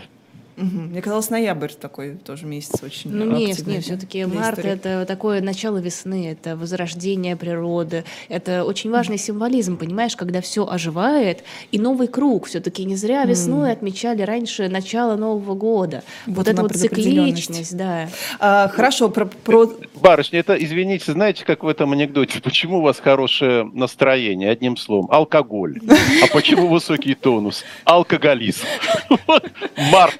Угу. 0.61 0.81
Мне 0.91 1.01
казалось, 1.01 1.31
ноябрь 1.31 1.73
такой 1.73 2.17
тоже 2.17 2.45
месяц 2.45 2.83
очень 2.83 3.11
Ну 3.11 3.25
нет, 3.25 3.67
нет, 3.67 3.83
все-таки 3.83 4.27
март 4.27 4.59
истории. 4.59 4.75
это 4.75 5.07
такое 5.07 5.41
начало 5.41 5.79
весны, 5.79 6.31
это 6.31 6.55
возрождение 6.55 7.35
природы, 7.35 8.05
это 8.29 8.65
очень 8.65 8.91
важный 8.91 9.17
символизм, 9.17 9.79
понимаешь, 9.79 10.17
когда 10.17 10.43
все 10.43 10.69
оживает 10.69 11.45
и 11.73 11.79
новый 11.79 12.09
круг. 12.09 12.47
Все-таки 12.47 12.85
не 12.85 12.97
зря 12.97 13.25
весной 13.25 13.71
mm. 13.71 13.73
отмечали 13.73 14.23
раньше 14.23 14.69
начало 14.69 15.17
Нового 15.17 15.55
года. 15.55 16.03
Вот, 16.27 16.37
вот 16.37 16.49
эта 16.49 16.63
вот 16.63 16.73
цикличность, 16.73 17.77
да. 17.77 18.09
А, 18.39 18.69
хорошо, 18.69 19.09
про, 19.09 19.25
про... 19.25 19.71
Барышня, 19.95 20.41
это, 20.41 20.55
извините, 20.55 21.13
знаете, 21.13 21.45
как 21.45 21.63
в 21.63 21.69
этом 21.69 21.93
анекдоте, 21.93 22.41
почему 22.43 22.79
у 22.79 22.83
вас 22.83 23.01
хорошее 23.01 23.65
настроение, 23.73 24.51
одним 24.51 24.77
словом, 24.77 25.09
алкоголь. 25.11 25.79
А 26.23 26.27
почему 26.33 26.69
высокий 26.69 27.15
тонус? 27.15 27.65
Алкоголизм. 27.85 28.65
Март. 29.93 30.19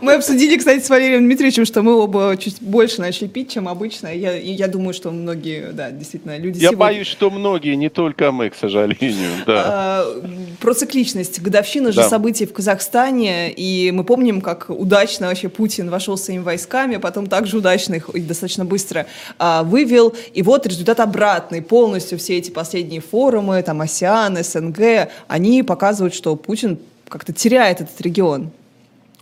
Мы 0.00 0.14
обсудили, 0.14 0.56
кстати, 0.56 0.82
с 0.84 0.90
Валерием 0.90 1.24
Дмитриевичем, 1.24 1.64
что 1.64 1.82
мы 1.82 1.94
оба 1.94 2.36
чуть 2.38 2.60
больше 2.60 3.00
начали 3.00 3.28
пить, 3.28 3.50
чем 3.52 3.68
обычно. 3.68 4.08
Я, 4.08 4.36
я 4.36 4.68
думаю, 4.68 4.94
что 4.94 5.10
многие, 5.10 5.72
да, 5.72 5.90
действительно, 5.90 6.36
люди 6.36 6.56
Я 6.56 6.70
сегодня... 6.70 6.78
боюсь, 6.78 7.06
что 7.06 7.30
многие, 7.30 7.74
не 7.74 7.88
только 7.88 8.32
мы, 8.32 8.50
к 8.50 8.54
сожалению, 8.54 9.30
да. 9.46 9.64
А, 9.66 10.22
про 10.60 10.74
цикличность. 10.74 11.40
Годовщина 11.40 11.92
же 11.92 11.98
да. 12.02 12.08
событий 12.08 12.46
в 12.46 12.52
Казахстане, 12.52 13.52
и 13.52 13.90
мы 13.92 14.04
помним, 14.04 14.40
как 14.40 14.66
удачно 14.68 15.28
вообще 15.28 15.48
Путин 15.48 15.90
вошел 15.90 16.16
своими 16.16 16.42
войсками, 16.42 16.96
потом 16.96 17.26
также 17.26 17.58
удачно 17.58 17.94
их 17.94 18.08
и 18.10 18.20
достаточно 18.20 18.64
быстро 18.64 19.06
а, 19.38 19.62
вывел. 19.62 20.14
И 20.32 20.42
вот 20.42 20.66
результат 20.66 21.00
обратный. 21.00 21.62
Полностью 21.62 22.18
все 22.18 22.38
эти 22.38 22.50
последние 22.50 23.00
форумы, 23.00 23.62
там, 23.62 23.80
АСИАН, 23.80 24.42
СНГ, 24.42 25.08
они 25.28 25.62
показывают, 25.62 26.14
что 26.14 26.36
Путин 26.36 26.78
как-то 27.08 27.32
теряет 27.32 27.80
этот 27.80 28.00
регион. 28.00 28.50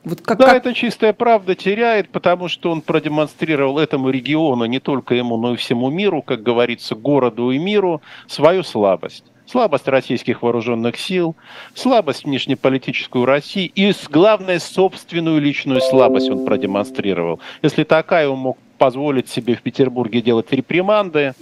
Вот 0.05 0.20
как, 0.20 0.38
да, 0.38 0.46
как... 0.46 0.57
это 0.57 0.74
чистая 0.74 1.12
правда 1.12 1.55
теряет, 1.55 2.11
потому 2.11 2.48
что 2.48 2.70
он 2.72 2.80
продемонстрировал 2.80 3.78
этому 3.78 4.11
региону, 4.11 4.64
не 4.64 4.80
только 4.80 5.14
ему, 5.14 5.36
но 5.36 5.55
и 5.55 5.57
всему 5.57 5.90
миру, 5.90 6.22
как 6.22 6.42
говорится, 6.42 6.94
городу 6.94 7.50
и 7.50 7.59
миру, 7.59 8.03
свою 8.26 8.64
слабость. 8.64 9.24
Слабость 9.46 9.86
российских 9.86 10.42
вооруженных 10.42 10.98
сил, 10.98 11.36
слабость 11.74 12.24
внешнеполитическую 12.24 13.26
России 13.26 13.70
и, 13.74 13.92
главное, 14.11 14.59
собственную 14.59 15.40
личную 15.40 15.80
слабость 15.80 16.30
он 16.30 16.44
продемонстрировал. 16.46 17.40
Если 17.61 17.84
такая 17.84 18.28
он 18.28 18.38
мог 18.38 18.59
позволить 18.83 19.28
себе 19.28 19.55
в 19.55 19.62
Петербурге 19.62 20.20
делать 20.20 20.51
реприманды, 20.51 21.35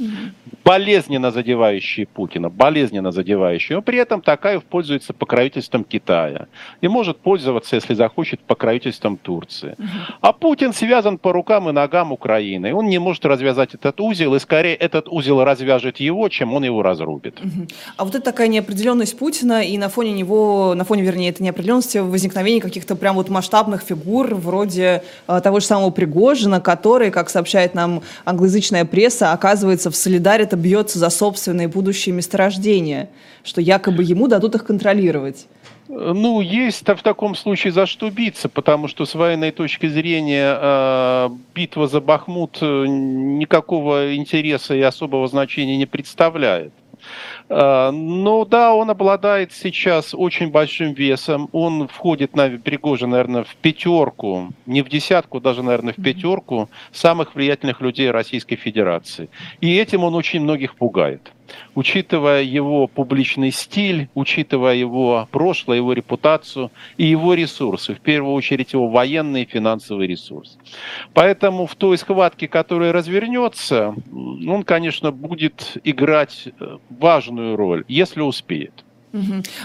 болезненно 0.63 1.31
задевающие 1.31 2.07
Путина, 2.07 2.51
болезненно 2.51 3.13
задевающие, 3.13 3.77
но 3.77 3.83
при 3.83 3.97
этом 3.97 4.21
Такаев 4.21 4.63
пользуется 4.63 5.15
покровительством 5.15 5.85
Китая 5.85 6.49
и 6.83 6.89
может 6.89 7.17
пользоваться, 7.17 7.77
если 7.77 7.95
захочет, 7.95 8.41
покровительством 8.41 9.17
Турции. 9.17 9.75
А 10.21 10.35
Путин 10.35 10.75
связан 10.75 11.17
по 11.17 11.33
рукам 11.33 11.71
и 11.71 11.73
ногам 11.73 12.13
Украины. 12.13 12.75
Он 12.75 12.89
не 12.89 12.99
может 12.99 13.25
развязать 13.25 13.75
этот 13.75 13.99
узел, 14.03 14.35
и 14.35 14.39
скорее 14.39 14.75
этот 14.75 15.09
узел 15.09 15.43
развяжет 15.43 15.97
его, 15.99 16.29
чем 16.29 16.53
он 16.53 16.65
его 16.65 16.83
разрубит. 16.83 17.41
А 17.97 18.05
вот 18.05 18.15
это 18.15 18.23
такая 18.23 18.49
неопределенность 18.49 19.19
Путина, 19.19 19.63
и 19.63 19.79
на 19.79 19.89
фоне 19.89 20.13
него, 20.13 20.75
на 20.75 20.85
фоне, 20.85 21.03
вернее, 21.03 21.31
этой 21.31 21.43
неопределенности 21.43 21.99
возникновение 21.99 22.61
каких-то 22.61 22.97
прям 22.97 23.17
вот 23.17 23.31
масштабных 23.31 23.81
фигур, 23.81 24.35
вроде 24.35 25.05
э, 25.27 25.41
того 25.43 25.61
же 25.61 25.67
самого 25.67 25.91
Пригожина, 25.91 26.61
который, 26.61 27.11
как 27.11 27.30
сообщает 27.31 27.75
нам 27.75 28.03
англоязычная 28.25 28.85
пресса, 28.85 29.33
оказывается 29.33 29.91
в 29.91 29.97
Солидаре 29.97 30.45
это 30.45 30.57
бьется 30.57 30.99
за 30.99 31.11
собственные 31.11 31.69
будущие 31.69 32.15
месторождения, 32.15 33.09
что 33.43 33.61
якобы 33.61 34.03
ему 34.03 34.29
дадут 34.29 34.55
их 34.55 34.65
контролировать. 34.65 35.47
Ну, 35.89 36.41
есть 36.41 36.89
в 36.89 37.03
таком 37.03 37.35
случае 37.35 37.73
за 37.73 37.85
что 37.85 38.11
биться, 38.11 38.49
потому 38.49 38.87
что 38.87 39.05
с 39.05 39.15
военной 39.17 39.51
точки 39.51 39.89
зрения 39.89 40.57
э, 40.57 41.31
битва 41.53 41.89
за 41.89 42.01
Бахмут 42.01 42.59
э, 42.61 42.85
никакого 42.87 44.15
интереса 44.15 44.75
и 44.75 44.81
особого 44.83 45.27
значения 45.27 45.77
не 45.77 45.87
представляет. 45.87 46.73
Э, 47.51 47.91
но 47.91 48.45
да, 48.45 48.73
он 48.73 48.91
обладает 48.91 49.53
сейчас 49.53 50.15
очень 50.15 50.51
большим 50.51 50.93
весом. 50.95 51.49
Он 51.53 51.89
входит 51.89 52.37
на 52.37 52.49
Пригожин, 52.49 53.11
наверное, 53.11 53.43
в 53.45 53.55
пятерку, 53.57 54.53
не 54.67 54.83
в 54.83 54.89
десятку, 54.89 55.41
даже, 55.41 55.63
наверное, 55.63 55.93
в 55.93 56.03
пятерку 56.03 56.71
самых 56.93 57.35
влиятельных 57.35 57.81
людей 57.81 58.11
Российской 58.11 58.57
Федерации. 58.57 59.29
И 59.61 59.77
этим 59.77 60.05
он 60.05 60.15
очень 60.15 60.41
многих 60.41 60.77
пугает. 60.77 61.33
Учитывая 61.75 62.43
его 62.43 62.87
публичный 62.87 63.51
стиль, 63.51 64.09
учитывая 64.15 64.75
его 64.75 65.29
прошлое, 65.31 65.79
его 65.79 65.93
репутацию 65.93 66.71
и 66.97 67.07
его 67.07 67.35
ресурсы, 67.35 67.95
в 67.95 68.01
первую 68.01 68.35
очередь 68.35 68.73
его 68.73 68.89
военный 68.89 69.43
и 69.43 69.47
финансовый 69.47 70.07
ресурс. 70.07 70.59
Поэтому 71.15 71.67
в 71.67 71.75
той 71.75 71.99
схватке, 71.99 72.49
которая 72.49 72.93
развернется, 72.93 73.95
он, 74.13 74.63
конечно, 74.65 75.13
будет 75.13 75.77
играть 75.85 76.49
э, 76.59 76.79
важную 76.89 77.57
роль, 77.57 77.85
если 77.89 78.21
успеет. 78.21 78.85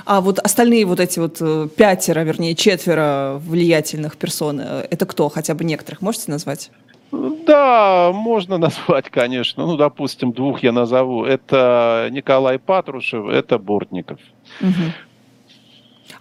А 0.06 0.22
вот 0.22 0.40
остальные 0.40 0.86
вот 0.86 1.00
эти 1.00 1.20
вот 1.20 1.38
э, 1.40 1.68
пятеро, 1.76 2.22
вернее, 2.22 2.56
четверо 2.56 3.40
влиятельных 3.46 4.18
персон, 4.18 4.60
э, 4.60 4.88
это 4.90 5.06
кто? 5.06 5.30
Хотя 5.30 5.54
бы 5.54 5.64
некоторых 5.64 6.02
можете 6.02 6.32
назвать? 6.32 6.72
Да, 7.12 8.12
можно 8.14 8.58
назвать, 8.60 9.10
конечно. 9.10 9.66
Ну, 9.66 9.78
допустим, 9.78 10.32
двух 10.32 10.64
я 10.64 10.72
назову. 10.72 11.26
Это 11.26 12.10
Николай 12.12 12.60
Патрушев, 12.60 13.28
это 13.28 13.58
Бортников. 13.58 14.20
Угу. 14.62 14.92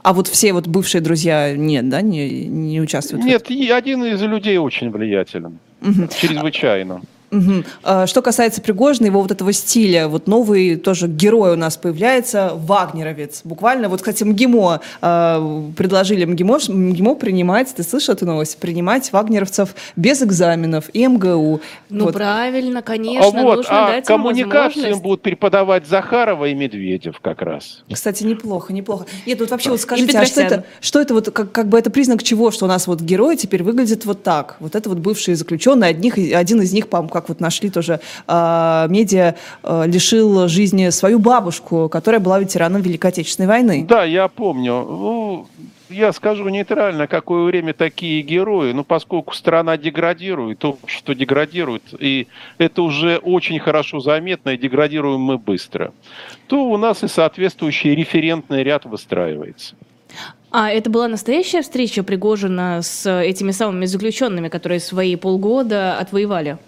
А 0.03 0.13
вот 0.13 0.29
все 0.29 0.53
вот 0.53 0.67
бывшие 0.67 1.01
друзья 1.01 1.57
нет, 1.57 1.89
да, 1.89 2.03
не, 2.03 2.47
не 2.47 2.81
участвуют? 2.81 3.25
Нет, 3.25 3.51
и 3.51 3.71
один 3.71 4.05
из 4.05 4.21
людей 4.23 4.59
очень 4.59 4.91
влиятелен. 4.91 5.59
Угу. 5.81 6.09
Чрезвычайно. 6.19 7.01
Угу. 7.35 8.07
Что 8.07 8.23
касается 8.23 8.61
Пригожина, 8.61 9.07
его 9.07 9.21
вот 9.21 9.31
этого 9.31 9.53
стиля, 9.53 10.09
вот 10.09 10.27
новый 10.27 10.77
тоже 10.77 11.09
герой 11.09 11.53
у 11.53 11.57
нас 11.57 11.77
появляется, 11.77 12.53
вагнеровец. 12.55 13.41
Буквально, 13.45 13.89
вот, 13.89 14.01
кстати, 14.01 14.25
МГИМО 14.25 14.81
э, 15.03 15.63
предложили 15.77 16.25
МГИМО, 16.25 16.59
МГИМО 16.69 17.15
принимать, 17.17 17.75
ты 17.75 17.83
слышал 17.83 18.15
эту 18.15 18.27
новость, 18.27 18.59
принимать 18.59 19.13
вагнеровцев 19.13 19.75
без 19.97 20.23
экзаменов 20.23 20.91
и 20.93 21.07
МГУ. 21.07 21.61
Ну, 21.91 22.05
вот. 22.05 22.15
правильно, 22.15 22.83
конечно, 22.83 23.27
а 23.27 23.31
вот, 23.31 23.57
нужно 23.57 23.87
а 23.87 23.91
дать 23.93 24.07
коммуникацию 24.07 24.91
им 24.91 25.01
будут 25.01 25.23
преподавать 25.23 25.87
Захарова 25.87 26.47
и 26.47 26.55
Медведев 26.55 27.21
как 27.21 27.43
раз. 27.43 27.83
Кстати, 27.93 28.23
неплохо, 28.25 28.73
неплохо. 28.73 29.07
Нет, 29.27 29.41
вот 29.41 29.51
вообще 29.51 29.71
вот 29.71 29.81
скажите, 29.81 30.17
а 30.19 30.25
что 30.25 30.41
это, 30.41 30.65
что 30.81 31.01
это 31.01 31.15
вот, 31.15 31.31
как, 31.31 31.53
как 31.53 31.69
бы 31.69 31.79
это 31.79 31.91
признак 31.91 32.23
чего, 32.23 32.51
что 32.51 32.67
у 32.67 32.69
нас 32.69 32.87
вот 32.87 33.01
герой 33.01 33.37
теперь 33.37 33.63
выглядит 33.63 34.05
вот 34.05 34.23
так? 34.23 34.57
Вот 34.61 34.75
это 34.75 34.89
вот 34.89 34.99
бывшие 34.99 35.37
заключенные, 35.37 35.91
одних, 35.91 36.17
один 36.17 36.63
из 36.63 36.73
них, 36.73 36.89
по 36.89 37.03
как 37.09 37.24
вот 37.29 37.41
нашли 37.41 37.71
тоже 37.71 38.01
э, 38.27 38.87
медиа, 38.89 39.35
э, 39.63 39.85
лишил 39.87 40.49
жизни 40.49 40.91
свою 40.91 41.19
бабушку, 41.19 41.89
которая 41.89 42.21
была 42.21 42.39
ветераном 42.39 42.83
Великой 42.83 43.09
Отечественной 43.09 43.49
войны. 43.49 43.87
Да, 43.89 44.05
я 44.05 44.29
помню. 44.29 44.73
Ну, 44.73 45.47
я 45.95 46.13
скажу 46.13 46.49
нейтрально, 46.49 47.07
какое 47.07 47.45
время 47.45 47.73
такие 47.73 48.23
герои, 48.23 48.73
но 48.73 48.85
поскольку 48.85 49.35
страна 49.35 49.77
деградирует, 49.77 50.65
общество 50.65 51.15
деградирует, 51.15 51.83
и 51.99 52.27
это 52.59 52.83
уже 52.83 53.19
очень 53.19 53.59
хорошо 53.59 54.01
заметно, 54.01 54.51
и 54.51 54.57
деградируем 54.59 55.21
мы 55.21 55.39
быстро, 55.39 55.93
то 56.47 56.65
у 56.69 56.77
нас 56.77 57.03
и 57.05 57.09
соответствующий 57.09 57.95
референтный 57.95 58.63
ряд 58.63 58.85
выстраивается. 58.85 59.77
А 60.51 60.71
это 60.71 60.89
была 60.89 61.09
настоящая 61.09 61.63
встреча 61.63 62.03
Пригожина 62.03 62.81
с 62.83 63.11
этими 63.11 63.51
самыми 63.51 63.87
заключенными, 63.87 64.49
которые 64.49 64.81
свои 64.81 65.17
полгода 65.17 65.99
отвоевали? 65.99 66.59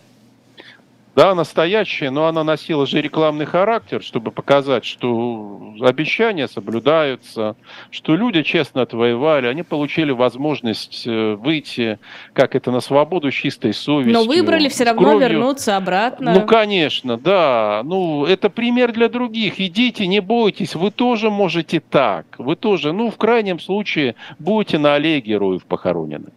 Да, 1.16 1.34
настоящая, 1.34 2.10
но 2.10 2.26
она 2.26 2.44
носила 2.44 2.86
же 2.86 3.00
рекламный 3.00 3.46
характер, 3.46 4.02
чтобы 4.02 4.30
показать, 4.30 4.84
что 4.84 5.72
обещания 5.80 6.46
соблюдаются, 6.46 7.56
что 7.90 8.14
люди 8.14 8.42
честно 8.42 8.82
отвоевали, 8.82 9.46
они 9.46 9.62
получили 9.62 10.10
возможность 10.10 11.06
э, 11.06 11.34
выйти, 11.36 11.98
как 12.34 12.54
это, 12.54 12.70
на 12.70 12.80
свободу 12.80 13.32
с 13.32 13.34
чистой 13.34 13.72
совестью. 13.72 14.12
Но 14.12 14.24
выбрали 14.24 14.68
все 14.68 14.84
равно 14.84 15.00
кровью. 15.00 15.30
вернуться 15.30 15.78
обратно. 15.78 16.34
Ну, 16.34 16.44
конечно, 16.44 17.16
да. 17.16 17.80
Ну, 17.82 18.26
это 18.26 18.50
пример 18.50 18.92
для 18.92 19.08
других. 19.08 19.58
Идите, 19.58 20.06
не 20.06 20.20
бойтесь, 20.20 20.74
вы 20.74 20.90
тоже 20.90 21.30
можете 21.30 21.80
так. 21.80 22.26
Вы 22.36 22.56
тоже, 22.56 22.92
ну, 22.92 23.10
в 23.10 23.16
крайнем 23.16 23.58
случае, 23.58 24.16
будете 24.38 24.76
на 24.76 24.96
аллее 24.96 25.22
героев 25.22 25.64
похоронены. 25.64 26.28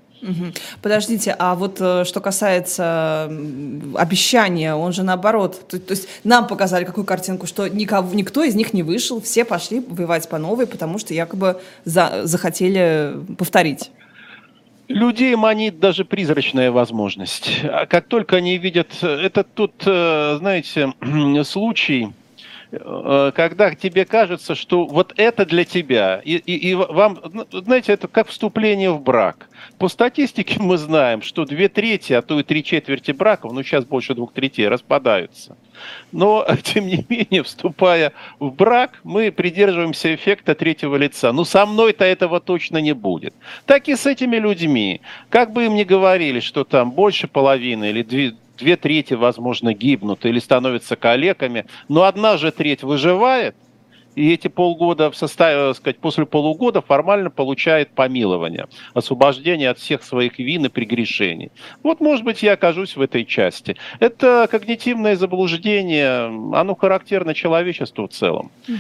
Подождите, 0.81 1.35
а 1.37 1.55
вот 1.55 1.77
э, 1.79 2.03
что 2.05 2.19
касается 2.19 3.31
обещания, 3.95 4.75
он 4.75 4.91
же 4.93 5.03
наоборот, 5.03 5.67
то, 5.69 5.79
то 5.79 5.91
есть 5.91 6.07
нам 6.23 6.47
показали 6.47 6.83
какую 6.83 7.05
картинку, 7.05 7.47
что 7.47 7.67
никого, 7.67 8.13
никто 8.13 8.43
из 8.43 8.55
них 8.55 8.73
не 8.73 8.83
вышел, 8.83 9.21
все 9.21 9.45
пошли 9.45 9.79
воевать 9.87 10.27
по 10.27 10.37
новой, 10.37 10.67
потому 10.67 10.99
что 10.99 11.13
якобы 11.13 11.61
за, 11.85 12.21
захотели 12.23 13.13
повторить. 13.37 13.91
Людей 14.87 15.35
манит 15.35 15.79
даже 15.79 16.03
призрачная 16.03 16.71
возможность. 16.71 17.61
А 17.63 17.85
как 17.85 18.07
только 18.07 18.37
они 18.37 18.57
видят, 18.57 18.87
это 19.01 19.43
тут, 19.43 19.83
э, 19.85 20.37
знаете, 20.39 20.93
случай, 21.45 22.09
Э, 22.09 22.28
когда 22.71 23.73
тебе 23.73 24.05
кажется, 24.05 24.53
что 24.53 24.85
вот 24.85 25.13
это 25.17 25.45
для 25.45 25.65
тебя, 25.65 26.21
и, 26.23 26.35
и, 26.35 26.69
и 26.69 26.75
вам, 26.75 27.19
ну, 27.33 27.47
знаете, 27.51 27.93
это 27.93 28.07
как 28.07 28.27
вступление 28.27 28.91
в 28.91 29.01
брак. 29.01 29.49
По 29.79 29.87
статистике 29.87 30.59
мы 30.59 30.77
знаем, 30.77 31.21
что 31.21 31.45
две 31.45 31.67
трети, 31.67 32.13
а 32.13 32.21
то 32.21 32.39
и 32.39 32.43
три 32.43 32.63
четверти 32.63 33.11
браков, 33.11 33.53
ну 33.53 33.63
сейчас 33.63 33.85
больше 33.85 34.13
двух 34.13 34.33
третей, 34.33 34.67
распадаются. 34.67 35.57
Но, 36.11 36.45
тем 36.63 36.87
не 36.87 37.05
менее, 37.09 37.43
вступая 37.43 38.13
в 38.39 38.51
брак, 38.51 38.99
мы 39.03 39.31
придерживаемся 39.31 40.13
эффекта 40.13 40.53
третьего 40.53 40.95
лица. 40.95 41.31
Ну, 41.31 41.45
со 41.45 41.65
мной-то 41.65 42.05
этого 42.05 42.39
точно 42.39 42.77
не 42.77 42.93
будет. 42.93 43.33
Так 43.65 43.87
и 43.87 43.95
с 43.95 44.05
этими 44.05 44.37
людьми. 44.37 45.01
Как 45.29 45.53
бы 45.53 45.65
им 45.65 45.75
ни 45.75 45.83
говорили, 45.83 46.39
что 46.39 46.63
там 46.63 46.91
больше 46.91 47.27
половины 47.27 47.89
или 47.89 48.03
две, 48.03 48.35
две 48.59 48.77
трети, 48.77 49.13
возможно, 49.13 49.73
гибнут 49.73 50.25
или 50.25 50.39
становятся 50.39 50.95
калеками, 50.95 51.65
но 51.87 52.03
одна 52.03 52.37
же 52.37 52.51
треть 52.51 52.83
выживает, 52.83 53.55
и 54.15 54.33
эти 54.33 54.47
полгода 54.47 55.11
в 55.11 55.15
составе, 55.15 55.73
сказать, 55.73 55.99
после 55.99 56.25
полугода 56.25 56.81
формально 56.81 57.29
получает 57.29 57.91
помилование, 57.91 58.67
освобождение 58.93 59.69
от 59.69 59.79
всех 59.79 60.03
своих 60.03 60.39
вин 60.39 60.65
и 60.65 60.69
прегрешений. 60.69 61.51
Вот, 61.83 62.01
может 62.01 62.25
быть, 62.25 62.43
я 62.43 62.53
окажусь 62.53 62.95
в 62.95 63.01
этой 63.01 63.23
части. 63.23 63.77
Это 63.99 64.47
когнитивное 64.51 65.15
заблуждение, 65.15 66.25
оно 66.53 66.75
характерно 66.75 67.33
человечеству 67.33 68.07
в 68.07 68.11
целом. 68.11 68.51
Угу. 68.67 68.75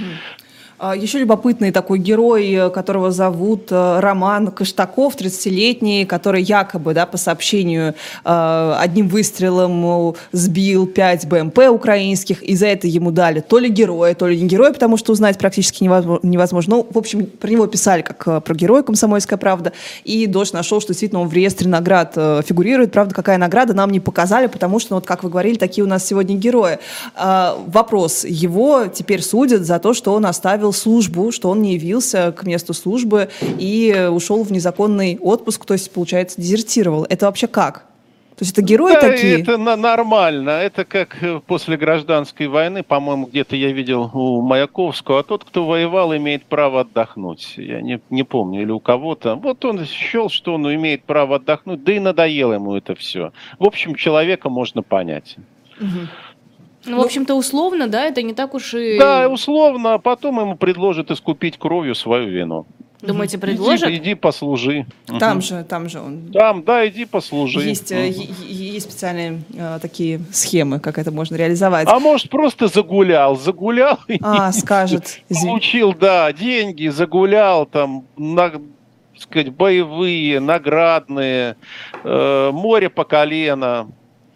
А, 0.79 0.95
Еще 0.95 1.19
любопытный 1.19 1.71
такой 1.71 1.99
герой, 1.99 2.53
э, 2.53 2.69
которого 2.69 3.11
зовут 3.11 3.67
э, 3.69 3.99
Роман 3.99 4.47
Каштаков, 4.47 5.17
30-летний, 5.17 6.05
который 6.05 6.41
якобы, 6.41 6.93
да, 6.93 7.05
по 7.05 7.17
сообщению, 7.17 7.95
э, 8.23 8.75
одним 8.79 9.09
выстрелом 9.09 10.15
сбил 10.31 10.87
5 10.87 11.27
БМП 11.27 11.59
украинских, 11.69 12.41
и 12.43 12.55
за 12.55 12.67
это 12.67 12.87
ему 12.87 13.11
дали 13.11 13.41
то 13.41 13.59
ли 13.59 13.67
героя, 13.67 14.13
то 14.15 14.27
ли 14.27 14.39
не 14.39 14.47
героя, 14.47 14.71
потому 14.71 14.95
что 14.95 15.11
узнать 15.11 15.37
практически 15.37 15.83
невозможно. 15.83 16.75
Ну, 16.75 16.87
в 16.89 16.97
общем, 16.97 17.25
про 17.25 17.49
него 17.49 17.67
писали 17.67 18.01
как 18.01 18.43
про 18.43 18.55
героя 18.55 18.81
«Комсомольская 18.81 19.37
правда», 19.37 19.73
и 20.05 20.27
Дождь 20.27 20.53
нашел, 20.53 20.79
что 20.79 20.93
действительно 20.93 21.21
он 21.21 21.27
в 21.27 21.33
реестре 21.33 21.67
наград 21.67 22.13
фигурирует. 22.13 22.93
Правда, 22.93 23.13
какая 23.13 23.37
награда, 23.37 23.73
нам 23.73 23.89
не 23.89 23.99
показали, 23.99 24.47
потому 24.47 24.79
что, 24.79 24.93
ну, 24.93 24.97
вот 24.97 25.05
как 25.05 25.23
вы 25.23 25.29
говорили, 25.29 25.57
такие 25.57 25.83
у 25.83 25.87
нас 25.87 26.05
сегодня 26.05 26.35
герои. 26.35 26.79
А, 27.15 27.57
вопрос. 27.67 28.23
Его 28.23 28.85
теперь 28.87 29.21
судят 29.21 29.63
за 29.63 29.79
то, 29.79 29.93
что 29.93 30.13
он 30.13 30.25
оставил 30.25 30.68
оставил 30.69 30.73
службу, 30.73 31.31
что 31.31 31.49
он 31.49 31.61
не 31.61 31.73
явился 31.73 32.31
к 32.31 32.45
месту 32.45 32.73
службы 32.73 33.29
и 33.59 34.09
ушел 34.11 34.43
в 34.43 34.51
незаконный 34.51 35.17
отпуск, 35.21 35.65
то 35.65 35.73
есть, 35.73 35.91
получается, 35.91 36.41
дезертировал. 36.41 37.05
Это 37.09 37.25
вообще 37.25 37.47
как? 37.47 37.85
То 38.35 38.45
есть 38.45 38.53
это 38.53 38.61
герои 38.61 38.93
да, 38.93 39.01
такие? 39.01 39.41
Это 39.41 39.57
нормально. 39.57 40.51
Это 40.51 40.85
как 40.85 41.21
э, 41.21 41.41
после 41.45 41.75
гражданской 41.75 42.47
войны, 42.47 42.83
по-моему, 42.83 43.25
где-то 43.25 43.57
я 43.57 43.73
видел 43.73 44.09
у 44.13 44.41
Маяковского, 44.41 45.19
а 45.19 45.23
тот, 45.23 45.43
кто 45.43 45.65
воевал, 45.65 46.15
имеет 46.15 46.45
право 46.45 46.81
отдохнуть. 46.81 47.55
Я 47.57 47.81
не, 47.81 47.99
не 48.09 48.23
помню, 48.23 48.61
или 48.61 48.71
у 48.71 48.79
кого-то. 48.79 49.35
Вот 49.35 49.65
он 49.65 49.85
счел, 49.85 50.29
что 50.29 50.53
он 50.53 50.73
имеет 50.73 51.03
право 51.03 51.35
отдохнуть, 51.35 51.83
да 51.83 51.91
и 51.91 51.99
надоело 51.99 52.53
ему 52.53 52.75
это 52.75 52.95
все. 52.95 53.33
В 53.57 53.65
общем, 53.65 53.95
человека 53.95 54.49
можно 54.49 54.83
понять. 54.83 55.35
Угу. 55.81 56.07
Ну, 56.85 56.91
ну, 56.91 57.01
в 57.01 57.05
общем-то, 57.05 57.35
условно, 57.35 57.87
да, 57.87 58.05
это 58.05 58.21
не 58.21 58.33
так 58.33 58.53
уж 58.53 58.73
и... 58.73 58.97
Да, 58.97 59.27
условно, 59.27 59.95
а 59.95 59.97
потом 59.99 60.39
ему 60.39 60.55
предложат 60.55 61.11
искупить 61.11 61.57
кровью 61.57 61.93
свою 61.93 62.29
вину. 62.29 62.65
Думаете, 63.01 63.37
предложат? 63.37 63.89
Иди, 63.89 63.97
иди 63.97 64.15
послужи. 64.15 64.85
Там 65.19 65.37
угу. 65.37 65.45
же, 65.45 65.63
там 65.63 65.87
же 65.87 66.01
он. 66.01 66.31
Там, 66.33 66.63
да, 66.63 66.85
иди 66.87 67.05
послужи. 67.05 67.61
Есть, 67.61 67.91
угу. 67.91 67.99
есть 67.99 68.89
специальные 68.89 69.41
э, 69.53 69.79
такие 69.81 70.19
схемы, 70.31 70.79
как 70.79 70.97
это 70.97 71.09
можно 71.11 71.35
реализовать. 71.35 71.87
А 71.87 71.99
может, 71.99 72.29
просто 72.29 72.67
загулял, 72.67 73.37
загулял. 73.37 73.99
А, 74.21 74.51
скажет. 74.51 75.21
Получил, 75.29 75.93
да, 75.93 76.31
деньги, 76.33 76.89
загулял, 76.89 77.65
там, 77.65 78.05
на, 78.17 78.51
сказать, 79.17 79.53
боевые, 79.53 80.39
наградные, 80.41 81.55
э, 82.03 82.51
море 82.51 82.89
по 82.89 83.05
колено. 83.05 83.89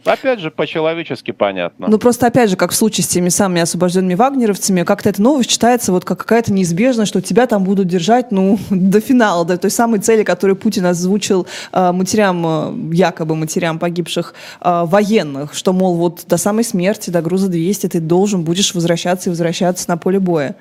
Опять 0.05 0.39
же, 0.39 0.51
по-человечески 0.51 1.31
понятно. 1.31 1.87
Ну, 1.87 1.97
просто, 1.97 2.27
опять 2.27 2.49
же, 2.49 2.55
как 2.55 2.71
в 2.71 2.75
случае 2.75 3.03
с 3.05 3.07
теми 3.07 3.29
самыми 3.29 3.61
освобожденными 3.61 4.15
вагнеровцами, 4.15 4.83
как-то 4.83 5.09
эта 5.09 5.21
новость 5.21 5.49
читается 5.49 5.91
вот 5.91 6.05
как 6.05 6.19
какая-то 6.19 6.51
неизбежность, 6.51 7.09
что 7.09 7.21
тебя 7.21 7.47
там 7.47 7.63
будут 7.63 7.87
держать, 7.87 8.31
ну, 8.31 8.59
до 8.69 8.99
финала, 8.99 9.45
до 9.45 9.57
той 9.57 9.71
самой 9.71 9.99
цели, 9.99 10.23
которую 10.23 10.55
Путин 10.55 10.85
озвучил 10.85 11.47
э, 11.71 11.91
матерям, 11.91 12.43
э, 12.45 12.95
якобы 12.95 13.35
матерям 13.35 13.79
погибших 13.79 14.33
э, 14.61 14.83
военных, 14.85 15.53
что, 15.53 15.73
мол, 15.73 15.95
вот 15.95 16.23
до 16.27 16.37
самой 16.37 16.63
смерти, 16.63 17.09
до 17.09 17.21
груза 17.21 17.47
200 17.47 17.87
ты 17.87 17.99
должен 17.99 18.43
будешь 18.43 18.73
возвращаться 18.73 19.29
и 19.29 19.31
возвращаться 19.31 19.89
на 19.89 19.97
поле 19.97 20.19
боя. 20.19 20.55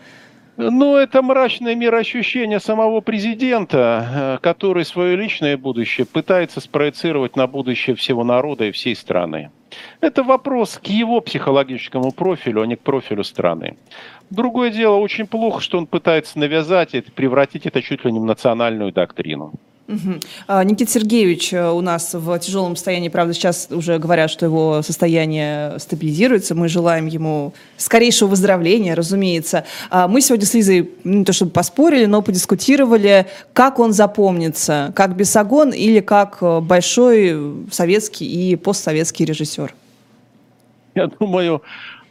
Ну, 0.70 0.96
это 0.96 1.22
мрачное 1.22 1.74
мироощущение 1.74 2.60
самого 2.60 3.00
президента, 3.00 4.36
э, 4.36 4.38
который 4.42 4.84
свое 4.84 5.16
личное 5.16 5.56
будущее 5.56 6.06
пытается 6.06 6.60
спроецировать 6.60 7.36
на 7.36 7.46
будущее 7.46 7.96
всего 7.96 8.24
народа 8.24 8.66
и 8.66 8.70
всей 8.72 8.94
страны. 8.94 9.50
Это 10.00 10.22
вопрос 10.22 10.78
к 10.82 10.86
его 10.86 11.20
психологическому 11.20 12.12
профилю, 12.12 12.62
а 12.62 12.66
не 12.66 12.76
к 12.76 12.80
профилю 12.80 13.24
страны. 13.24 13.76
Другое 14.30 14.70
дело, 14.70 14.96
очень 14.96 15.26
плохо, 15.26 15.60
что 15.60 15.78
он 15.78 15.86
пытается 15.86 16.38
навязать 16.38 16.94
это, 16.94 17.10
превратить 17.12 17.66
это 17.66 17.82
чуть 17.82 18.04
ли 18.04 18.12
не 18.12 18.20
в 18.20 18.24
национальную 18.24 18.92
доктрину. 18.92 19.52
Угу. 19.89 20.20
А, 20.47 20.64
Никита 20.64 20.91
Сергеевич 20.91 21.53
э, 21.53 21.70
у 21.70 21.80
нас 21.80 22.14
в 22.14 22.39
тяжелом 22.39 22.76
состоянии, 22.76 23.09
правда, 23.09 23.35
сейчас 23.35 23.68
уже 23.70 23.99
говорят, 23.99 24.30
что 24.30 24.47
его 24.47 24.80
состояние 24.83 25.78
стабилизируется. 25.78 26.55
Мы 26.55 26.68
желаем 26.68 27.07
ему 27.07 27.53
скорейшего 27.76 28.28
выздоровления, 28.28 28.95
разумеется. 28.95 29.64
А, 29.91 30.07
мы 30.07 30.20
сегодня 30.20 30.47
с 30.47 30.55
Лизой 30.55 30.91
ну, 31.05 31.18
не 31.18 31.24
то 31.24 31.33
чтобы 31.33 31.51
поспорили, 31.51 32.07
но 32.07 32.22
подискутировали, 32.22 33.26
как 33.53 33.78
он 33.80 33.93
запомнится, 33.93 34.93
как 34.95 35.16
Бесогон 35.16 35.70
или 35.70 36.01
как 36.01 36.39
э, 36.41 36.61
большой 36.61 37.66
советский 37.70 38.26
и 38.26 38.57
постсоветский 38.57 39.24
режиссер. 39.24 39.74
Я 40.95 41.07
думаю, 41.09 41.62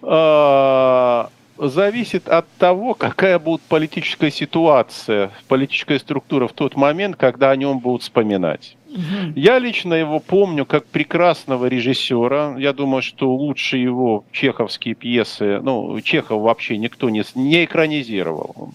а, 0.01 1.29
зависит 1.69 2.27
от 2.27 2.47
того, 2.57 2.93
какая 2.93 3.37
будет 3.37 3.61
политическая 3.61 4.31
ситуация, 4.31 5.31
политическая 5.47 5.99
структура 5.99 6.47
в 6.47 6.53
тот 6.53 6.75
момент, 6.75 7.15
когда 7.15 7.51
о 7.51 7.55
нем 7.55 7.79
будут 7.79 8.01
вспоминать. 8.01 8.75
Угу. 8.89 9.33
Я 9.35 9.59
лично 9.59 9.93
его 9.93 10.19
помню 10.19 10.65
как 10.65 10.85
прекрасного 10.85 11.67
режиссера. 11.67 12.55
Я 12.57 12.73
думаю, 12.73 13.01
что 13.01 13.33
лучше 13.33 13.77
его 13.77 14.25
чеховские 14.31 14.95
пьесы, 14.95 15.61
ну, 15.61 15.99
Чехов 16.01 16.41
вообще 16.41 16.77
никто 16.77 17.09
не, 17.09 17.23
не 17.35 17.63
экранизировал. 17.63 18.73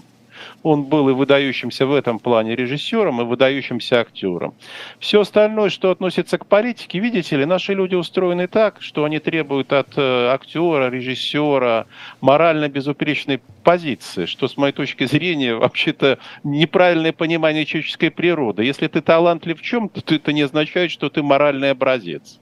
Он 0.66 0.82
был 0.82 1.08
и 1.08 1.12
выдающимся 1.12 1.86
в 1.86 1.94
этом 1.94 2.18
плане 2.18 2.56
режиссером, 2.56 3.20
и 3.20 3.24
выдающимся 3.24 4.00
актером. 4.00 4.52
Все 4.98 5.20
остальное, 5.20 5.70
что 5.70 5.92
относится 5.92 6.38
к 6.38 6.46
политике, 6.46 6.98
видите 6.98 7.36
ли, 7.36 7.44
наши 7.44 7.72
люди 7.72 7.94
устроены 7.94 8.48
так, 8.48 8.82
что 8.82 9.04
они 9.04 9.20
требуют 9.20 9.72
от 9.72 9.96
э, 9.96 10.26
актера, 10.26 10.90
режиссера 10.90 11.86
морально 12.20 12.68
безупречной 12.68 13.40
позиции, 13.62 14.26
что, 14.26 14.48
с 14.48 14.56
моей 14.56 14.72
точки 14.72 15.06
зрения, 15.06 15.54
вообще-то 15.66 16.18
неправильное 16.42 17.12
понимание 17.12 17.64
человеческой 17.64 18.10
природы. 18.10 18.64
Если 18.64 18.88
ты 18.88 19.00
талантлив 19.02 19.60
в 19.60 19.62
чем-то, 19.62 20.00
то 20.00 20.16
это 20.16 20.32
не 20.32 20.42
означает, 20.42 20.90
что 20.90 21.08
ты 21.10 21.22
моральный 21.22 21.70
образец. 21.70 22.40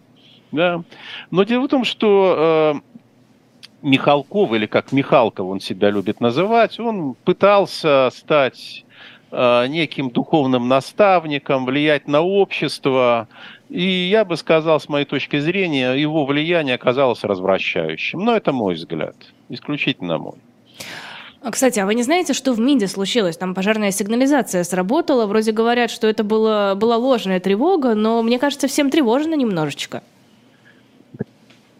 Да? 0.50 0.82
Но 1.30 1.44
дело 1.44 1.64
в 1.66 1.68
том, 1.68 1.84
что 1.84 2.80
э, 2.82 2.94
Михалков, 3.84 4.52
или 4.54 4.66
как 4.66 4.92
Михалков 4.92 5.46
он 5.46 5.60
себя 5.60 5.90
любит 5.90 6.20
называть, 6.20 6.80
он 6.80 7.14
пытался 7.24 8.08
стать 8.12 8.84
э, 9.30 9.66
неким 9.68 10.10
духовным 10.10 10.68
наставником, 10.68 11.66
влиять 11.66 12.08
на 12.08 12.22
общество. 12.22 13.28
И 13.68 13.82
я 13.82 14.24
бы 14.24 14.38
сказал, 14.38 14.80
с 14.80 14.88
моей 14.88 15.04
точки 15.04 15.38
зрения, 15.38 15.92
его 15.92 16.24
влияние 16.24 16.76
оказалось 16.76 17.24
развращающим. 17.24 18.20
Но 18.20 18.34
это 18.34 18.52
мой 18.52 18.74
взгляд, 18.74 19.16
исключительно 19.50 20.16
мой. 20.18 20.36
А, 21.42 21.50
кстати, 21.50 21.78
а 21.78 21.84
вы 21.84 21.94
не 21.94 22.02
знаете, 22.02 22.32
что 22.32 22.54
в 22.54 22.60
МИДе 22.60 22.88
случилось? 22.88 23.36
Там 23.36 23.54
пожарная 23.54 23.90
сигнализация 23.90 24.64
сработала. 24.64 25.26
Вроде 25.26 25.52
говорят, 25.52 25.90
что 25.90 26.06
это 26.06 26.24
было, 26.24 26.74
была 26.74 26.96
ложная 26.96 27.38
тревога, 27.38 27.94
но 27.94 28.22
мне 28.22 28.38
кажется, 28.38 28.66
всем 28.66 28.88
тревожно 28.88 29.34
немножечко. 29.34 30.02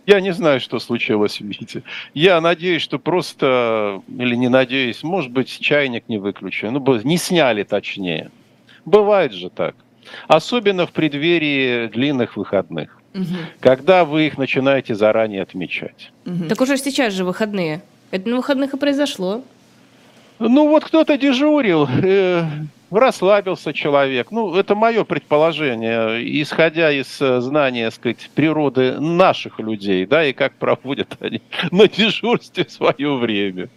Я 0.06 0.20
не 0.20 0.32
знаю, 0.32 0.60
что 0.60 0.78
случилось 0.78 1.40
в 1.40 1.44
Вите. 1.44 1.82
Я 2.12 2.40
надеюсь, 2.40 2.82
что 2.82 2.98
просто, 2.98 4.02
или 4.08 4.34
не 4.34 4.48
надеюсь, 4.48 5.02
может 5.02 5.30
быть, 5.30 5.58
чайник 5.60 6.08
не 6.08 6.18
выключен. 6.18 6.72
Ну, 6.72 7.00
не 7.02 7.16
сняли 7.16 7.62
точнее. 7.62 8.30
Бывает 8.84 9.32
же 9.32 9.50
так. 9.50 9.74
Особенно 10.28 10.86
в 10.86 10.92
преддверии 10.92 11.86
длинных 11.88 12.36
выходных. 12.36 13.00
Угу. 13.14 13.24
Когда 13.60 14.04
вы 14.04 14.26
их 14.26 14.38
начинаете 14.38 14.94
заранее 14.94 15.42
отмечать. 15.42 16.12
Угу. 16.26 16.48
Так 16.48 16.60
уже 16.60 16.76
сейчас 16.76 17.14
же 17.14 17.24
выходные. 17.24 17.82
Это 18.10 18.28
на 18.28 18.36
выходных 18.36 18.74
и 18.74 18.76
произошло. 18.76 19.42
Ну 20.38 20.68
вот 20.68 20.84
кто-то 20.84 21.16
дежурил. 21.16 21.88
Расслабился 22.94 23.72
человек. 23.72 24.30
Ну, 24.30 24.54
это 24.54 24.76
мое 24.76 25.02
предположение, 25.02 26.22
исходя 26.40 26.92
из 26.92 27.20
э, 27.20 27.40
знания, 27.40 27.86
так 27.86 27.94
сказать, 27.94 28.30
природы 28.36 29.00
наших 29.00 29.58
людей, 29.58 30.06
да, 30.06 30.24
и 30.24 30.32
как 30.32 30.54
проводят 30.54 31.16
они 31.18 31.42
на 31.72 31.88
дежурстве 31.88 32.66
свое 32.68 33.16
время. 33.16 33.68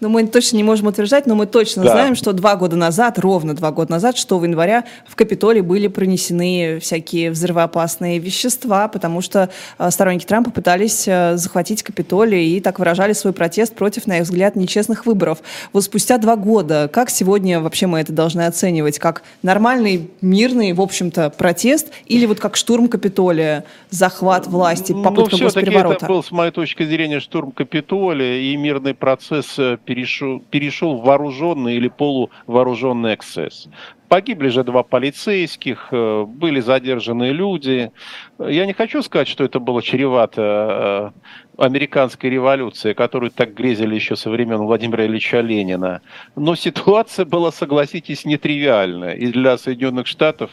Ну, 0.00 0.08
мы 0.08 0.26
точно 0.26 0.56
не 0.56 0.62
можем 0.62 0.86
утверждать, 0.86 1.26
но 1.26 1.34
мы 1.34 1.46
точно 1.46 1.82
да. 1.82 1.90
знаем, 1.90 2.14
что 2.14 2.32
два 2.32 2.54
года 2.54 2.76
назад, 2.76 3.18
ровно 3.18 3.54
два 3.54 3.72
года 3.72 3.90
назад, 3.90 4.16
6 4.16 4.30
января, 4.30 4.84
в 5.06 5.16
Капитолии 5.16 5.60
были 5.60 5.88
пронесены 5.88 6.78
всякие 6.80 7.32
взрывоопасные 7.32 8.20
вещества, 8.20 8.86
потому 8.86 9.20
что 9.20 9.50
э, 9.78 9.90
сторонники 9.90 10.24
Трампа 10.24 10.52
пытались 10.52 11.08
э, 11.08 11.36
захватить 11.36 11.82
Капитолий 11.82 12.56
и 12.56 12.60
так 12.60 12.78
выражали 12.78 13.12
свой 13.12 13.32
протест 13.32 13.74
против, 13.74 14.06
на 14.06 14.18
их 14.18 14.24
взгляд, 14.24 14.54
нечестных 14.54 15.04
выборов. 15.04 15.38
Вот 15.72 15.82
спустя 15.82 16.18
два 16.18 16.36
года, 16.36 16.88
как 16.92 17.10
сегодня 17.10 17.60
вообще 17.60 17.88
мы 17.88 17.98
это 17.98 18.12
должны 18.12 18.42
оценивать? 18.42 19.00
Как 19.00 19.22
нормальный, 19.42 20.10
мирный, 20.20 20.74
в 20.74 20.80
общем-то, 20.80 21.30
протест 21.30 21.88
или 22.06 22.26
вот 22.26 22.38
как 22.38 22.54
штурм 22.54 22.86
Капитолия, 22.86 23.64
захват 23.90 24.46
власти, 24.46 24.92
ну, 24.92 25.02
попытка 25.02 25.36
ну, 25.38 25.44
госпереворота? 25.44 25.96
это 25.96 26.06
был, 26.06 26.22
с 26.22 26.30
моей 26.30 26.52
точки 26.52 26.84
зрения, 26.84 27.18
штурм 27.18 27.50
Капитолия 27.50 28.40
и 28.40 28.56
мирный 28.56 28.94
процесс 28.94 29.58
э, 29.58 29.76
перешел, 29.88 30.40
перешел 30.50 30.96
в 30.98 31.04
вооруженный 31.04 31.76
или 31.76 31.88
полувооруженный 31.88 33.14
эксцесс. 33.14 33.68
Погибли 34.08 34.48
же 34.48 34.62
два 34.62 34.82
полицейских, 34.82 35.88
э, 35.92 36.24
были 36.26 36.60
задержаны 36.60 37.30
люди. 37.32 37.90
Я 38.38 38.66
не 38.66 38.74
хочу 38.74 39.02
сказать, 39.02 39.28
что 39.28 39.44
это 39.44 39.60
было 39.60 39.82
чревато 39.82 41.12
э, 41.56 41.62
американской 41.64 42.28
революции, 42.28 42.92
которую 42.92 43.30
так 43.30 43.54
грезили 43.54 43.94
еще 43.94 44.14
со 44.14 44.28
времен 44.28 44.58
Владимира 44.58 45.06
Ильича 45.06 45.40
Ленина. 45.40 46.02
Но 46.36 46.54
ситуация 46.54 47.24
была, 47.24 47.50
согласитесь, 47.50 48.26
нетривиальная. 48.26 49.14
И 49.14 49.26
для 49.28 49.56
Соединенных 49.56 50.06
Штатов, 50.06 50.50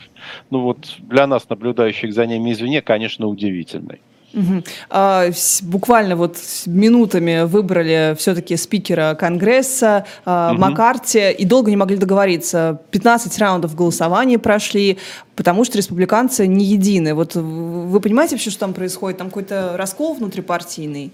ну 0.50 0.62
вот 0.62 0.96
для 1.00 1.28
нас, 1.28 1.50
наблюдающих 1.50 2.14
за 2.14 2.26
ними 2.26 2.54
извне, 2.54 2.82
конечно, 2.82 3.28
удивительной. 3.28 4.00
Угу. 4.36 4.64
А, 4.90 5.28
буквально 5.64 6.16
вот 6.16 6.38
минутами 6.66 7.46
выбрали 7.46 8.16
все-таки 8.18 8.58
спикера 8.58 9.16
Конгресса 9.16 10.06
а, 10.26 10.52
угу. 10.52 10.62
Маккарти 10.62 11.32
и 11.32 11.46
долго 11.46 11.72
не 11.72 11.78
могли 11.78 11.98
договориться. 11.98 12.82
15 12.92 13.40
раундов 13.40 13.76
голосования 13.76 14.38
прошли, 14.38 14.98
потому 15.36 15.64
что 15.64 15.78
республиканцы 15.78 16.48
не 16.48 16.66
едины. 16.66 17.14
Вот 17.14 17.36
вы 17.36 18.00
понимаете 18.02 18.36
вообще, 18.36 18.50
что 18.50 18.60
там 18.62 18.74
происходит? 18.74 19.18
Там 19.18 19.28
какой-то 19.28 19.78
раскол 19.78 20.14
внутрипартийный? 20.16 21.12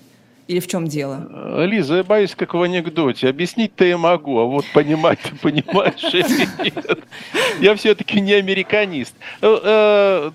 Или 0.47 0.59
в 0.59 0.67
чем 0.67 0.87
дело? 0.87 1.63
Лиза, 1.65 1.97
я 1.97 2.03
боюсь, 2.03 2.35
как 2.35 2.55
в 2.55 2.61
анекдоте. 2.61 3.29
Объяснить-то 3.29 3.85
я 3.85 3.97
могу, 3.97 4.37
а 4.39 4.45
вот 4.45 4.65
понимать 4.73 5.19
ты 5.19 5.35
понимаешь 5.35 6.03
или 6.13 6.47
нет. 6.63 6.99
Я 7.61 7.75
все-таки 7.75 8.19
не 8.19 8.33
американист 8.33 9.13
э, 9.41 9.57
э, 9.63 10.31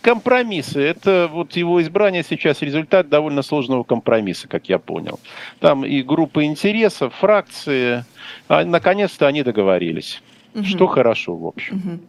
компромиссы. 0.00 0.80
Это 0.80 1.28
вот 1.30 1.56
его 1.56 1.82
избрание 1.82 2.24
сейчас 2.28 2.62
результат 2.62 3.08
довольно 3.08 3.42
сложного 3.42 3.82
компромисса, 3.82 4.48
как 4.48 4.68
я 4.68 4.78
понял. 4.78 5.20
Там 5.60 5.84
и 5.84 6.02
группы 6.02 6.44
интересов, 6.44 7.14
фракции. 7.14 8.04
А 8.48 8.64
наконец-то 8.64 9.26
они 9.26 9.42
договорились. 9.42 10.22
Угу. 10.54 10.64
Что 10.64 10.86
хорошо, 10.86 11.34
в 11.36 11.46
общем. 11.46 11.76
Угу. 11.76 12.00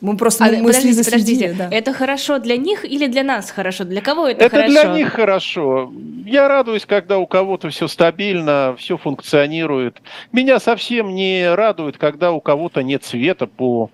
Мы 0.00 0.16
просто 0.16 0.44
а, 0.44 0.48
мы 0.48 0.66
подождите, 0.66 1.04
подождите. 1.04 1.54
Да. 1.58 1.68
Это 1.70 1.92
хорошо 1.92 2.38
для 2.38 2.56
них 2.56 2.84
или 2.84 3.08
для 3.08 3.24
нас 3.24 3.50
хорошо? 3.50 3.84
Для 3.84 4.00
кого 4.00 4.28
это, 4.28 4.44
это 4.44 4.56
хорошо? 4.56 4.72
Это 4.72 4.82
для 4.82 4.94
них 4.94 5.12
хорошо. 5.12 5.92
Я 6.24 6.46
радуюсь, 6.46 6.86
когда 6.86 7.18
у 7.18 7.26
кого-то 7.26 7.68
все 7.70 7.88
стабильно, 7.88 8.76
все 8.78 8.96
функционирует. 8.96 10.00
Меня 10.30 10.60
совсем 10.60 11.14
не 11.14 11.52
радует, 11.52 11.98
когда 11.98 12.30
у 12.30 12.40
кого-то 12.40 12.82
нет 12.82 13.04
света 13.04 13.48
по 13.48 13.90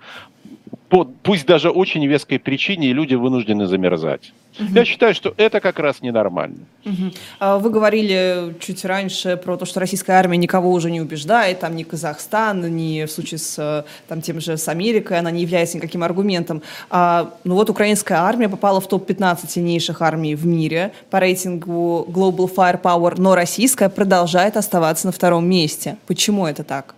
по 0.89 1.05
пусть 1.05 1.47
даже 1.47 1.71
очень 1.71 2.07
веской 2.07 2.39
причине, 2.39 2.89
и 2.89 2.93
люди 2.93 3.15
вынуждены 3.15 3.67
замерзать. 3.67 4.33
Угу. 4.59 4.69
Я 4.73 4.85
считаю, 4.85 5.15
что 5.15 5.35
это 5.37 5.61
как 5.61 5.79
раз 5.79 6.01
ненормально. 6.01 6.59
Угу. 6.85 7.59
Вы 7.59 7.71
говорили 7.71 8.55
чуть 8.61 8.85
раньше 8.85 9.37
про 9.37 9.57
то, 9.57 9.65
что 9.65 9.81
российская 9.81 10.13
армия 10.13 10.37
никого 10.37 10.71
уже 10.71 10.91
не 10.91 11.01
убеждает, 11.01 11.61
там 11.61 11.75
ни 11.75 11.83
Казахстан, 11.83 12.77
ни 12.77 13.05
в 13.05 13.11
случае 13.11 13.39
с 13.39 13.85
там, 14.07 14.21
тем 14.21 14.41
же 14.41 14.57
с 14.57 14.69
Америкой, 14.69 15.19
она 15.19 15.31
не 15.31 15.43
является 15.43 15.77
никаким 15.77 16.05
аргументом. 16.05 16.63
А, 16.91 17.31
ну 17.43 17.55
вот 17.55 17.71
украинская 17.71 18.19
армия 18.19 18.49
попала 18.49 18.81
в 18.81 18.87
топ-15 18.87 19.49
сильнейших 19.49 20.03
армий 20.03 20.35
в 20.37 20.47
мире 20.47 20.93
по 21.11 21.19
рейтингу 21.19 22.07
Global 22.09 22.49
Firepower, 22.55 23.15
но 23.19 23.35
российская 23.35 23.89
продолжает 23.89 24.57
оставаться 24.57 25.07
на 25.07 25.13
втором 25.13 25.49
месте. 25.49 25.97
Почему 26.07 26.47
это 26.47 26.63
так? 26.63 26.95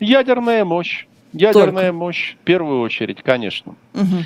Ядерная 0.00 0.64
мощь. 0.64 1.07
Ядерная 1.32 1.88
Только. 1.88 1.92
мощь 1.92 2.34
в 2.40 2.44
первую 2.44 2.80
очередь, 2.80 3.22
конечно. 3.22 3.74
Угу. 3.94 4.24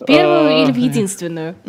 В 0.00 0.04
первую 0.06 0.48
а... 0.48 0.62
или 0.62 0.72
в 0.72 0.76
единственную? 0.76 1.54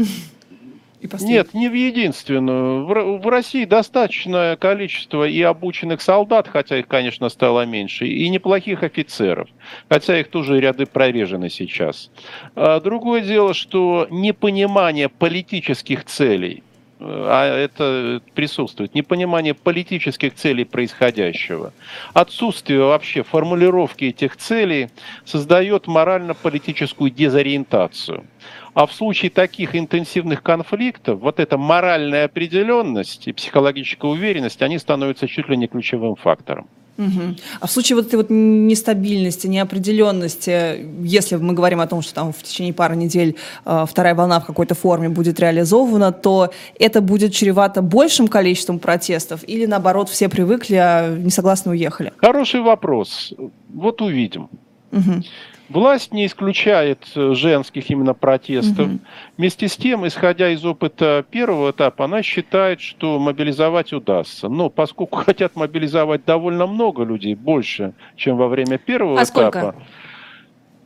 Нет, 1.19 1.53
не 1.53 1.69
в 1.69 1.73
единственную. 1.73 2.85
В, 2.85 3.19
в 3.21 3.27
России 3.29 3.65
достаточное 3.65 4.55
количество 4.55 5.27
и 5.27 5.41
обученных 5.41 6.01
солдат, 6.01 6.47
хотя 6.47 6.79
их, 6.79 6.87
конечно, 6.87 7.29
стало 7.29 7.65
меньше, 7.65 8.07
и 8.07 8.27
неплохих 8.29 8.83
офицеров, 8.83 9.47
хотя 9.89 10.19
их 10.19 10.29
тоже 10.29 10.59
ряды 10.59 10.85
прорежены 10.85 11.49
сейчас. 11.49 12.09
А 12.55 12.79
другое 12.79 13.21
дело, 13.21 13.53
что 13.53 14.07
непонимание 14.09 15.07
политических 15.07 16.05
целей 16.05 16.63
а 16.99 17.45
это 17.57 18.21
присутствует, 18.33 18.95
непонимание 18.95 19.53
политических 19.53 20.33
целей 20.33 20.65
происходящего, 20.65 21.73
отсутствие 22.13 22.79
вообще 22.79 23.23
формулировки 23.23 24.05
этих 24.05 24.37
целей 24.37 24.89
создает 25.25 25.87
морально-политическую 25.87 27.11
дезориентацию. 27.11 28.25
А 28.73 28.85
в 28.85 28.93
случае 28.93 29.31
таких 29.31 29.75
интенсивных 29.75 30.43
конфликтов, 30.43 31.19
вот 31.19 31.39
эта 31.39 31.57
моральная 31.57 32.25
определенность 32.25 33.27
и 33.27 33.33
психологическая 33.33 34.09
уверенность, 34.09 34.61
они 34.61 34.77
становятся 34.77 35.27
чуть 35.27 35.49
ли 35.49 35.57
не 35.57 35.67
ключевым 35.67 36.15
фактором. 36.15 36.67
Угу. 36.97 37.35
А 37.59 37.67
в 37.67 37.71
случае 37.71 37.95
вот 37.95 38.07
этой 38.07 38.15
вот 38.15 38.27
нестабильности, 38.29 39.47
неопределенности, 39.47 40.85
если 41.01 41.35
мы 41.35 41.53
говорим 41.53 41.79
о 41.79 41.87
том, 41.87 42.01
что 42.01 42.13
там 42.13 42.33
в 42.33 42.41
течение 42.43 42.73
пары 42.73 42.95
недель 42.95 43.35
э, 43.65 43.85
вторая 43.87 44.15
волна 44.15 44.39
в 44.39 44.45
какой-то 44.45 44.75
форме 44.75 45.09
будет 45.09 45.39
реализована, 45.39 46.11
то 46.11 46.51
это 46.79 47.01
будет 47.01 47.33
чревато 47.33 47.81
большим 47.81 48.27
количеством 48.27 48.79
протестов 48.79 49.41
или 49.47 49.65
наоборот 49.65 50.09
все 50.09 50.27
привыкли, 50.29 50.75
а 50.75 51.15
не 51.15 51.29
согласны 51.29 51.71
уехали? 51.71 52.11
Хороший 52.17 52.61
вопрос. 52.61 53.33
Вот 53.73 54.01
увидим. 54.01 54.49
Угу. 54.91 55.23
Власть 55.69 56.13
не 56.13 56.25
исключает 56.25 57.05
э, 57.15 57.33
женских 57.33 57.89
именно 57.89 58.13
протестов. 58.13 58.87
Угу. 58.87 58.99
Вместе 59.37 59.67
с 59.67 59.75
тем, 59.75 60.07
исходя 60.07 60.49
из 60.49 60.63
опыта 60.63 61.25
первого 61.29 61.71
этапа, 61.71 62.05
она 62.05 62.23
считает, 62.23 62.79
что 62.79 63.19
мобилизовать 63.19 63.91
удастся. 63.91 64.47
Но 64.47 64.69
поскольку 64.69 65.17
хотят 65.23 65.55
мобилизовать 65.55 66.23
довольно 66.25 66.67
много 66.67 67.03
людей, 67.03 67.35
больше, 67.35 67.93
чем 68.15 68.37
во 68.37 68.47
время 68.47 68.77
первого 68.77 69.19
а 69.19 69.23
этапа. 69.23 69.49
Сколько? 69.59 69.75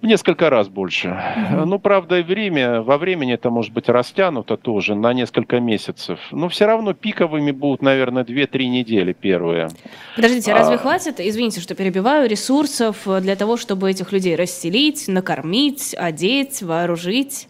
В 0.01 0.05
несколько 0.07 0.49
раз 0.49 0.67
больше. 0.67 1.09
Угу. 1.09 1.65
Ну, 1.65 1.79
правда, 1.79 2.19
и 2.19 2.23
время, 2.23 2.81
во 2.81 2.97
времени 2.97 3.35
это 3.35 3.51
может 3.51 3.71
быть 3.71 3.87
растянуто 3.87 4.57
тоже 4.57 4.95
на 4.95 5.13
несколько 5.13 5.59
месяцев. 5.59 6.19
Но 6.31 6.49
все 6.49 6.65
равно 6.65 6.93
пиковыми 6.93 7.51
будут, 7.51 7.83
наверное, 7.83 8.23
2-3 8.23 8.65
недели 8.65 9.13
первые. 9.13 9.69
Подождите, 10.15 10.53
а 10.53 10.57
разве 10.57 10.77
хватит, 10.77 11.19
извините, 11.19 11.61
что 11.61 11.75
перебиваю, 11.75 12.27
ресурсов 12.27 13.07
для 13.21 13.35
того, 13.35 13.57
чтобы 13.57 13.91
этих 13.91 14.11
людей 14.11 14.35
расселить, 14.35 15.07
накормить, 15.07 15.93
одеть, 15.95 16.63
вооружить? 16.63 17.47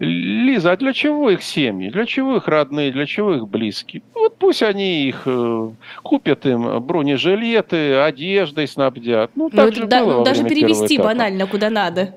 Лиза, 0.00 0.72
а 0.72 0.76
для 0.78 0.94
чего 0.94 1.28
их 1.28 1.42
семьи? 1.42 1.90
Для 1.90 2.06
чего 2.06 2.36
их 2.36 2.48
родные? 2.48 2.90
Для 2.90 3.04
чего 3.04 3.34
их 3.34 3.46
близкие? 3.46 4.02
Вот 4.14 4.36
пусть 4.38 4.62
они 4.62 5.04
их 5.04 5.24
э, 5.26 5.70
купят 6.02 6.46
им 6.46 6.80
бронежилеты, 6.80 7.96
одеждой 7.96 8.66
снабдят. 8.66 9.30
Ну, 9.34 9.50
так 9.50 9.66
ну, 9.66 9.76
же 9.76 9.86
да, 9.86 10.02
было 10.02 10.24
даже 10.24 10.44
перевести 10.44 10.96
банально 10.96 11.46
куда 11.46 11.68
надо. 11.68 12.14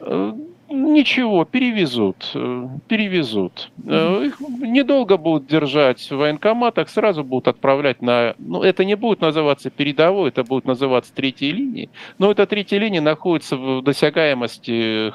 Э, 0.00 0.32
ничего, 0.70 1.44
перевезут, 1.44 2.30
э, 2.34 2.68
перевезут. 2.88 3.70
Mm-hmm. 3.78 4.26
Их 4.26 4.40
недолго 4.40 5.18
будут 5.18 5.46
держать 5.46 6.00
в 6.10 6.16
военкоматах, 6.16 6.88
сразу 6.88 7.22
будут 7.22 7.48
отправлять 7.48 8.00
на... 8.00 8.34
Ну, 8.38 8.62
это 8.62 8.86
не 8.86 8.96
будет 8.96 9.20
называться 9.20 9.68
передовой, 9.68 10.30
это 10.30 10.44
будет 10.44 10.64
называться 10.64 11.12
третьей 11.14 11.52
линией. 11.52 11.90
Но 12.18 12.30
эта 12.30 12.46
третья 12.46 12.78
линия 12.78 13.02
находится 13.02 13.56
в 13.56 13.82
досягаемости 13.82 15.12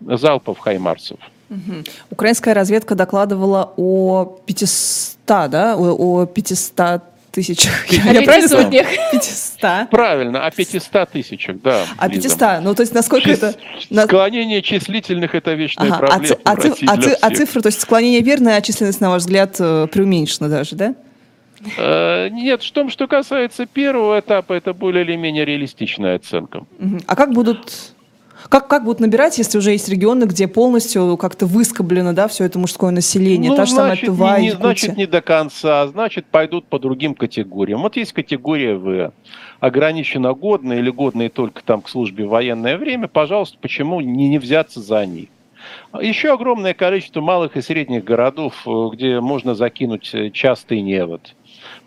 залпов 0.00 0.58
хаймарсов. 0.58 1.18
Угу. 1.50 1.84
Украинская 2.10 2.54
разведка 2.54 2.94
докладывала 2.94 3.72
о 3.76 4.38
500, 4.46 5.18
да, 5.50 5.76
о, 5.76 6.22
о 6.22 6.26
500 6.26 7.02
тысячах. 7.32 7.86
Я, 7.88 8.12
я 8.12 8.22
правильно 8.22 8.48
сотнях. 8.48 8.86
500. 9.12 9.90
Правильно, 9.90 10.46
о 10.46 10.50
500 10.50 11.10
тысячах, 11.10 11.60
да. 11.62 11.84
О 11.96 12.08
500, 12.08 12.62
ну 12.62 12.74
то 12.74 12.82
есть 12.82 12.94
насколько 12.94 13.28
Чис... 13.28 13.42
это... 13.42 14.06
Склонение 14.06 14.62
числительных– 14.62 15.34
это 15.36 15.54
вечная 15.54 15.88
ага. 15.88 16.06
проблема 16.06 16.36
а, 16.44 16.56
ци... 16.56 16.76
а, 16.86 17.26
а 17.26 17.34
цифры, 17.34 17.62
то 17.62 17.68
есть 17.68 17.80
склонение 17.80 18.20
верное, 18.22 18.56
а 18.56 18.62
численность, 18.62 19.00
на 19.00 19.10
ваш 19.10 19.22
взгляд, 19.22 19.56
э, 19.58 19.86
преуменьшена 19.90 20.48
даже, 20.48 20.76
да? 20.76 20.94
Э, 21.76 22.28
нет, 22.30 22.62
в 22.62 22.72
том, 22.72 22.90
что 22.90 23.06
касается 23.06 23.66
первого 23.66 24.20
этапа, 24.20 24.52
это 24.52 24.72
более 24.72 25.04
или 25.04 25.16
менее 25.16 25.44
реалистичная 25.44 26.16
оценка. 26.16 26.64
А 27.06 27.16
как 27.16 27.32
будут 27.32 27.94
как, 28.50 28.66
как 28.66 28.84
будут 28.84 28.98
набирать, 28.98 29.38
если 29.38 29.56
уже 29.56 29.70
есть 29.70 29.88
регионы, 29.88 30.24
где 30.24 30.48
полностью 30.48 31.16
как-то 31.16 31.46
выскоблено, 31.46 32.12
да, 32.12 32.26
все 32.26 32.44
это 32.44 32.58
мужское 32.58 32.90
население? 32.90 33.50
Ну, 33.50 33.56
Та 33.56 33.64
же 33.64 33.74
значит, 33.74 34.06
самая 34.06 34.18
Тува, 34.18 34.40
не, 34.40 34.50
значит, 34.50 34.96
не 34.96 35.06
до 35.06 35.22
конца, 35.22 35.86
значит, 35.86 36.26
пойдут 36.26 36.66
по 36.66 36.80
другим 36.80 37.14
категориям. 37.14 37.82
Вот 37.82 37.96
есть 37.96 38.12
категория 38.12 38.74
В, 38.74 39.12
ограниченно 39.60 40.34
годные 40.34 40.80
или 40.80 40.90
годные 40.90 41.28
только 41.28 41.62
там 41.62 41.80
к 41.80 41.88
службе 41.88 42.26
в 42.26 42.30
военное 42.30 42.76
время, 42.76 43.06
пожалуйста, 43.06 43.56
почему 43.60 44.00
не, 44.00 44.28
не 44.28 44.38
взяться 44.38 44.80
за 44.80 45.06
них? 45.06 45.28
Еще 46.00 46.32
огромное 46.32 46.74
количество 46.74 47.20
малых 47.20 47.56
и 47.56 47.62
средних 47.62 48.02
городов, 48.02 48.66
э, 48.66 48.88
где 48.92 49.20
можно 49.20 49.54
закинуть 49.54 50.10
э, 50.12 50.30
частый 50.30 50.80
невод 50.80 51.34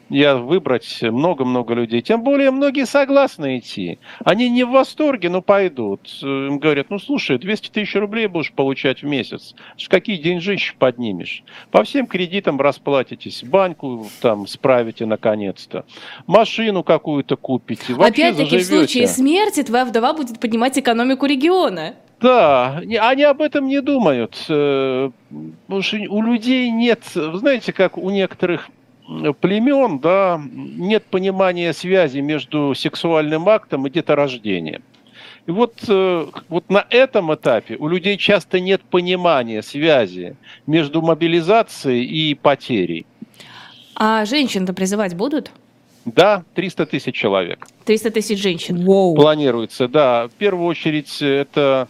я 0.10 0.36
выбрать 0.36 1.00
много-много 1.02 1.74
людей. 1.74 2.02
Тем 2.02 2.24
более 2.24 2.52
многие 2.52 2.86
согласны 2.86 3.60
идти. 3.60 4.00
Они 4.24 4.50
не 4.50 4.64
в 4.64 4.70
восторге, 4.70 5.30
но 5.30 5.42
пойдут. 5.42 6.02
Им 6.22 6.60
говорят, 6.60 6.90
ну 6.90 7.00
слушай, 7.00 7.38
200 7.38 7.70
тысяч 7.70 7.96
рублей 7.96 8.28
будешь 8.28 8.52
получать 8.52 9.02
в 9.02 9.06
месяц. 9.06 9.56
Какие 9.90 10.18
деньжищи 10.18 10.76
поднимешь? 10.78 11.44
По 11.72 11.84
всем 11.84 12.08
кредитам 12.08 12.60
расплатитесь. 12.60 13.44
Баньку 13.44 14.08
там 14.22 14.48
справите 14.48 15.06
наконец-то. 15.06 15.86
Машину 16.28 16.84
какую-то 16.84 17.36
купите. 17.36 17.94
Опять-таки 17.94 18.58
в 18.58 18.64
случае 18.64 19.08
смерти 19.08 19.64
твоя 19.64 19.86
вдова 19.86 20.14
будет 20.14 20.40
поднимать 20.40 20.78
экономику 20.78 21.26
региона. 21.26 21.96
Да, 22.22 22.78
они 22.78 23.24
об 23.24 23.42
этом 23.42 23.68
не 23.68 23.82
думают. 23.82 24.46
Э, 24.48 25.12
потому 25.66 25.82
что 25.82 25.98
у 25.98 26.22
людей 26.22 26.72
нет, 26.72 27.02
знаете, 27.14 27.74
как 27.74 27.98
у 27.98 28.10
некоторых 28.10 28.70
племен 29.42 30.00
да, 30.00 30.42
нет 30.54 31.04
понимания 31.06 31.74
связи 31.74 32.20
между 32.20 32.74
сексуальным 32.76 33.50
актом 33.50 33.88
и 33.88 33.90
деторождением. 33.90 34.84
И 35.46 35.52
вот, 35.52 35.74
э, 35.90 36.26
вот 36.48 36.70
на 36.70 36.86
этом 36.90 37.34
этапе 37.34 37.76
у 37.76 37.88
людей 37.88 38.18
часто 38.18 38.60
нет 38.62 38.82
понимания 38.82 39.62
связи 39.62 40.36
между 40.66 41.02
мобилизацией 41.02 42.06
и 42.06 42.34
потерей. 42.34 43.06
А 43.96 44.26
женщин-то 44.26 44.74
призывать 44.74 45.16
будут? 45.16 45.52
Да, 46.06 46.44
300 46.56 46.86
тысяч 46.86 47.16
человек. 47.16 47.68
300 47.86 48.12
тысяч 48.12 48.42
женщин. 48.42 48.86
Воу. 48.86 49.16
Планируется, 49.16 49.88
да. 49.88 50.28
В 50.28 50.32
первую 50.32 50.66
очередь 50.68 51.22
это 51.22 51.88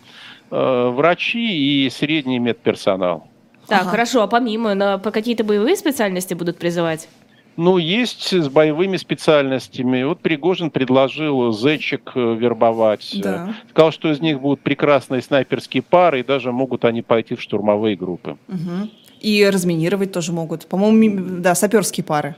э, 0.50 0.92
врачи 0.94 1.86
и 1.86 1.90
средний 1.90 2.40
медперсонал. 2.40 3.28
Так, 3.68 3.82
ага. 3.82 3.92
хорошо, 3.92 4.24
а 4.24 4.28
помимо, 4.28 4.74
на, 4.74 4.98
по 4.98 5.12
какие-то 5.12 5.44
боевые 5.44 5.76
специальности 5.76 6.34
будут 6.34 6.58
призывать? 6.58 7.08
Ну, 7.56 7.78
есть 7.78 8.34
с 8.34 8.50
боевыми 8.50 8.98
специальностями. 8.98 10.04
Вот 10.04 10.22
Пригожин 10.22 10.72
предложил 10.72 11.54
зетчик 11.54 12.12
э, 12.16 12.36
вербовать. 12.36 13.12
Да. 13.22 13.54
Сказал, 13.70 13.92
что 13.92 14.12
из 14.12 14.20
них 14.22 14.42
будут 14.42 14.62
прекрасные 14.62 15.22
снайперские 15.22 15.84
пары, 15.84 16.22
и 16.22 16.24
даже 16.24 16.52
могут 16.52 16.84
они 16.84 17.04
пойти 17.04 17.36
в 17.36 17.42
штурмовые 17.42 17.96
группы. 17.96 18.38
Угу. 18.48 18.90
И 19.22 19.48
разминировать 19.48 20.12
тоже 20.12 20.34
могут. 20.34 20.66
По-моему, 20.66 21.42
да, 21.42 21.54
саперские 21.54 22.04
пары. 22.04 22.36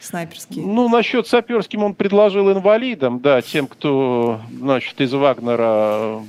Снайперские. 0.00 0.64
Ну, 0.64 0.88
насчет 0.88 1.26
саперским 1.26 1.82
он 1.82 1.94
предложил 1.94 2.50
инвалидам, 2.50 3.20
да, 3.20 3.42
тем, 3.42 3.66
кто, 3.66 4.40
значит, 4.58 5.00
из 5.00 5.12
Вагнера 5.12 6.22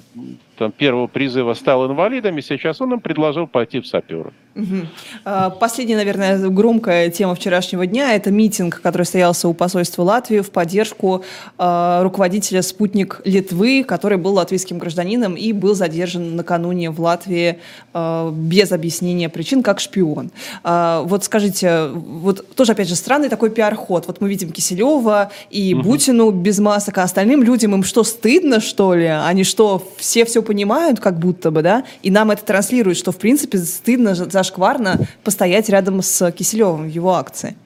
там, 0.58 0.72
первого 0.72 1.08
призыва 1.08 1.54
стал 1.54 1.88
инвалидами, 1.88 2.42
сейчас 2.42 2.82
он 2.82 2.94
им 2.94 3.00
предложил 3.00 3.48
пойти 3.48 3.80
в 3.80 3.88
саперы. 3.88 4.34
Угу. 4.56 5.52
Последняя, 5.60 5.98
наверное, 5.98 6.50
громкая 6.50 7.12
тема 7.12 7.36
вчерашнего 7.36 7.86
дня– 7.86 8.14
это 8.16 8.32
митинг, 8.32 8.82
который 8.82 9.04
состоялся 9.04 9.48
у 9.48 9.54
посольства 9.54 10.02
Латвии 10.02 10.40
в 10.40 10.50
поддержку 10.50 11.24
э, 11.60 12.00
руководителя 12.02 12.64
«Спутник 12.64 13.22
Литвы», 13.24 13.84
который 13.84 14.18
был 14.18 14.34
латвийским 14.34 14.80
гражданином 14.80 15.36
и 15.36 15.54
был 15.54 15.76
задержан 15.76 16.36
накануне 16.36 16.90
в 16.90 17.00
Латвии 17.00 17.60
э, 17.94 18.32
без 18.34 18.72
объяснения 18.72 19.30
причин, 19.30 19.62
как 19.62 19.80
шпион. 19.80 20.32
Э, 20.64 21.04
вот 21.06 21.24
скажите, 21.24 21.90
вот 21.94 22.56
тоже, 22.56 22.72
опять 22.72 22.90
же, 22.90 22.96
странный 22.96 23.30
такой 23.30 23.52
пиар-ход. 23.52 24.08
Вот 24.08 24.22
мы 24.22 24.30
видим 24.30 24.52
Киселева 24.52 25.32
и 25.52 25.76
угу. 25.76 25.84
Бутину 25.84 26.32
без 26.32 26.58
масок, 26.58 26.98
а 26.98 27.04
остальным 27.04 27.44
людям 27.44 27.76
им 27.76 27.84
что, 27.84 28.04
стыдно, 28.04 28.60
что 28.60 28.96
ли? 28.96 29.06
Они 29.06 29.44
что, 29.44 29.88
все 29.98 30.26
все 30.26 30.42
понимают, 30.48 31.00
как 31.00 31.20
будто 31.20 31.52
бы, 31.52 31.62
да? 31.62 31.84
И 32.02 32.10
нам 32.10 32.32
это 32.32 32.44
транслирует, 32.46 32.98
что, 32.98 33.12
в 33.12 33.18
принципе, 33.18 33.58
стыдно 33.58 34.16
за 34.16 34.30
зашкварно 34.30 35.08
постоять 35.24 35.70
рядом 35.70 36.02
с 36.02 36.32
Киселевым 36.32 36.84
в 36.84 36.88
его 36.88 37.14
акции? 37.14 37.58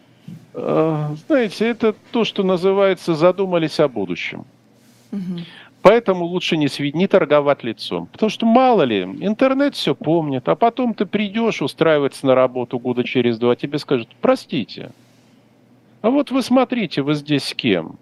А, 0.53 1.15
знаете, 1.27 1.69
это 1.69 1.93
то, 2.11 2.23
что 2.23 2.43
называется 2.43 3.13
задумались 3.13 3.79
о 3.79 3.87
будущем. 3.87 4.45
Угу. 5.11 5.39
Поэтому 5.83 6.25
лучше 6.25 6.57
не, 6.57 6.67
сви- 6.67 6.91
не 6.93 7.07
торговать 7.07 7.63
лицом. 7.63 8.07
Потому 8.11 8.29
что 8.29 8.45
мало 8.45 8.81
ли, 8.81 9.03
интернет 9.03 9.75
все 9.75 9.93
помнит, 9.93 10.49
а 10.49 10.55
потом 10.55 10.93
ты 10.93 11.05
придешь 11.05 11.61
устраиваться 11.61 12.25
на 12.25 12.35
работу 12.35 12.79
года 12.79 13.03
через 13.03 13.37
два, 13.37 13.55
тебе 13.55 13.77
скажут, 13.77 14.09
простите, 14.21 14.91
а 16.01 16.09
вот 16.09 16.31
вы 16.31 16.41
смотрите, 16.41 17.03
вы 17.03 17.13
здесь 17.13 17.43
с 17.43 17.53
кем? 17.53 17.97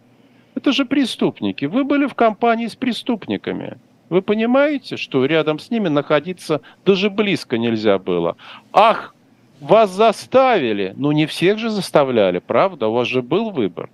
Это 0.56 0.72
же 0.72 0.86
преступники. 0.86 1.66
Вы 1.66 1.84
были 1.84 2.06
в 2.06 2.16
компании 2.16 2.68
с 2.68 2.76
преступниками. 2.76 3.78
Вы 4.10 4.22
понимаете, 4.22 4.97
что 4.97 5.26
рядом 5.26 5.60
с 5.60 5.70
ними 5.70 5.88
находиться 5.88 6.62
даже 6.86 7.10
близко 7.10 7.57
нельзя 7.57 7.99
было? 7.99 8.38
Ах, 8.74 9.14
вас 9.60 9.91
заставили. 9.91 10.93
Ну, 10.97 11.12
не 11.12 11.26
всех 11.26 11.60
же 11.60 11.70
заставляли, 11.70 12.39
правда? 12.39 12.88
У 12.88 12.93
вас 12.93 13.07
же 13.07 13.22
был 13.22 13.51
выбор. 13.51 13.89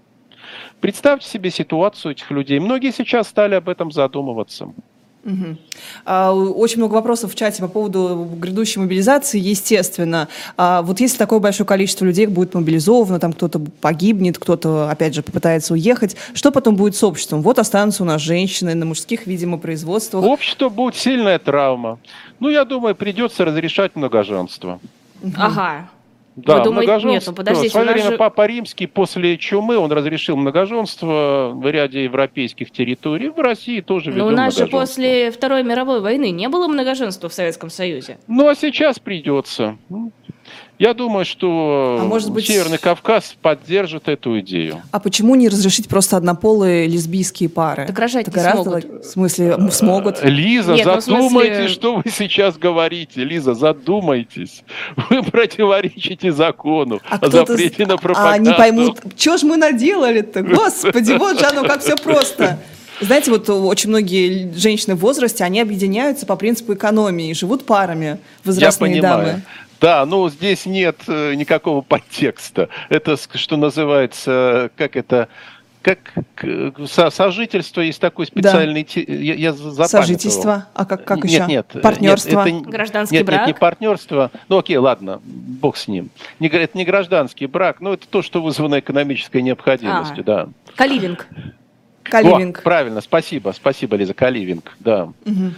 Представьте 0.79 1.27
себе 1.27 1.49
ситуацию 1.49 2.13
этих 2.13 2.29
людей. 2.31 2.59
Многие 2.59 2.91
сейчас 2.91 3.27
стали 3.27 3.55
об 3.55 3.67
этом 3.67 3.91
задумываться. 3.91 4.73
Угу. 5.25 5.57
Очень 6.55 6.77
много 6.77 6.93
вопросов 6.93 7.33
в 7.33 7.35
чате 7.35 7.59
по 7.63 7.67
поводу 7.67 8.29
грядущей 8.37 8.79
мобилизации, 8.79 9.39
естественно. 9.39 10.27
А 10.55 10.83
вот 10.83 10.99
если 10.99 11.17
такое 11.17 11.39
большое 11.39 11.65
количество 11.65 12.05
людей 12.05 12.27
будет 12.27 12.53
мобилизовано, 12.53 13.19
там 13.19 13.33
кто-то 13.33 13.59
погибнет, 13.81 14.37
кто-то, 14.37 14.87
опять 14.87 15.15
же, 15.15 15.23
попытается 15.23 15.73
уехать, 15.73 16.15
что 16.35 16.51
потом 16.51 16.75
будет 16.75 16.95
с 16.95 17.03
обществом? 17.03 17.41
Вот 17.41 17.57
останутся 17.57 18.03
у 18.03 18.05
нас 18.05 18.21
женщины 18.21 18.75
на 18.75 18.85
мужских, 18.85 19.25
видимо, 19.25 19.57
производствах. 19.57 20.23
Общество 20.23 20.69
будет 20.69 20.95
сильная 20.95 21.39
травма. 21.39 21.97
Ну, 22.39 22.49
я 22.49 22.63
думаю, 22.63 22.95
придется 22.95 23.45
разрешать 23.45 23.95
многоженство. 23.95 24.79
Ага. 25.35 25.89
Да, 26.35 26.57
Вы 26.57 26.63
думаете, 26.65 27.07
нет, 27.07 27.23
ну 27.25 27.33
подождите. 27.33 27.69
В 27.69 27.71
свое 27.71 27.93
время 27.93 28.11
же... 28.11 28.17
Папа 28.17 28.45
Римский 28.45 28.87
после 28.87 29.37
чумы 29.37 29.77
он 29.77 29.91
разрешил 29.91 30.35
многоженство 30.35 31.51
в 31.53 31.69
ряде 31.69 32.03
европейских 32.03 32.71
территорий. 32.71 33.29
В 33.29 33.39
России 33.39 33.79
тоже 33.79 34.11
ведем 34.11 34.25
Но 34.25 34.27
у 34.27 34.31
нас 34.31 34.57
же 34.57 34.67
после 34.67 35.31
Второй 35.31 35.63
мировой 35.63 36.01
войны 36.01 36.31
не 36.31 36.49
было 36.49 36.67
многоженства 36.67 37.29
в 37.29 37.33
Советском 37.33 37.69
Союзе. 37.69 38.17
Ну, 38.27 38.49
а 38.49 38.55
сейчас 38.55 38.99
придется. 38.99 39.77
Я 40.77 40.93
думаю, 40.93 41.23
что 41.23 41.99
а 42.01 42.03
может 42.03 42.31
быть... 42.31 42.47
Северный 42.47 42.77
Кавказ 42.77 43.35
поддержит 43.41 44.09
эту 44.09 44.39
идею. 44.41 44.81
А 44.91 44.99
почему 44.99 45.35
не 45.35 45.47
разрешить 45.47 45.87
просто 45.87 46.17
однополые 46.17 46.87
лесбийские 46.87 47.47
пары? 47.47 47.87
Так 47.87 47.97
рожать 47.97 48.25
так 48.25 48.35
не 48.35 48.41
гораздо... 48.41 48.63
смогут. 48.81 49.05
В 49.05 49.09
смысле, 49.09 49.71
смогут? 49.71 50.23
Лиза, 50.23 50.73
Нет, 50.73 50.85
ну, 50.85 50.99
задумайтесь, 50.99 51.55
смысле... 51.55 51.69
что 51.69 51.95
вы 51.95 52.03
сейчас 52.11 52.57
говорите. 52.57 53.23
Лиза, 53.23 53.53
задумайтесь. 53.53 54.63
Вы 55.09 55.23
противоречите 55.23 56.31
закону 56.31 56.99
а 57.09 57.17
о 57.17 57.29
запрете 57.29 57.85
на 57.85 57.97
пропаганду. 57.97 58.29
А 58.29 58.33
они 58.33 58.53
поймут, 58.53 58.99
что 59.17 59.37
ж 59.37 59.43
мы 59.43 59.57
наделали-то? 59.57 60.41
Господи, 60.41 61.13
вот 61.13 61.39
же 61.39 61.45
оно, 61.45 61.63
как 61.63 61.81
все 61.81 61.95
просто. 61.95 62.59
Знаете, 63.01 63.31
вот 63.31 63.49
очень 63.49 63.89
многие 63.89 64.53
женщины 64.55 64.95
в 64.95 64.99
возрасте, 64.99 65.43
они 65.43 65.59
объединяются 65.59 66.25
по 66.25 66.35
принципу 66.35 66.73
экономии, 66.73 67.33
живут 67.33 67.65
парами, 67.65 68.19
возрастные 68.43 68.95
Я 68.95 69.01
понимаю. 69.01 69.25
дамы. 69.25 69.41
Да, 69.81 70.05
ну 70.05 70.29
здесь 70.29 70.65
нет 70.65 71.01
э, 71.07 71.33
никакого 71.35 71.81
подтекста. 71.81 72.69
Это, 72.89 73.17
что 73.17 73.57
называется, 73.57 74.71
как 74.75 74.95
это, 74.95 75.27
как 75.81 75.99
со, 76.87 77.09
сожительство 77.11 77.81
есть 77.81 78.01
такой 78.01 78.25
специальный... 78.25 78.83
Да. 78.83 79.13
Я, 79.13 79.35
я 79.35 79.53
Сожительство? 79.53 80.67
А 80.73 80.85
как, 80.85 81.05
как 81.05 81.23
еще? 81.23 81.45
Нет, 81.45 81.47
нет. 81.75 81.81
Партнерство? 81.83 82.45
Нет, 82.45 82.61
это, 82.61 82.69
Гражданский 82.71 83.17
нет, 83.17 83.25
брак? 83.25 83.39
Нет, 83.41 83.47
не 83.47 83.53
партнерство. 83.53 84.31
Ну 84.49 84.57
окей, 84.57 84.77
ладно, 84.77 85.21
бог 85.23 85.77
с 85.77 85.87
ним. 85.87 86.09
Не, 86.39 86.47
это 86.47 86.77
не 86.77 86.85
гражданский 86.85 87.45
брак, 87.45 87.81
но 87.81 87.93
это 87.93 88.07
то, 88.07 88.23
что 88.23 88.41
вызвано 88.41 88.79
экономической 88.79 89.43
необходимостью, 89.43 90.21
а, 90.21 90.23
да. 90.23 90.49
Каливинг. 90.75 91.27
Каливинг. 92.01 92.59
О, 92.59 92.61
правильно, 92.61 93.01
спасибо, 93.01 93.53
спасибо, 93.55 93.95
Лиза, 93.95 94.13
каливинг, 94.13 94.75
да. 94.79 95.05
Угу. 95.25 95.51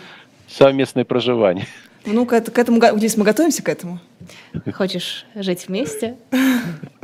Совместное 0.49 1.05
проживание. 1.05 1.67
Ну, 2.09 2.25
к, 2.25 2.39
к 2.39 2.57
этому, 2.57 2.81
здесь 2.97 3.17
мы 3.17 3.25
готовимся 3.25 3.61
к 3.61 3.69
этому. 3.69 3.99
Хочешь 4.73 5.25
жить 5.35 5.67
вместе? 5.67 6.15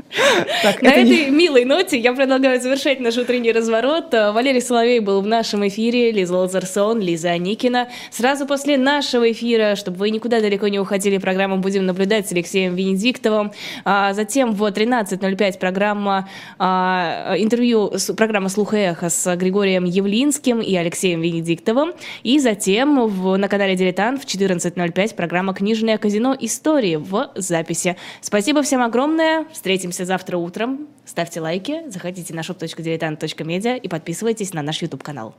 Так, 0.62 0.82
На 0.82 0.90
этой 0.90 1.26
не... 1.26 1.32
милой 1.32 1.66
ноте 1.66 1.98
я 1.98 2.14
предлагаю 2.14 2.62
завершать 2.62 3.00
наш 3.00 3.18
утренний 3.18 3.52
разворот. 3.52 4.14
Э, 4.14 4.32
Валерий 4.32 4.62
Соловей 4.62 5.00
был 5.00 5.22
в 5.22 5.28
нашем 5.28 5.68
эфире, 5.68 6.12
Лиза 6.12 6.36
Лазарсон, 6.38 7.00
Лиза 7.00 7.32
Аникина. 7.32 7.90
Сразу 8.12 8.46
после 8.46 8.78
нашего 8.78 9.32
эфира, 9.32 9.76
чтобы 9.76 9.98
вы 9.98 10.10
никуда 10.12 10.40
далеко 10.40 10.68
не 10.68 10.80
уходили, 10.80 11.18
программу 11.18 11.58
«Будем 11.58 11.86
наблюдать» 11.86 12.28
с 12.28 12.32
Алексеем 12.32 12.76
Венедиктовым. 12.76 13.52
А 13.86 14.14
затем 14.14 14.54
в 14.54 14.64
13.05 14.64 15.60
программа 15.60 16.30
а, 16.60 17.36
интервью, 17.38 17.92
программа 18.16 18.50
«Слух 18.50 18.74
и 18.74 18.78
эхо» 18.78 19.10
с 19.10 19.36
Григорием 19.36 19.86
Явлинским 19.86 20.62
и 20.62 20.76
Алексеем 20.76 21.22
Венедиктовым. 21.22 21.94
И 22.24 22.40
затем 22.40 23.08
в, 23.08 23.36
на 23.38 23.48
канале 23.48 23.76
«Дилетант» 23.76 24.22
в 24.22 24.26
14.05 24.26 25.16
программа 25.16 25.54
«Книжное 25.54 25.98
казино. 25.98 26.36
Истории» 26.40 26.96
в 26.96 27.32
записи. 27.36 27.96
Спасибо 28.22 28.62
всем 28.62 28.82
огромное. 28.82 29.46
Встретимся 29.52 30.03
Увидимся 30.04 30.18
завтра 30.18 30.38
утром. 30.38 30.88
Ставьте 31.06 31.40
лайки, 31.40 31.90
заходите 31.90 32.34
на 32.34 32.42
shop.diletant.media 32.42 33.78
и 33.78 33.88
подписывайтесь 33.88 34.54
на 34.54 34.62
наш 34.62 34.82
YouTube-канал. 34.82 35.34